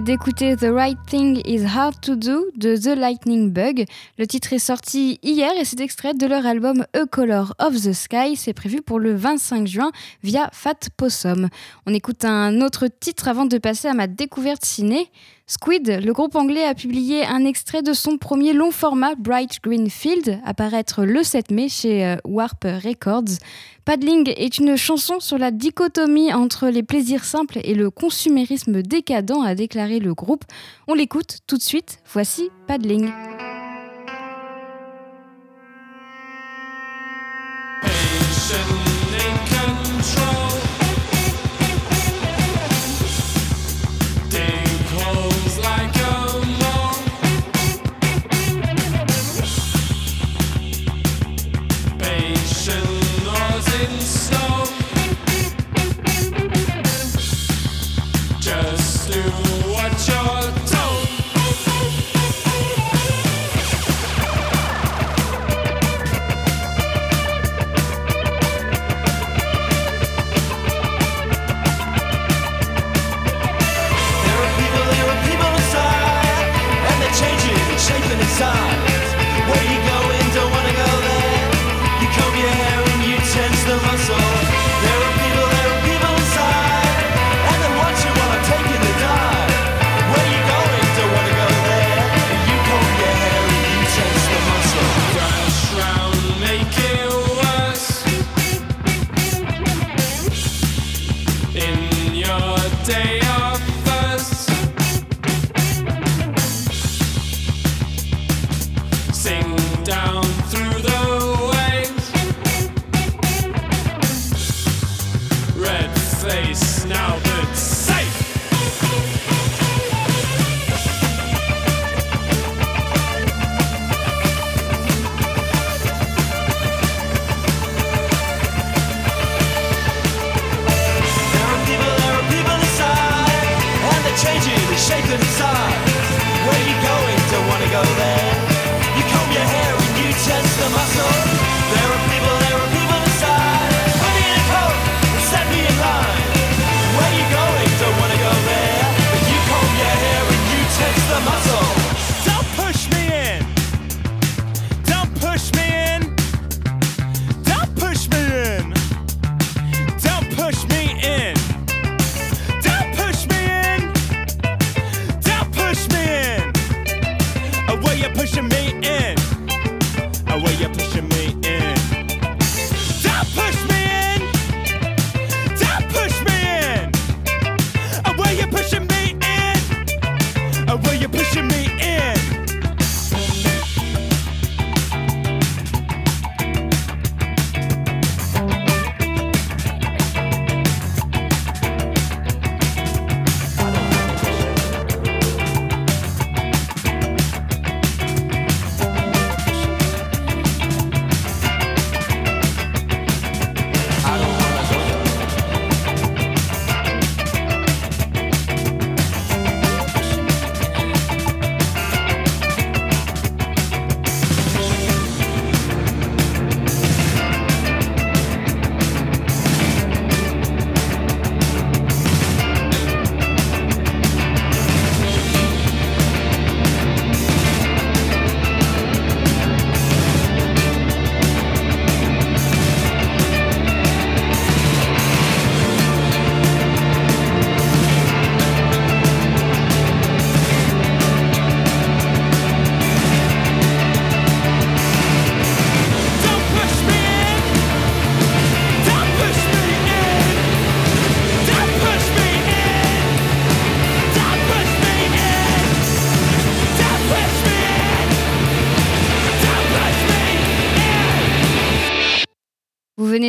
d'écouter 0.00 0.56
The 0.56 0.68
Right 0.72 0.98
Thing 1.06 1.42
is 1.44 1.64
Hard 1.64 2.00
to 2.00 2.16
Do 2.16 2.46
de 2.56 2.76
The 2.76 2.96
Lightning 2.98 3.52
Bug. 3.52 3.84
Le 4.18 4.26
titre 4.26 4.52
est 4.52 4.58
sorti 4.58 5.18
hier 5.22 5.50
et 5.58 5.64
c'est 5.64 5.80
extrait 5.80 6.14
de 6.14 6.26
leur 6.26 6.46
album 6.46 6.84
A 6.94 7.04
Color 7.06 7.54
of 7.58 7.74
the 7.74 7.92
Sky. 7.92 8.36
C'est 8.36 8.54
prévu 8.54 8.80
pour 8.80 8.98
le 8.98 9.14
25 9.14 9.66
juin 9.66 9.90
via 10.22 10.48
Fat 10.52 10.88
Possum. 10.96 11.48
On 11.86 11.92
écoute 11.92 12.24
un 12.24 12.60
autre 12.62 12.86
titre 12.88 13.28
avant 13.28 13.44
de 13.44 13.58
passer 13.58 13.88
à 13.88 13.94
ma 13.94 14.06
découverte 14.06 14.64
ciné. 14.64 15.10
Squid, 15.50 15.98
le 16.04 16.12
groupe 16.12 16.36
anglais 16.36 16.62
a 16.62 16.76
publié 16.76 17.26
un 17.26 17.44
extrait 17.44 17.82
de 17.82 17.92
son 17.92 18.18
premier 18.18 18.52
long 18.52 18.70
format 18.70 19.16
Bright 19.16 19.58
Green 19.60 19.90
Field, 19.90 20.38
à 20.44 20.54
paraître 20.54 21.04
le 21.04 21.24
7 21.24 21.50
mai 21.50 21.68
chez 21.68 22.06
euh, 22.06 22.16
Warp 22.24 22.62
Records. 22.62 23.40
Paddling 23.84 24.32
est 24.36 24.58
une 24.58 24.76
chanson 24.76 25.18
sur 25.18 25.38
la 25.38 25.50
dichotomie 25.50 26.32
entre 26.32 26.68
les 26.68 26.84
plaisirs 26.84 27.24
simples 27.24 27.58
et 27.64 27.74
le 27.74 27.90
consumérisme 27.90 28.80
décadent, 28.80 29.42
a 29.44 29.56
déclaré 29.56 29.98
le 29.98 30.14
groupe. 30.14 30.44
On 30.86 30.94
l'écoute 30.94 31.38
tout 31.48 31.56
de 31.56 31.62
suite. 31.62 31.98
Voici 32.12 32.48
Paddling. 32.68 33.10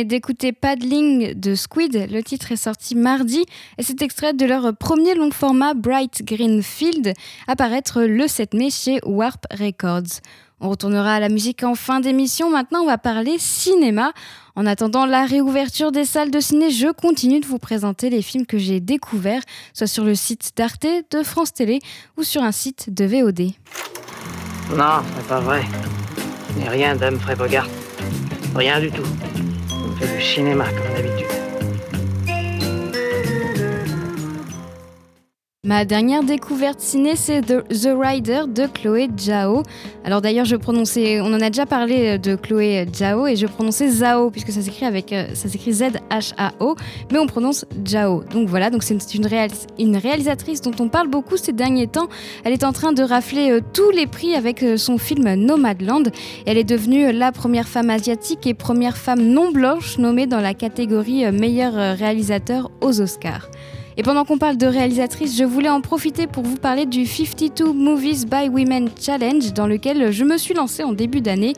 D'écouter 0.04 0.52
Paddling 0.52 1.34
de 1.34 1.54
Squid, 1.54 2.08
le 2.10 2.22
titre 2.22 2.52
est 2.52 2.56
sorti 2.56 2.94
mardi 2.94 3.44
et 3.78 3.82
c'est 3.82 4.02
extrait 4.02 4.32
de 4.32 4.44
leur 4.46 4.76
premier 4.76 5.14
long 5.14 5.30
format 5.30 5.74
Bright 5.74 6.22
Green 6.24 6.62
Field, 6.62 7.12
apparaître 7.46 8.02
le 8.02 8.26
7 8.26 8.54
mai 8.54 8.70
chez 8.70 9.00
Warp 9.04 9.46
Records. 9.50 10.20
On 10.60 10.70
retournera 10.70 11.14
à 11.14 11.20
la 11.20 11.28
musique 11.28 11.64
en 11.64 11.74
fin 11.74 12.00
d'émission, 12.00 12.50
maintenant 12.50 12.82
on 12.82 12.86
va 12.86 12.98
parler 12.98 13.36
cinéma. 13.38 14.12
En 14.54 14.66
attendant 14.66 15.06
la 15.06 15.24
réouverture 15.24 15.90
des 15.90 16.04
salles 16.04 16.30
de 16.30 16.40
ciné, 16.40 16.70
je 16.70 16.88
continue 16.92 17.40
de 17.40 17.46
vous 17.46 17.58
présenter 17.58 18.10
les 18.10 18.22
films 18.22 18.46
que 18.46 18.58
j'ai 18.58 18.80
découverts, 18.80 19.42
soit 19.74 19.86
sur 19.86 20.04
le 20.04 20.14
site 20.14 20.52
d'Arte, 20.56 20.86
de 21.10 21.22
France 21.22 21.52
Télé 21.52 21.80
ou 22.16 22.22
sur 22.22 22.42
un 22.42 22.52
site 22.52 22.94
de 22.94 23.04
VOD. 23.04 23.40
Non, 24.76 25.02
c'est 25.16 25.26
pas 25.26 25.40
vrai. 25.40 25.62
N'ai 26.56 26.68
rien 26.68 26.94
d'Humphrey 26.94 27.34
Bogart. 27.34 27.68
Rien 28.54 28.78
du 28.80 28.90
tout. 28.90 29.02
Du 30.02 30.20
cinéma 30.20 30.64
comme 30.72 30.94
d'habitude. 30.94 31.41
Ma 35.64 35.84
dernière 35.84 36.24
découverte 36.24 36.80
ciné, 36.80 37.14
c'est 37.14 37.40
The, 37.40 37.62
Rider 37.96 38.46
de 38.48 38.66
Chloé 38.66 39.08
Zhao. 39.16 39.62
Alors 40.04 40.20
d'ailleurs, 40.20 40.44
je 40.44 40.56
prononçais, 40.56 41.20
on 41.20 41.26
en 41.26 41.40
a 41.40 41.50
déjà 41.50 41.66
parlé 41.66 42.18
de 42.18 42.34
Chloé 42.34 42.84
Zhao 42.92 43.28
et 43.28 43.36
je 43.36 43.46
prononçais 43.46 43.88
Zhao 43.88 44.32
puisque 44.32 44.50
ça 44.50 44.60
s'écrit 44.60 44.86
avec, 44.86 45.12
euh, 45.12 45.28
ça 45.34 45.48
s'écrit 45.48 45.72
Z-H-A-O, 45.72 46.74
mais 47.12 47.20
on 47.20 47.28
prononce 47.28 47.64
Zhao. 47.86 48.24
Donc 48.24 48.48
voilà, 48.48 48.70
donc 48.70 48.82
c'est 48.82 48.94
une, 49.14 49.28
une 49.78 49.96
réalisatrice 49.96 50.62
dont 50.62 50.74
on 50.80 50.88
parle 50.88 51.06
beaucoup 51.06 51.36
ces 51.36 51.52
derniers 51.52 51.86
temps. 51.86 52.08
Elle 52.42 52.54
est 52.54 52.64
en 52.64 52.72
train 52.72 52.92
de 52.92 53.04
rafler 53.04 53.52
euh, 53.52 53.60
tous 53.72 53.92
les 53.92 54.08
prix 54.08 54.34
avec 54.34 54.64
euh, 54.64 54.76
son 54.76 54.98
film 54.98 55.32
Nomadland. 55.32 56.10
Elle 56.44 56.58
est 56.58 56.64
devenue 56.64 57.12
la 57.12 57.30
première 57.30 57.68
femme 57.68 57.90
asiatique 57.90 58.48
et 58.48 58.54
première 58.54 58.96
femme 58.96 59.22
non 59.22 59.52
blanche 59.52 59.96
nommée 59.98 60.26
dans 60.26 60.40
la 60.40 60.54
catégorie 60.54 61.24
euh, 61.24 61.30
meilleur 61.30 61.78
euh, 61.78 61.94
réalisateur 61.94 62.72
aux 62.80 63.00
Oscars. 63.00 63.48
Et 63.98 64.02
pendant 64.02 64.24
qu'on 64.24 64.38
parle 64.38 64.56
de 64.56 64.66
réalisatrice, 64.66 65.36
je 65.36 65.44
voulais 65.44 65.68
en 65.68 65.82
profiter 65.82 66.26
pour 66.26 66.44
vous 66.44 66.56
parler 66.56 66.86
du 66.86 67.04
52 67.04 67.72
Movies 67.72 68.24
by 68.24 68.48
Women 68.48 68.88
Challenge 68.98 69.52
dans 69.52 69.66
lequel 69.66 70.10
je 70.12 70.24
me 70.24 70.38
suis 70.38 70.54
lancée 70.54 70.82
en 70.82 70.92
début 70.92 71.20
d'année. 71.20 71.52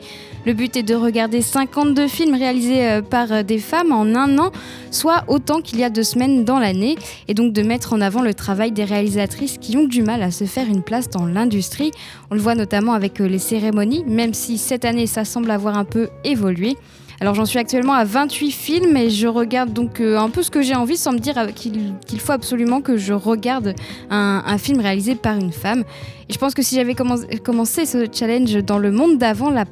Le 0.45 0.53
but 0.53 0.75
est 0.75 0.83
de 0.83 0.95
regarder 0.95 1.41
52 1.41 2.07
films 2.07 2.35
réalisés 2.35 2.85
euh, 2.85 3.01
par 3.01 3.31
euh, 3.31 3.43
des 3.43 3.59
femmes 3.59 3.93
en 3.93 4.03
un 4.15 4.37
an, 4.37 4.51
soit 4.91 5.23
autant 5.27 5.61
qu'il 5.61 5.79
y 5.79 5.83
a 5.83 5.89
deux 5.89 6.03
semaines 6.03 6.43
dans 6.43 6.59
l'année, 6.59 6.97
et 7.29 7.33
donc 7.33 7.53
de 7.53 7.61
mettre 7.61 7.93
en 7.93 8.01
avant 8.01 8.21
le 8.21 8.33
travail 8.33 8.71
des 8.71 8.83
réalisatrices 8.83 9.57
qui 9.57 9.77
ont 9.77 9.85
du 9.85 10.01
mal 10.03 10.21
à 10.21 10.29
se 10.29 10.43
faire 10.43 10.67
une 10.67 10.83
place 10.83 11.09
dans 11.09 11.25
l'industrie. 11.25 11.91
On 12.31 12.35
le 12.35 12.41
voit 12.41 12.55
notamment 12.55 12.93
avec 12.93 13.21
euh, 13.21 13.27
les 13.27 13.39
cérémonies, 13.39 14.03
même 14.07 14.33
si 14.33 14.57
cette 14.57 14.83
année 14.83 15.07
ça 15.07 15.23
semble 15.23 15.51
avoir 15.51 15.77
un 15.77 15.85
peu 15.85 16.09
évolué. 16.25 16.75
Alors 17.21 17.33
j'en 17.33 17.45
suis 17.45 17.59
actuellement 17.59 17.93
à 17.93 18.03
28 18.03 18.51
films 18.51 18.97
et 18.97 19.09
je 19.09 19.27
regarde 19.27 19.71
donc 19.71 20.01
euh, 20.01 20.17
un 20.17 20.29
peu 20.29 20.43
ce 20.43 20.51
que 20.51 20.61
j'ai 20.61 20.75
envie 20.75 20.97
sans 20.97 21.13
me 21.13 21.19
dire 21.19 21.37
euh, 21.37 21.47
qu'il 21.51 22.19
faut 22.19 22.33
absolument 22.33 22.81
que 22.81 22.97
je 22.97 23.13
regarde 23.13 23.73
un, 24.09 24.57
film 24.57 24.79
réalisé 24.79 25.15
par 25.15 25.37
une 25.37 25.51
femme. 25.51 25.83
Et 26.29 26.33
je 26.33 26.37
pense 26.37 26.53
que 26.53 26.61
si 26.61 26.75
j'avais 26.75 26.93
commen- 26.93 27.39
commencé 27.39 27.85
ce 27.85 28.05
challenge 28.11 28.55
dans 28.63 28.79
le 28.79 28.91
monde 28.91 29.17
d'avant 29.17 29.49
la 29.49 29.65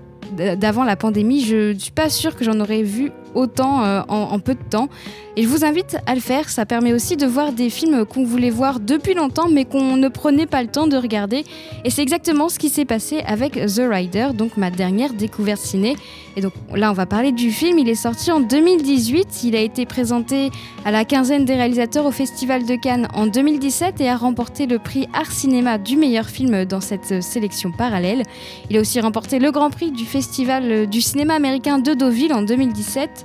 d'avant 0.55 0.83
la 0.83 0.95
pandémie, 0.95 1.41
je 1.41 1.73
ne 1.73 1.77
suis 1.77 1.91
pas 1.91 2.09
sûre 2.09 2.35
que 2.35 2.43
j'en 2.43 2.59
aurais 2.59 2.81
vu 2.81 3.11
autant 3.35 3.83
euh, 3.83 4.01
en, 4.07 4.31
en 4.31 4.39
peu 4.39 4.53
de 4.53 4.63
temps. 4.69 4.89
Et 5.35 5.43
je 5.43 5.47
vous 5.47 5.65
invite 5.65 5.97
à 6.05 6.13
le 6.13 6.21
faire, 6.21 6.49
ça 6.49 6.65
permet 6.65 6.93
aussi 6.93 7.17
de 7.17 7.25
voir 7.25 7.53
des 7.53 7.71
films 7.71 8.05
qu'on 8.05 8.23
voulait 8.23 8.51
voir 8.51 8.79
depuis 8.79 9.15
longtemps 9.15 9.49
mais 9.49 9.65
qu'on 9.65 9.97
ne 9.97 10.07
prenait 10.07 10.45
pas 10.45 10.61
le 10.61 10.69
temps 10.69 10.85
de 10.85 10.95
regarder. 10.95 11.43
Et 11.85 11.89
c'est 11.89 12.03
exactement 12.03 12.49
ce 12.49 12.59
qui 12.59 12.69
s'est 12.69 12.85
passé 12.85 13.23
avec 13.25 13.53
The 13.53 13.81
Rider, 13.89 14.29
donc 14.33 14.57
ma 14.57 14.69
dernière 14.69 15.13
découverte 15.13 15.61
ciné. 15.61 15.95
Et 16.35 16.41
donc 16.41 16.53
là, 16.73 16.89
on 16.91 16.93
va 16.93 17.05
parler 17.05 17.31
du 17.31 17.51
film. 17.51 17.77
Il 17.77 17.89
est 17.89 17.95
sorti 17.95 18.31
en 18.31 18.39
2018. 18.39 19.43
Il 19.43 19.55
a 19.55 19.59
été 19.59 19.85
présenté 19.85 20.49
à 20.85 20.91
la 20.91 21.05
quinzaine 21.05 21.45
des 21.45 21.55
réalisateurs 21.55 22.05
au 22.05 22.11
Festival 22.11 22.65
de 22.65 22.75
Cannes 22.75 23.07
en 23.13 23.27
2017 23.27 24.01
et 24.01 24.09
a 24.09 24.17
remporté 24.17 24.65
le 24.65 24.79
prix 24.79 25.07
Art 25.13 25.31
Cinéma 25.31 25.77
du 25.77 25.95
meilleur 25.95 26.27
film 26.27 26.65
dans 26.65 26.81
cette 26.81 27.23
sélection 27.23 27.71
parallèle. 27.71 28.23
Il 28.69 28.77
a 28.77 28.81
aussi 28.81 28.99
remporté 28.99 29.39
le 29.39 29.51
Grand 29.51 29.69
Prix 29.69 29.91
du 29.91 30.05
Festival 30.05 30.87
du 30.87 31.01
cinéma 31.01 31.35
américain 31.35 31.79
de 31.79 31.93
Deauville 31.93 32.33
en 32.33 32.41
2017. 32.41 33.22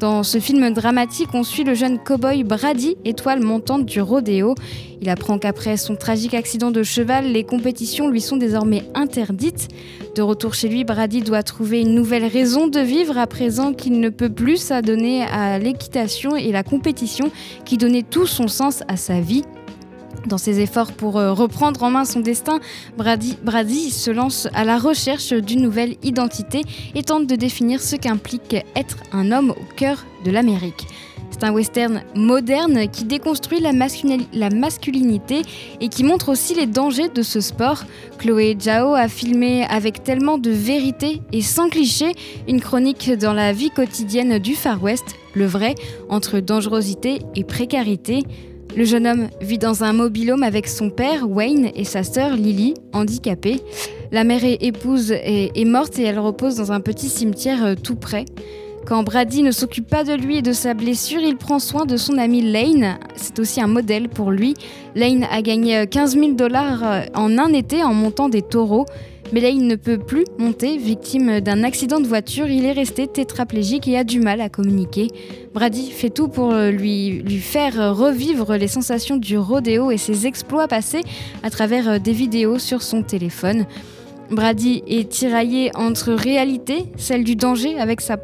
Dans 0.00 0.22
ce 0.22 0.38
film 0.38 0.72
dramatique, 0.72 1.30
on 1.34 1.42
suit 1.42 1.64
le 1.64 1.74
jeune 1.74 1.98
cow-boy 1.98 2.44
Brady, 2.44 2.96
étoile 3.04 3.40
montante 3.42 3.84
du 3.84 4.00
rodéo. 4.00 4.54
Il 5.00 5.08
apprend 5.08 5.38
qu'après 5.38 5.76
son 5.76 5.96
tragique 5.96 6.34
accident 6.34 6.70
de 6.70 6.84
cheval, 6.84 7.32
les 7.32 7.42
compétitions 7.42 8.08
lui 8.08 8.20
sont 8.20 8.36
désormais 8.36 8.84
interdites. 8.94 9.66
De 10.14 10.22
retour 10.22 10.54
chez 10.54 10.68
lui, 10.68 10.84
Brady 10.84 11.22
doit 11.22 11.42
trouver 11.42 11.80
une 11.80 11.96
nouvelle 11.96 12.26
raison 12.26 12.68
de 12.68 12.78
vivre 12.78 13.18
à 13.18 13.26
présent 13.26 13.72
qu'il 13.72 13.98
ne 13.98 14.08
peut 14.08 14.30
plus 14.30 14.56
s'adonner 14.56 15.24
à 15.24 15.58
l'équitation 15.58 16.36
et 16.36 16.52
la 16.52 16.62
compétition 16.62 17.32
qui 17.64 17.76
donnait 17.76 18.04
tout 18.04 18.26
son 18.26 18.46
sens 18.46 18.84
à 18.86 18.96
sa 18.96 19.20
vie. 19.20 19.42
Dans 20.28 20.36
ses 20.36 20.60
efforts 20.60 20.92
pour 20.92 21.16
euh, 21.16 21.32
reprendre 21.32 21.82
en 21.82 21.90
main 21.90 22.04
son 22.04 22.20
destin, 22.20 22.60
Brady, 22.98 23.90
se 23.90 24.10
lance 24.10 24.46
à 24.52 24.64
la 24.64 24.76
recherche 24.76 25.32
d'une 25.32 25.62
nouvelle 25.62 25.96
identité 26.02 26.62
et 26.94 27.02
tente 27.02 27.26
de 27.26 27.34
définir 27.34 27.80
ce 27.80 27.96
qu'implique 27.96 28.54
être 28.76 28.98
un 29.12 29.32
homme 29.32 29.50
au 29.50 29.74
cœur 29.74 30.04
de 30.26 30.30
l'Amérique. 30.30 30.86
C'est 31.30 31.44
un 31.44 31.52
western 31.52 32.02
moderne 32.14 32.88
qui 32.88 33.04
déconstruit 33.04 33.60
la 33.60 33.72
masculinité 34.50 35.42
et 35.80 35.88
qui 35.88 36.04
montre 36.04 36.30
aussi 36.30 36.54
les 36.54 36.66
dangers 36.66 37.08
de 37.08 37.22
ce 37.22 37.40
sport. 37.40 37.84
Chloé 38.18 38.56
Zhao 38.60 38.94
a 38.94 39.08
filmé 39.08 39.64
avec 39.64 40.02
tellement 40.02 40.36
de 40.36 40.50
vérité 40.50 41.22
et 41.32 41.42
sans 41.42 41.68
cliché 41.68 42.12
une 42.48 42.60
chronique 42.60 43.10
dans 43.12 43.32
la 43.32 43.52
vie 43.52 43.70
quotidienne 43.70 44.38
du 44.38 44.54
Far 44.54 44.82
West, 44.82 45.16
le 45.34 45.46
vrai, 45.46 45.74
entre 46.08 46.40
dangerosité 46.40 47.20
et 47.36 47.44
précarité. 47.44 48.24
Le 48.78 48.84
jeune 48.84 49.08
homme 49.08 49.26
vit 49.40 49.58
dans 49.58 49.82
un 49.82 49.92
mobilhome 49.92 50.44
avec 50.44 50.68
son 50.68 50.88
père, 50.88 51.28
Wayne, 51.28 51.72
et 51.74 51.82
sa 51.82 52.04
sœur, 52.04 52.36
Lily, 52.36 52.74
handicapée. 52.92 53.60
La 54.12 54.22
mère 54.22 54.44
et 54.44 54.56
épouse 54.60 55.10
est, 55.10 55.50
est 55.52 55.64
morte 55.64 55.98
et 55.98 56.04
elle 56.04 56.20
repose 56.20 56.54
dans 56.54 56.70
un 56.70 56.78
petit 56.78 57.08
cimetière 57.08 57.64
euh, 57.64 57.74
tout 57.74 57.96
près. 57.96 58.24
Quand 58.86 59.02
Brady 59.02 59.42
ne 59.42 59.50
s'occupe 59.50 59.88
pas 59.88 60.04
de 60.04 60.14
lui 60.14 60.38
et 60.38 60.42
de 60.42 60.52
sa 60.52 60.74
blessure, 60.74 61.20
il 61.20 61.36
prend 61.36 61.58
soin 61.58 61.86
de 61.86 61.96
son 61.96 62.18
ami 62.18 62.40
Lane. 62.40 63.00
C'est 63.16 63.40
aussi 63.40 63.60
un 63.60 63.66
modèle 63.66 64.08
pour 64.08 64.30
lui. 64.30 64.54
Lane 64.94 65.26
a 65.28 65.42
gagné 65.42 65.78
euh, 65.78 65.86
15 65.86 66.14
000 66.14 66.32
dollars 66.34 66.84
euh, 66.84 67.00
en 67.14 67.36
un 67.36 67.52
été 67.52 67.82
en 67.82 67.92
montant 67.92 68.28
des 68.28 68.42
taureaux. 68.42 68.86
Mais 69.32 69.52
ne 69.52 69.76
peut 69.76 69.98
plus 69.98 70.24
monter, 70.38 70.78
victime 70.78 71.40
d'un 71.40 71.62
accident 71.62 72.00
de 72.00 72.06
voiture. 72.06 72.48
Il 72.48 72.64
est 72.64 72.72
resté 72.72 73.06
tétraplégique 73.06 73.86
et 73.86 73.98
a 73.98 74.04
du 74.04 74.20
mal 74.20 74.40
à 74.40 74.48
communiquer. 74.48 75.08
Brady 75.52 75.90
fait 75.90 76.10
tout 76.10 76.28
pour 76.28 76.52
euh, 76.52 76.70
lui, 76.70 77.22
lui 77.22 77.38
faire 77.38 77.96
revivre 77.96 78.56
les 78.56 78.68
sensations 78.68 79.16
du 79.16 79.36
rodéo 79.36 79.90
et 79.90 79.98
ses 79.98 80.26
exploits 80.26 80.68
passés 80.68 81.02
à 81.42 81.50
travers 81.50 81.88
euh, 81.88 81.98
des 81.98 82.12
vidéos 82.12 82.58
sur 82.58 82.82
son 82.82 83.02
téléphone. 83.02 83.66
Brady 84.30 84.82
est 84.86 85.08
tiraillé 85.08 85.70
entre 85.74 86.12
réalité, 86.12 86.84
celle 86.96 87.24
du 87.24 87.34
danger 87.34 87.78
avec 87.80 88.00
sa 88.00 88.16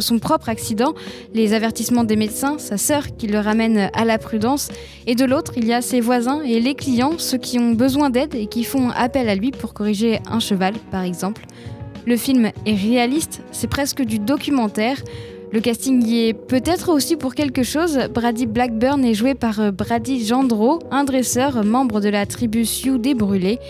son 0.00 0.18
propre 0.18 0.48
accident, 0.48 0.94
les 1.32 1.52
avertissements 1.52 2.04
des 2.04 2.16
médecins, 2.16 2.58
sa 2.58 2.76
sœur 2.76 3.16
qui 3.16 3.28
le 3.28 3.38
ramène 3.38 3.90
à 3.92 4.04
la 4.04 4.18
prudence, 4.18 4.68
et 5.06 5.14
de 5.14 5.24
l'autre, 5.24 5.52
il 5.56 5.66
y 5.66 5.72
a 5.72 5.80
ses 5.80 6.00
voisins 6.00 6.42
et 6.42 6.60
les 6.60 6.74
clients, 6.74 7.18
ceux 7.18 7.38
qui 7.38 7.58
ont 7.58 7.72
besoin 7.72 8.10
d'aide 8.10 8.34
et 8.34 8.46
qui 8.46 8.64
font 8.64 8.90
appel 8.90 9.28
à 9.28 9.34
lui 9.34 9.52
pour 9.52 9.74
corriger 9.74 10.18
un 10.28 10.40
cheval, 10.40 10.74
par 10.90 11.02
exemple. 11.02 11.46
Le 12.06 12.16
film 12.16 12.50
est 12.66 12.74
réaliste, 12.74 13.42
c'est 13.52 13.68
presque 13.68 14.02
du 14.02 14.18
documentaire. 14.18 15.02
Le 15.52 15.60
casting 15.60 16.04
y 16.04 16.28
est 16.28 16.34
peut-être 16.34 16.88
aussi 16.90 17.14
pour 17.14 17.36
quelque 17.36 17.62
chose. 17.62 17.98
Brady 18.12 18.46
Blackburn 18.46 19.04
est 19.04 19.14
joué 19.14 19.34
par 19.34 19.60
euh, 19.60 19.70
Brady 19.70 20.26
Gendreau, 20.26 20.80
un 20.90 21.04
dresseur, 21.04 21.64
membre 21.64 22.00
de 22.00 22.08
la 22.08 22.26
tribu 22.26 22.64
Sioux 22.64 22.98
des 22.98 23.14
Brûlés. 23.14 23.60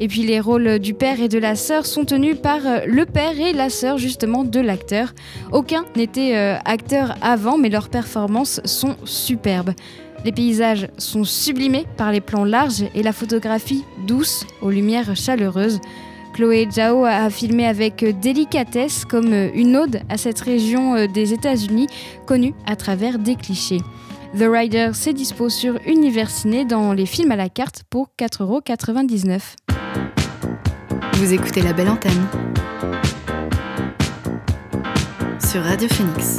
Et 0.00 0.08
puis 0.08 0.22
les 0.22 0.40
rôles 0.40 0.78
du 0.78 0.94
père 0.94 1.20
et 1.20 1.28
de 1.28 1.38
la 1.38 1.54
sœur 1.54 1.84
sont 1.84 2.06
tenus 2.06 2.36
par 2.40 2.66
euh, 2.66 2.80
le 2.86 3.04
père 3.04 3.38
et 3.38 3.52
la 3.52 3.68
sœur 3.68 3.98
justement 3.98 4.44
de 4.44 4.58
l'acteur. 4.58 5.12
Aucun 5.52 5.84
n'était 5.94 6.36
euh, 6.36 6.56
acteur 6.64 7.14
avant, 7.20 7.58
mais 7.58 7.68
leurs 7.68 7.90
performances 7.90 8.62
sont 8.64 8.96
superbes. 9.04 9.72
Les 10.24 10.32
paysages 10.32 10.88
sont 10.96 11.24
sublimés 11.24 11.86
par 11.98 12.12
les 12.12 12.22
plans 12.22 12.44
larges 12.44 12.84
et 12.94 13.02
la 13.02 13.12
photographie 13.12 13.84
douce 14.06 14.46
aux 14.62 14.70
lumières 14.70 15.14
chaleureuses. 15.16 15.80
Chloé 16.32 16.68
Zhao 16.70 17.04
a 17.04 17.28
filmé 17.28 17.66
avec 17.66 18.04
délicatesse 18.20 19.04
comme 19.04 19.34
une 19.54 19.76
ode 19.76 20.00
à 20.08 20.16
cette 20.16 20.40
région 20.40 20.94
euh, 20.94 21.06
des 21.08 21.34
États-Unis 21.34 21.88
connue 22.24 22.54
à 22.66 22.74
travers 22.74 23.18
des 23.18 23.34
clichés. 23.34 23.80
The 24.32 24.44
Rider, 24.48 24.90
c'est 24.94 25.12
dispo 25.12 25.48
sur 25.48 25.80
Univers 25.86 26.30
Ciné 26.30 26.64
dans 26.64 26.92
les 26.92 27.04
films 27.04 27.32
à 27.32 27.36
la 27.36 27.48
carte 27.48 27.82
pour 27.90 28.10
4,99€. 28.16 29.56
Vous 31.14 31.32
écoutez 31.32 31.62
la 31.62 31.72
belle 31.72 31.88
antenne 31.88 32.26
sur 35.50 35.62
Radio 35.62 35.88
Phoenix. 35.88 36.36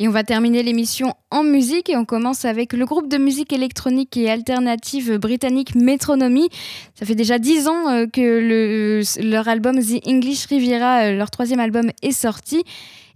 Et 0.00 0.08
on 0.08 0.10
va 0.10 0.24
terminer 0.24 0.64
l'émission 0.64 1.14
en 1.36 1.42
musique 1.42 1.90
et 1.90 1.96
on 1.96 2.06
commence 2.06 2.46
avec 2.46 2.72
le 2.72 2.86
groupe 2.86 3.08
de 3.08 3.18
musique 3.18 3.52
électronique 3.52 4.16
et 4.16 4.30
alternative 4.30 5.18
britannique 5.18 5.74
Metronomy. 5.74 6.48
Ça 6.94 7.04
fait 7.04 7.14
déjà 7.14 7.38
dix 7.38 7.68
ans 7.68 7.88
euh, 7.90 8.06
que 8.06 8.20
le, 8.20 9.02
leur 9.22 9.46
album 9.46 9.78
The 9.78 10.06
English 10.06 10.46
Riviera, 10.46 11.02
euh, 11.02 11.16
leur 11.16 11.30
troisième 11.30 11.60
album, 11.60 11.90
est 12.02 12.12
sorti. 12.12 12.64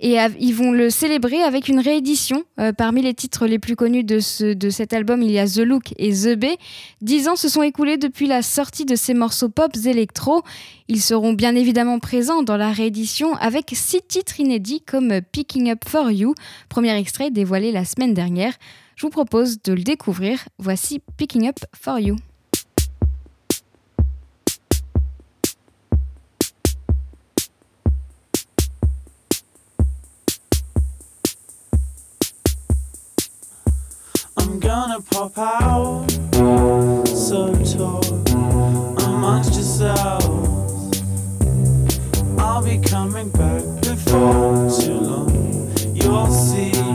Et 0.02 0.16
ils 0.38 0.54
vont 0.54 0.72
le 0.72 0.88
célébrer 0.88 1.42
avec 1.42 1.68
une 1.68 1.78
réédition. 1.78 2.44
Euh, 2.58 2.72
parmi 2.72 3.02
les 3.02 3.12
titres 3.12 3.46
les 3.46 3.58
plus 3.58 3.76
connus 3.76 4.02
de, 4.02 4.18
de 4.54 4.70
cet 4.70 4.94
album, 4.94 5.20
il 5.20 5.30
y 5.30 5.38
a 5.38 5.46
The 5.46 5.58
Look 5.58 5.92
et 5.98 6.10
The 6.10 6.38
Bay. 6.38 6.56
Dix 7.02 7.28
ans 7.28 7.36
se 7.36 7.50
sont 7.50 7.62
écoulés 7.62 7.98
depuis 7.98 8.26
la 8.26 8.40
sortie 8.40 8.86
de 8.86 8.96
ces 8.96 9.12
morceaux 9.12 9.50
pop 9.50 9.72
électro. 9.84 10.42
Ils 10.88 11.02
seront 11.02 11.34
bien 11.34 11.54
évidemment 11.54 11.98
présents 11.98 12.42
dans 12.42 12.56
la 12.56 12.72
réédition 12.72 13.34
avec 13.36 13.72
six 13.74 14.00
titres 14.08 14.40
inédits 14.40 14.80
comme 14.80 15.20
Picking 15.32 15.70
Up 15.70 15.84
For 15.86 16.10
You, 16.10 16.34
premier 16.68 16.96
extrait 16.98 17.30
dévoilé 17.30 17.70
la 17.70 17.84
semaine 17.84 18.09
dernière. 18.14 18.54
Je 18.96 19.06
vous 19.06 19.10
propose 19.10 19.62
de 19.62 19.72
le 19.72 19.82
découvrir. 19.82 20.40
Voici 20.58 21.00
Picking 21.16 21.48
Up 21.48 21.58
For 21.74 21.98
You. 21.98 22.16
I'm 34.36 34.58
gonna 34.58 35.00
pop 35.00 35.38
out, 35.38 36.10
so 37.06 37.54
talk 37.64 38.04
amongst 39.06 39.54
yourselves. 39.54 41.02
I'll 42.38 42.62
be 42.62 42.78
coming 42.78 43.30
back 43.30 43.62
before 43.82 44.68
too 44.80 44.94
long, 44.94 45.72
you'll 45.94 46.26
see. 46.26 46.89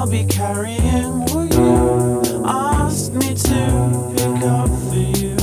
I'll 0.00 0.10
be 0.10 0.24
carrying 0.24 1.26
what 1.26 1.52
you 1.52 2.42
asked 2.46 3.12
me 3.12 3.34
to 3.34 4.14
pick 4.16 4.42
up 4.44 4.70
for 4.88 4.96
you. 4.96 5.36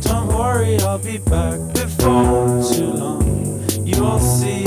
Don't 0.00 0.26
worry, 0.26 0.80
I'll 0.80 0.98
be 0.98 1.18
back 1.18 1.60
before 1.72 2.64
too 2.74 2.92
long, 2.92 3.64
you'll 3.86 4.18
see 4.18 4.64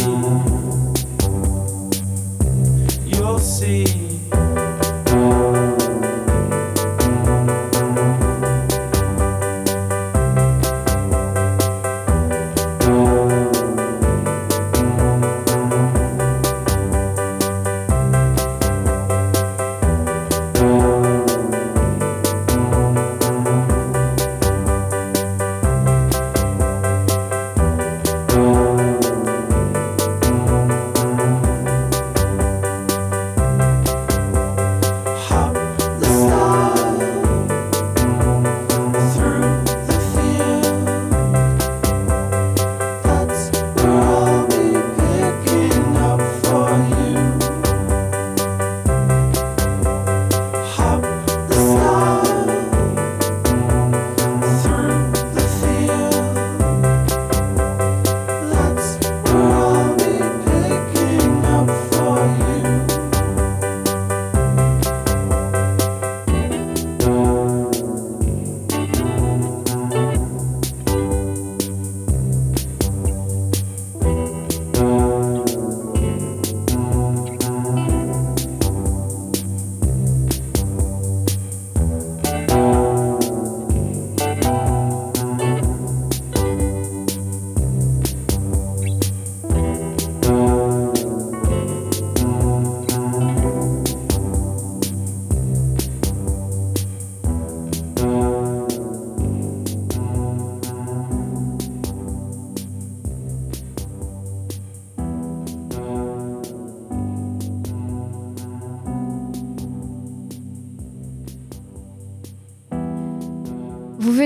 you'll 3.06 3.40
see. 3.40 4.07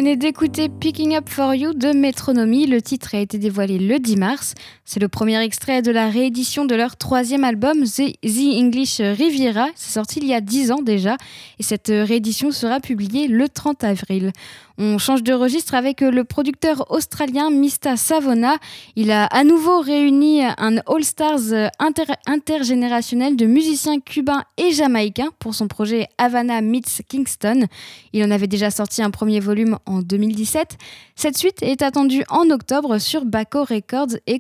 Venez 0.02 0.18
d'écouter 0.18 0.68
Picking 0.68 1.16
Up 1.16 1.30
For 1.30 1.54
You 1.54 1.76
de 1.76 1.94
Metronomy. 1.94 2.66
Le 2.66 2.82
titre 2.82 3.14
a 3.14 3.20
été 3.20 3.38
dévoilé 3.38 3.78
le 3.78 4.00
10 4.00 4.18
mars. 4.18 4.56
C'est 4.94 5.00
le 5.00 5.08
premier 5.08 5.42
extrait 5.42 5.82
de 5.82 5.90
la 5.90 6.10
réédition 6.10 6.66
de 6.66 6.76
leur 6.76 6.98
troisième 6.98 7.46
album, 7.46 7.86
The, 7.86 8.14
English 8.26 8.98
Riviera. 9.00 9.68
C'est 9.74 9.94
sorti 9.94 10.20
il 10.20 10.28
y 10.28 10.34
a 10.34 10.42
10 10.42 10.74
ans 10.74 10.82
déjà. 10.82 11.16
Et 11.60 11.64
cette 11.64 11.88
réédition 11.88 12.52
sera 12.52 12.82
publiée 12.82 13.30
le 13.30 13.48
30 13.48 13.86
avril. 13.86 14.34
On 14.78 14.98
change 14.98 15.22
de 15.22 15.32
registre 15.32 15.76
avec 15.76 16.02
le 16.02 16.24
producteur 16.24 16.90
australien 16.90 17.52
Mista 17.52 17.98
Savona. 17.98 18.56
Il 18.96 19.12
a 19.12 19.26
à 19.26 19.44
nouveau 19.44 19.80
réuni 19.80 20.44
un 20.44 20.78
All-Stars 20.88 21.70
inter- 21.78 22.16
intergénérationnel 22.26 23.36
de 23.36 23.46
musiciens 23.46 24.00
cubains 24.00 24.44
et 24.58 24.72
jamaïcains 24.72 25.30
pour 25.40 25.54
son 25.54 25.68
projet 25.68 26.08
Havana 26.18 26.62
Meets 26.62 27.04
Kingston. 27.08 27.68
Il 28.12 28.24
en 28.24 28.32
avait 28.32 28.48
déjà 28.48 28.72
sorti 28.72 29.04
un 29.04 29.12
premier 29.12 29.40
volume 29.40 29.78
en 29.86 30.02
2017. 30.02 30.78
Cette 31.16 31.38
suite 31.38 31.62
est 31.62 31.84
attendue 31.84 32.24
en 32.30 32.50
octobre 32.50 32.98
sur 32.98 33.24
Baco 33.24 33.64
Records 33.64 34.18
et 34.26 34.40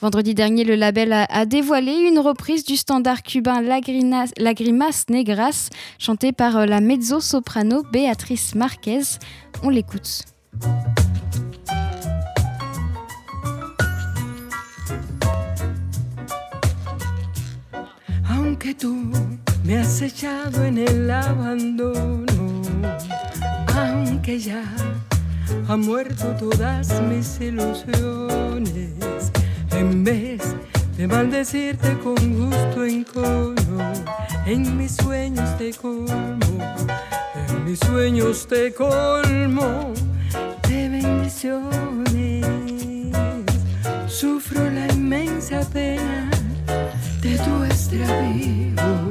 Vendredi 0.00 0.34
dernier, 0.34 0.64
le 0.64 0.74
label 0.74 1.12
a, 1.12 1.46
dévoilé 1.46 1.92
une 1.92 2.18
reprise 2.18 2.64
du 2.64 2.76
standard 2.76 3.22
cubain 3.22 3.62
Lagrimas 3.62 5.04
Negras, 5.08 5.70
chanté 5.98 6.32
par 6.32 6.58
euh, 6.58 6.66
la 6.66 6.82
mezzo-soprano 6.82 7.82
Béatrice 7.92 8.54
Marquez. 8.54 9.00
On 9.62 9.70
l'écoute. 9.70 10.24
Ha 25.68 25.76
muerto 25.76 26.34
todas 26.38 27.00
mis 27.02 27.40
ilusiones, 27.40 28.92
en 29.72 30.04
vez 30.04 30.54
de 30.96 31.06
maldecirte 31.06 31.98
con 31.98 32.16
gusto 32.34 32.84
en 32.84 33.04
en 34.46 34.76
mis 34.76 34.94
sueños 34.94 35.58
te 35.58 35.72
colmo, 35.72 36.08
en 37.50 37.64
mis 37.64 37.80
sueños 37.80 38.46
te 38.46 38.72
colmo 38.72 39.92
de 40.68 40.88
bendiciones. 40.88 42.46
Sufro 44.06 44.70
la 44.70 44.86
inmensa 44.92 45.60
pena 45.72 46.30
de 47.20 47.36
tu 47.38 47.64
extravío 47.64 49.10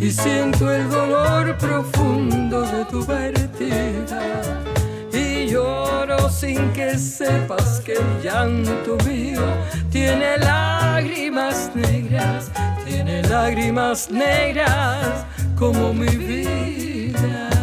y 0.00 0.10
siento 0.10 0.72
el 0.72 0.88
dolor 0.88 1.58
profundo 1.58 2.62
de 2.62 2.84
tu 2.84 3.04
partida 3.04 4.65
lloro 5.50 6.28
sin 6.30 6.72
que 6.72 6.98
sepas 6.98 7.80
que 7.80 7.94
el 7.94 8.22
llanto 8.22 8.96
mío 9.06 9.42
tiene 9.90 10.38
lágrimas 10.38 11.70
negras, 11.74 12.50
tiene 12.84 13.22
lágrimas 13.22 14.10
negras 14.10 15.24
como 15.56 15.92
mi 15.92 16.08
vida. 16.08 17.55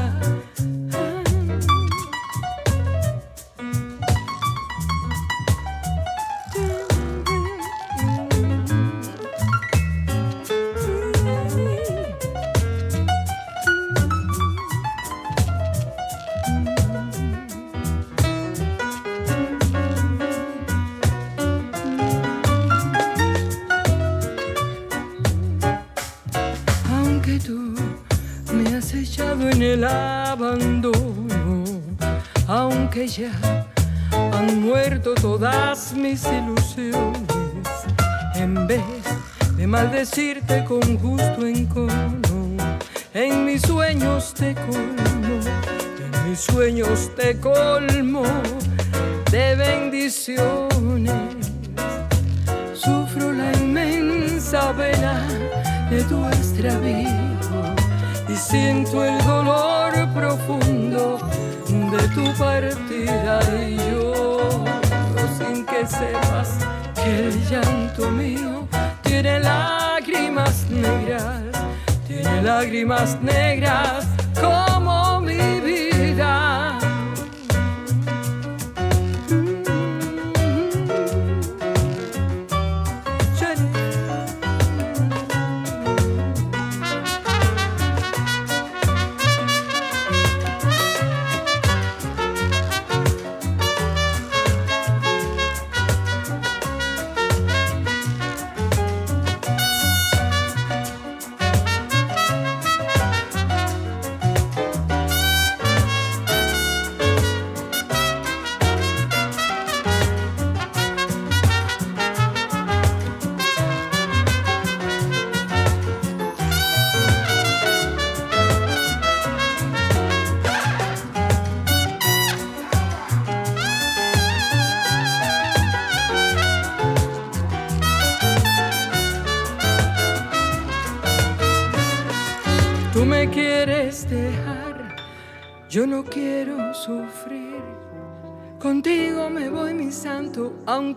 El 29.49 29.83
abandono, 29.83 31.63
aunque 32.47 33.07
ya 33.07 33.31
han 34.11 34.61
muerto 34.61 35.13
todas 35.15 35.93
mis 35.93 36.23
ilusiones. 36.25 37.27
En 38.35 38.67
vez 38.67 38.81
de 39.57 39.67
maldecirte 39.67 40.63
con 40.63 40.97
gusto 40.97 41.45
encono, 41.45 42.57
en 43.13 43.45
mis 43.45 43.61
sueños 43.61 44.33
te 44.33 44.55
colmo, 44.55 45.39
en 45.99 46.29
mis 46.29 46.39
sueños 46.39 47.11
te 47.15 47.39
colmo 47.39 48.23
de 49.31 49.55
bendiciones. 49.55 51.13
Sufro 52.73 53.31
la 53.33 53.51
inmensa 53.53 54.73
pena 54.73 55.27
de 55.89 56.03
tu 56.03 56.25
extravío 56.25 57.22
siento 58.53 59.03
el 59.03 59.17
dolor 59.25 59.91
profundo 60.13 61.17
de 61.67 62.07
tu 62.09 62.25
partida 62.37 63.39
y 63.67 63.77
yo 63.89 64.63
sin 65.39 65.65
que 65.65 65.87
sepas 65.87 66.59
que 66.93 67.29
el 67.29 67.49
llanto 67.49 68.11
mío 68.11 68.67
tiene 69.01 69.39
lágrimas 69.39 70.69
negras, 70.69 71.41
tiene 72.07 72.43
lágrimas 72.43 73.19
negras 73.23 74.05
como 74.39 75.12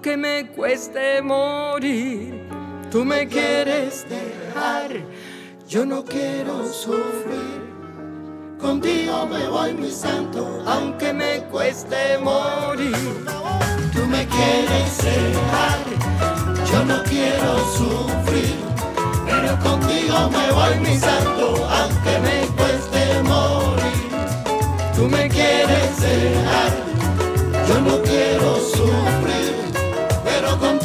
aunque 0.07 0.17
me 0.17 0.47
cueste 0.55 1.21
morir. 1.21 2.41
Tú 2.93 3.05
me 3.05 3.27
quieres 3.27 4.07
dejar, 4.09 4.91
yo 5.69 5.85
no 5.85 6.05
quiero 6.05 6.65
sufrir. 6.65 7.61
Contigo 8.61 9.27
me 9.27 9.49
voy, 9.49 9.75
mi 9.75 9.91
santo, 9.91 10.63
aunque 10.65 11.13
me 11.13 11.41
cueste 11.51 12.19
morir. 12.19 12.95
Tú 13.93 14.07
me 14.07 14.25
quieres 14.29 14.99
dejar, 14.99 15.81
yo 16.71 16.85
no 16.85 17.03
quiero 17.03 17.59
sufrir. 17.75 18.55
Pero 19.27 19.59
contigo 19.59 20.31
me 20.31 20.53
voy, 20.53 20.89
mi 20.89 20.97
santo, 20.99 21.69
aunque 21.69 22.19
me 22.21 22.47
cueste 22.55 23.23
morir. 23.25 24.11
Tú 24.95 25.09
me 25.09 25.29
quieres 25.29 26.01
dejar, 26.01 26.71
yo 27.67 27.81
no 27.81 28.01
quiero 28.03 28.57
sufrir. 28.61 29.46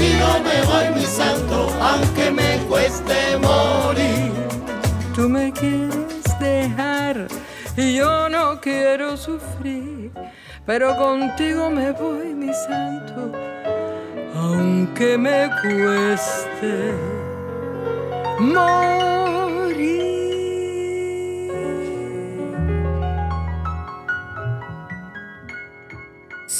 Contigo 0.01 0.27
me 0.43 0.61
voy, 0.63 0.99
mi 0.99 1.05
santo, 1.05 1.69
aunque 1.79 2.31
me 2.31 2.57
cueste 2.67 3.37
morir. 3.37 4.31
Tú 5.13 5.29
me 5.29 5.51
quieres 5.51 6.23
dejar 6.39 7.27
y 7.77 7.97
yo 7.97 8.27
no 8.27 8.59
quiero 8.59 9.15
sufrir. 9.15 10.11
Pero 10.65 10.97
contigo 10.97 11.69
me 11.69 11.91
voy, 11.91 12.33
mi 12.33 12.51
santo, 12.51 13.31
aunque 14.33 15.19
me 15.19 15.51
cueste 15.61 16.95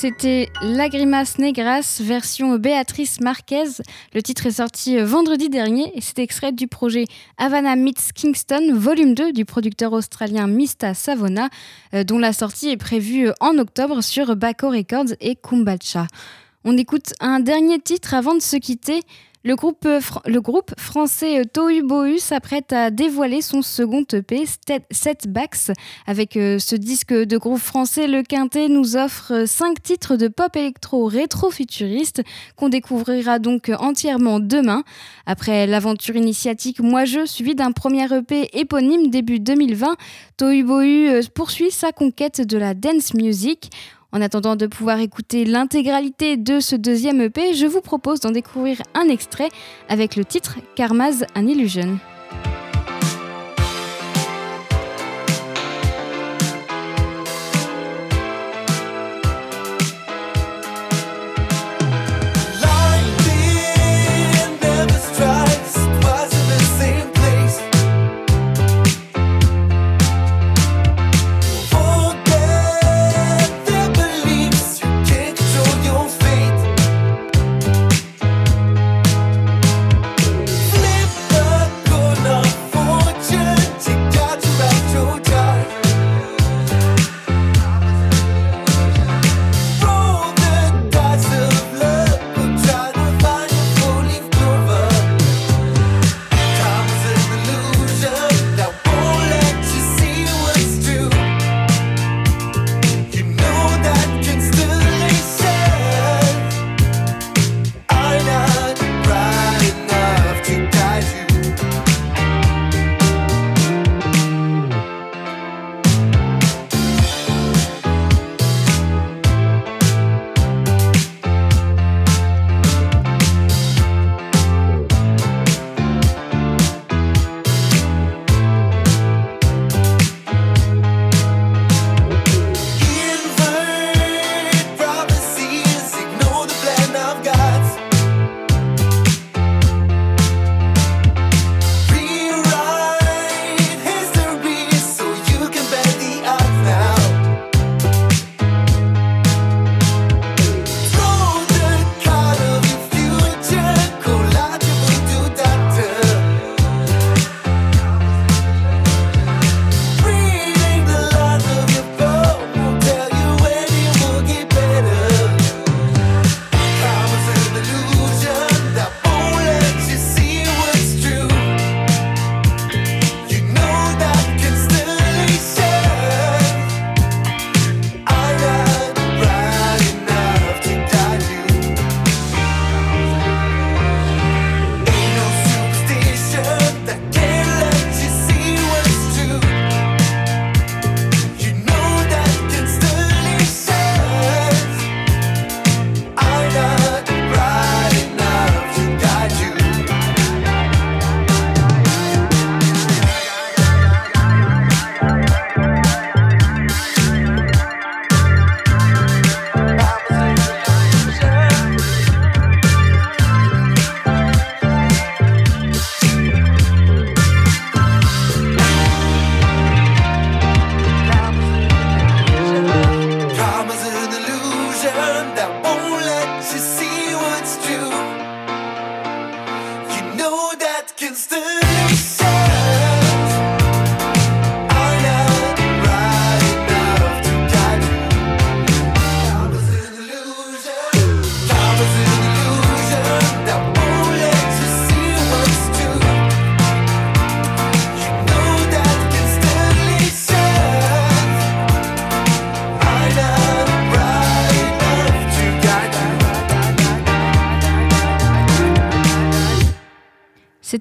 C'était 0.02 0.50
La 0.64 0.90
Grimace 0.90 1.38
Negras, 1.38 2.02
version 2.04 2.56
Béatrice 2.58 3.22
Marquez. 3.22 3.84
Le 4.16 4.24
titre 4.24 4.48
est 4.48 4.54
sorti 4.54 4.98
vendredi 4.98 5.48
dernier 5.48 5.96
et 5.96 6.02
c'est 6.02 6.18
extrait 6.18 6.52
du 6.52 6.66
projet 6.66 7.06
Havana 7.38 7.76
Meets 7.76 8.12
Kingston, 8.16 8.74
volume 8.74 9.14
2 9.14 9.32
du 9.32 9.46
producteur 9.46 9.94
australien 9.94 10.48
Mista 10.48 10.96
Savona, 10.96 11.50
euh, 11.94 12.04
dont 12.04 12.18
la 12.18 12.34
sortie 12.34 12.70
est 12.70 12.78
prévue 12.78 13.30
en 13.42 13.60
octobre 13.60 14.02
sur 14.02 14.36
Baco 14.36 14.72
Records 14.72 15.14
et 15.20 15.36
Kumbacha. 15.36 16.08
On 16.64 16.78
écoute 16.78 17.14
un 17.20 17.40
dernier 17.40 17.80
titre 17.80 18.16
avant 18.16 18.34
de 18.34 18.42
se 18.42 18.56
quitter. 18.56 19.02
Le 19.44 19.56
groupe, 19.56 19.88
euh, 19.88 20.00
le 20.28 20.40
groupe 20.40 20.72
français 20.80 21.40
euh, 21.40 21.44
Tohu 21.52 21.82
Bohu 21.82 22.20
s'apprête 22.20 22.72
à 22.74 22.92
dévoiler 22.92 23.42
son 23.42 23.64
second 23.64 24.04
EP, 24.14 24.44
Setbacks. 24.92 25.72
Avec 26.06 26.38
euh, 26.38 26.60
ce 26.60 26.76
disque 26.76 27.12
de 27.12 27.38
groupe 27.40 27.58
français, 27.58 28.06
le 28.06 28.22
Quintet 28.22 28.70
nous 28.70 28.96
offre 28.98 29.46
cinq 29.48 29.82
titres 29.82 30.16
de 30.16 30.28
pop 30.28 30.56
électro 30.56 31.08
rétro-futuriste 31.08 32.22
qu'on 32.56 32.70
découvrira 32.70 33.40
donc 33.40 33.72
entièrement 33.80 34.40
demain. 34.40 34.84
Après 35.26 35.66
l'aventure 35.66 36.16
initiatique 36.16 36.80
Moi 36.80 37.06
Je, 37.06 37.26
suivie 37.26 37.56
d'un 37.56 37.72
premier 37.72 38.14
EP 38.14 38.48
éponyme 38.54 39.10
début 39.10 39.40
2020, 39.40 39.96
Tohu 40.38 40.64
Bohu 40.64 41.20
poursuit 41.34 41.72
sa 41.72 41.92
conquête 41.92 42.42
de 42.42 42.60
la 42.60 42.76
dance 42.76 43.16
music. 43.16 43.72
En 44.14 44.22
attendant 44.22 44.58
de 44.58 44.68
pouvoir 44.68 45.00
écouter 45.00 45.46
l'intégralité 45.46 46.36
de 46.36 46.60
ce 46.60 46.76
deuxième 46.76 47.22
EP, 47.22 47.54
je 47.54 47.66
vous 47.66 47.82
propose 47.82 48.20
d'en 48.20 48.32
découvrir 48.32 48.82
un 48.94 49.08
extrait 49.08 49.50
avec 49.88 50.18
le 50.18 50.26
titre 50.26 50.58
Karma's 50.76 51.24
an 51.36 51.48
Illusion. 51.48 51.98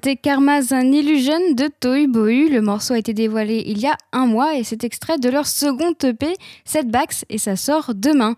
C'était 0.03 0.15
Karma's 0.15 0.71
an 0.71 0.91
Illusion 0.91 1.53
de 1.53 1.67
Tohu. 1.79 2.49
Le 2.49 2.59
morceau 2.59 2.95
a 2.95 2.97
été 2.97 3.13
dévoilé 3.13 3.61
il 3.67 3.77
y 3.77 3.85
a 3.85 3.95
un 4.11 4.25
mois 4.25 4.55
et 4.55 4.63
c'est 4.63 4.83
extrait 4.83 5.19
de 5.19 5.29
leur 5.29 5.45
second 5.45 5.93
EP, 6.03 6.33
Setbacks, 6.65 7.23
et 7.29 7.37
ça 7.37 7.55
sort 7.55 7.91
demain. 7.93 8.35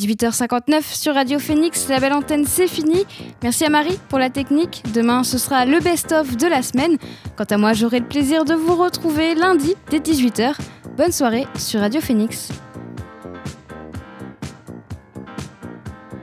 18h59 0.00 0.80
sur 0.82 1.12
Radio 1.12 1.38
Phoenix, 1.38 1.86
la 1.90 2.00
belle 2.00 2.14
antenne 2.14 2.46
c'est 2.46 2.66
fini. 2.66 3.04
Merci 3.42 3.66
à 3.66 3.68
Marie 3.68 3.98
pour 4.08 4.18
la 4.18 4.30
technique. 4.30 4.82
Demain 4.94 5.22
ce 5.22 5.36
sera 5.36 5.66
le 5.66 5.80
best-of 5.80 6.38
de 6.38 6.46
la 6.46 6.62
semaine. 6.62 6.96
Quant 7.36 7.44
à 7.44 7.58
moi 7.58 7.74
j'aurai 7.74 7.98
le 7.98 8.08
plaisir 8.08 8.46
de 8.46 8.54
vous 8.54 8.74
retrouver 8.74 9.34
lundi 9.34 9.74
dès 9.90 9.98
18h. 9.98 10.54
Bonne 10.96 11.12
soirée 11.12 11.46
sur 11.58 11.80
Radio 11.80 12.00
Phoenix. 12.00 12.48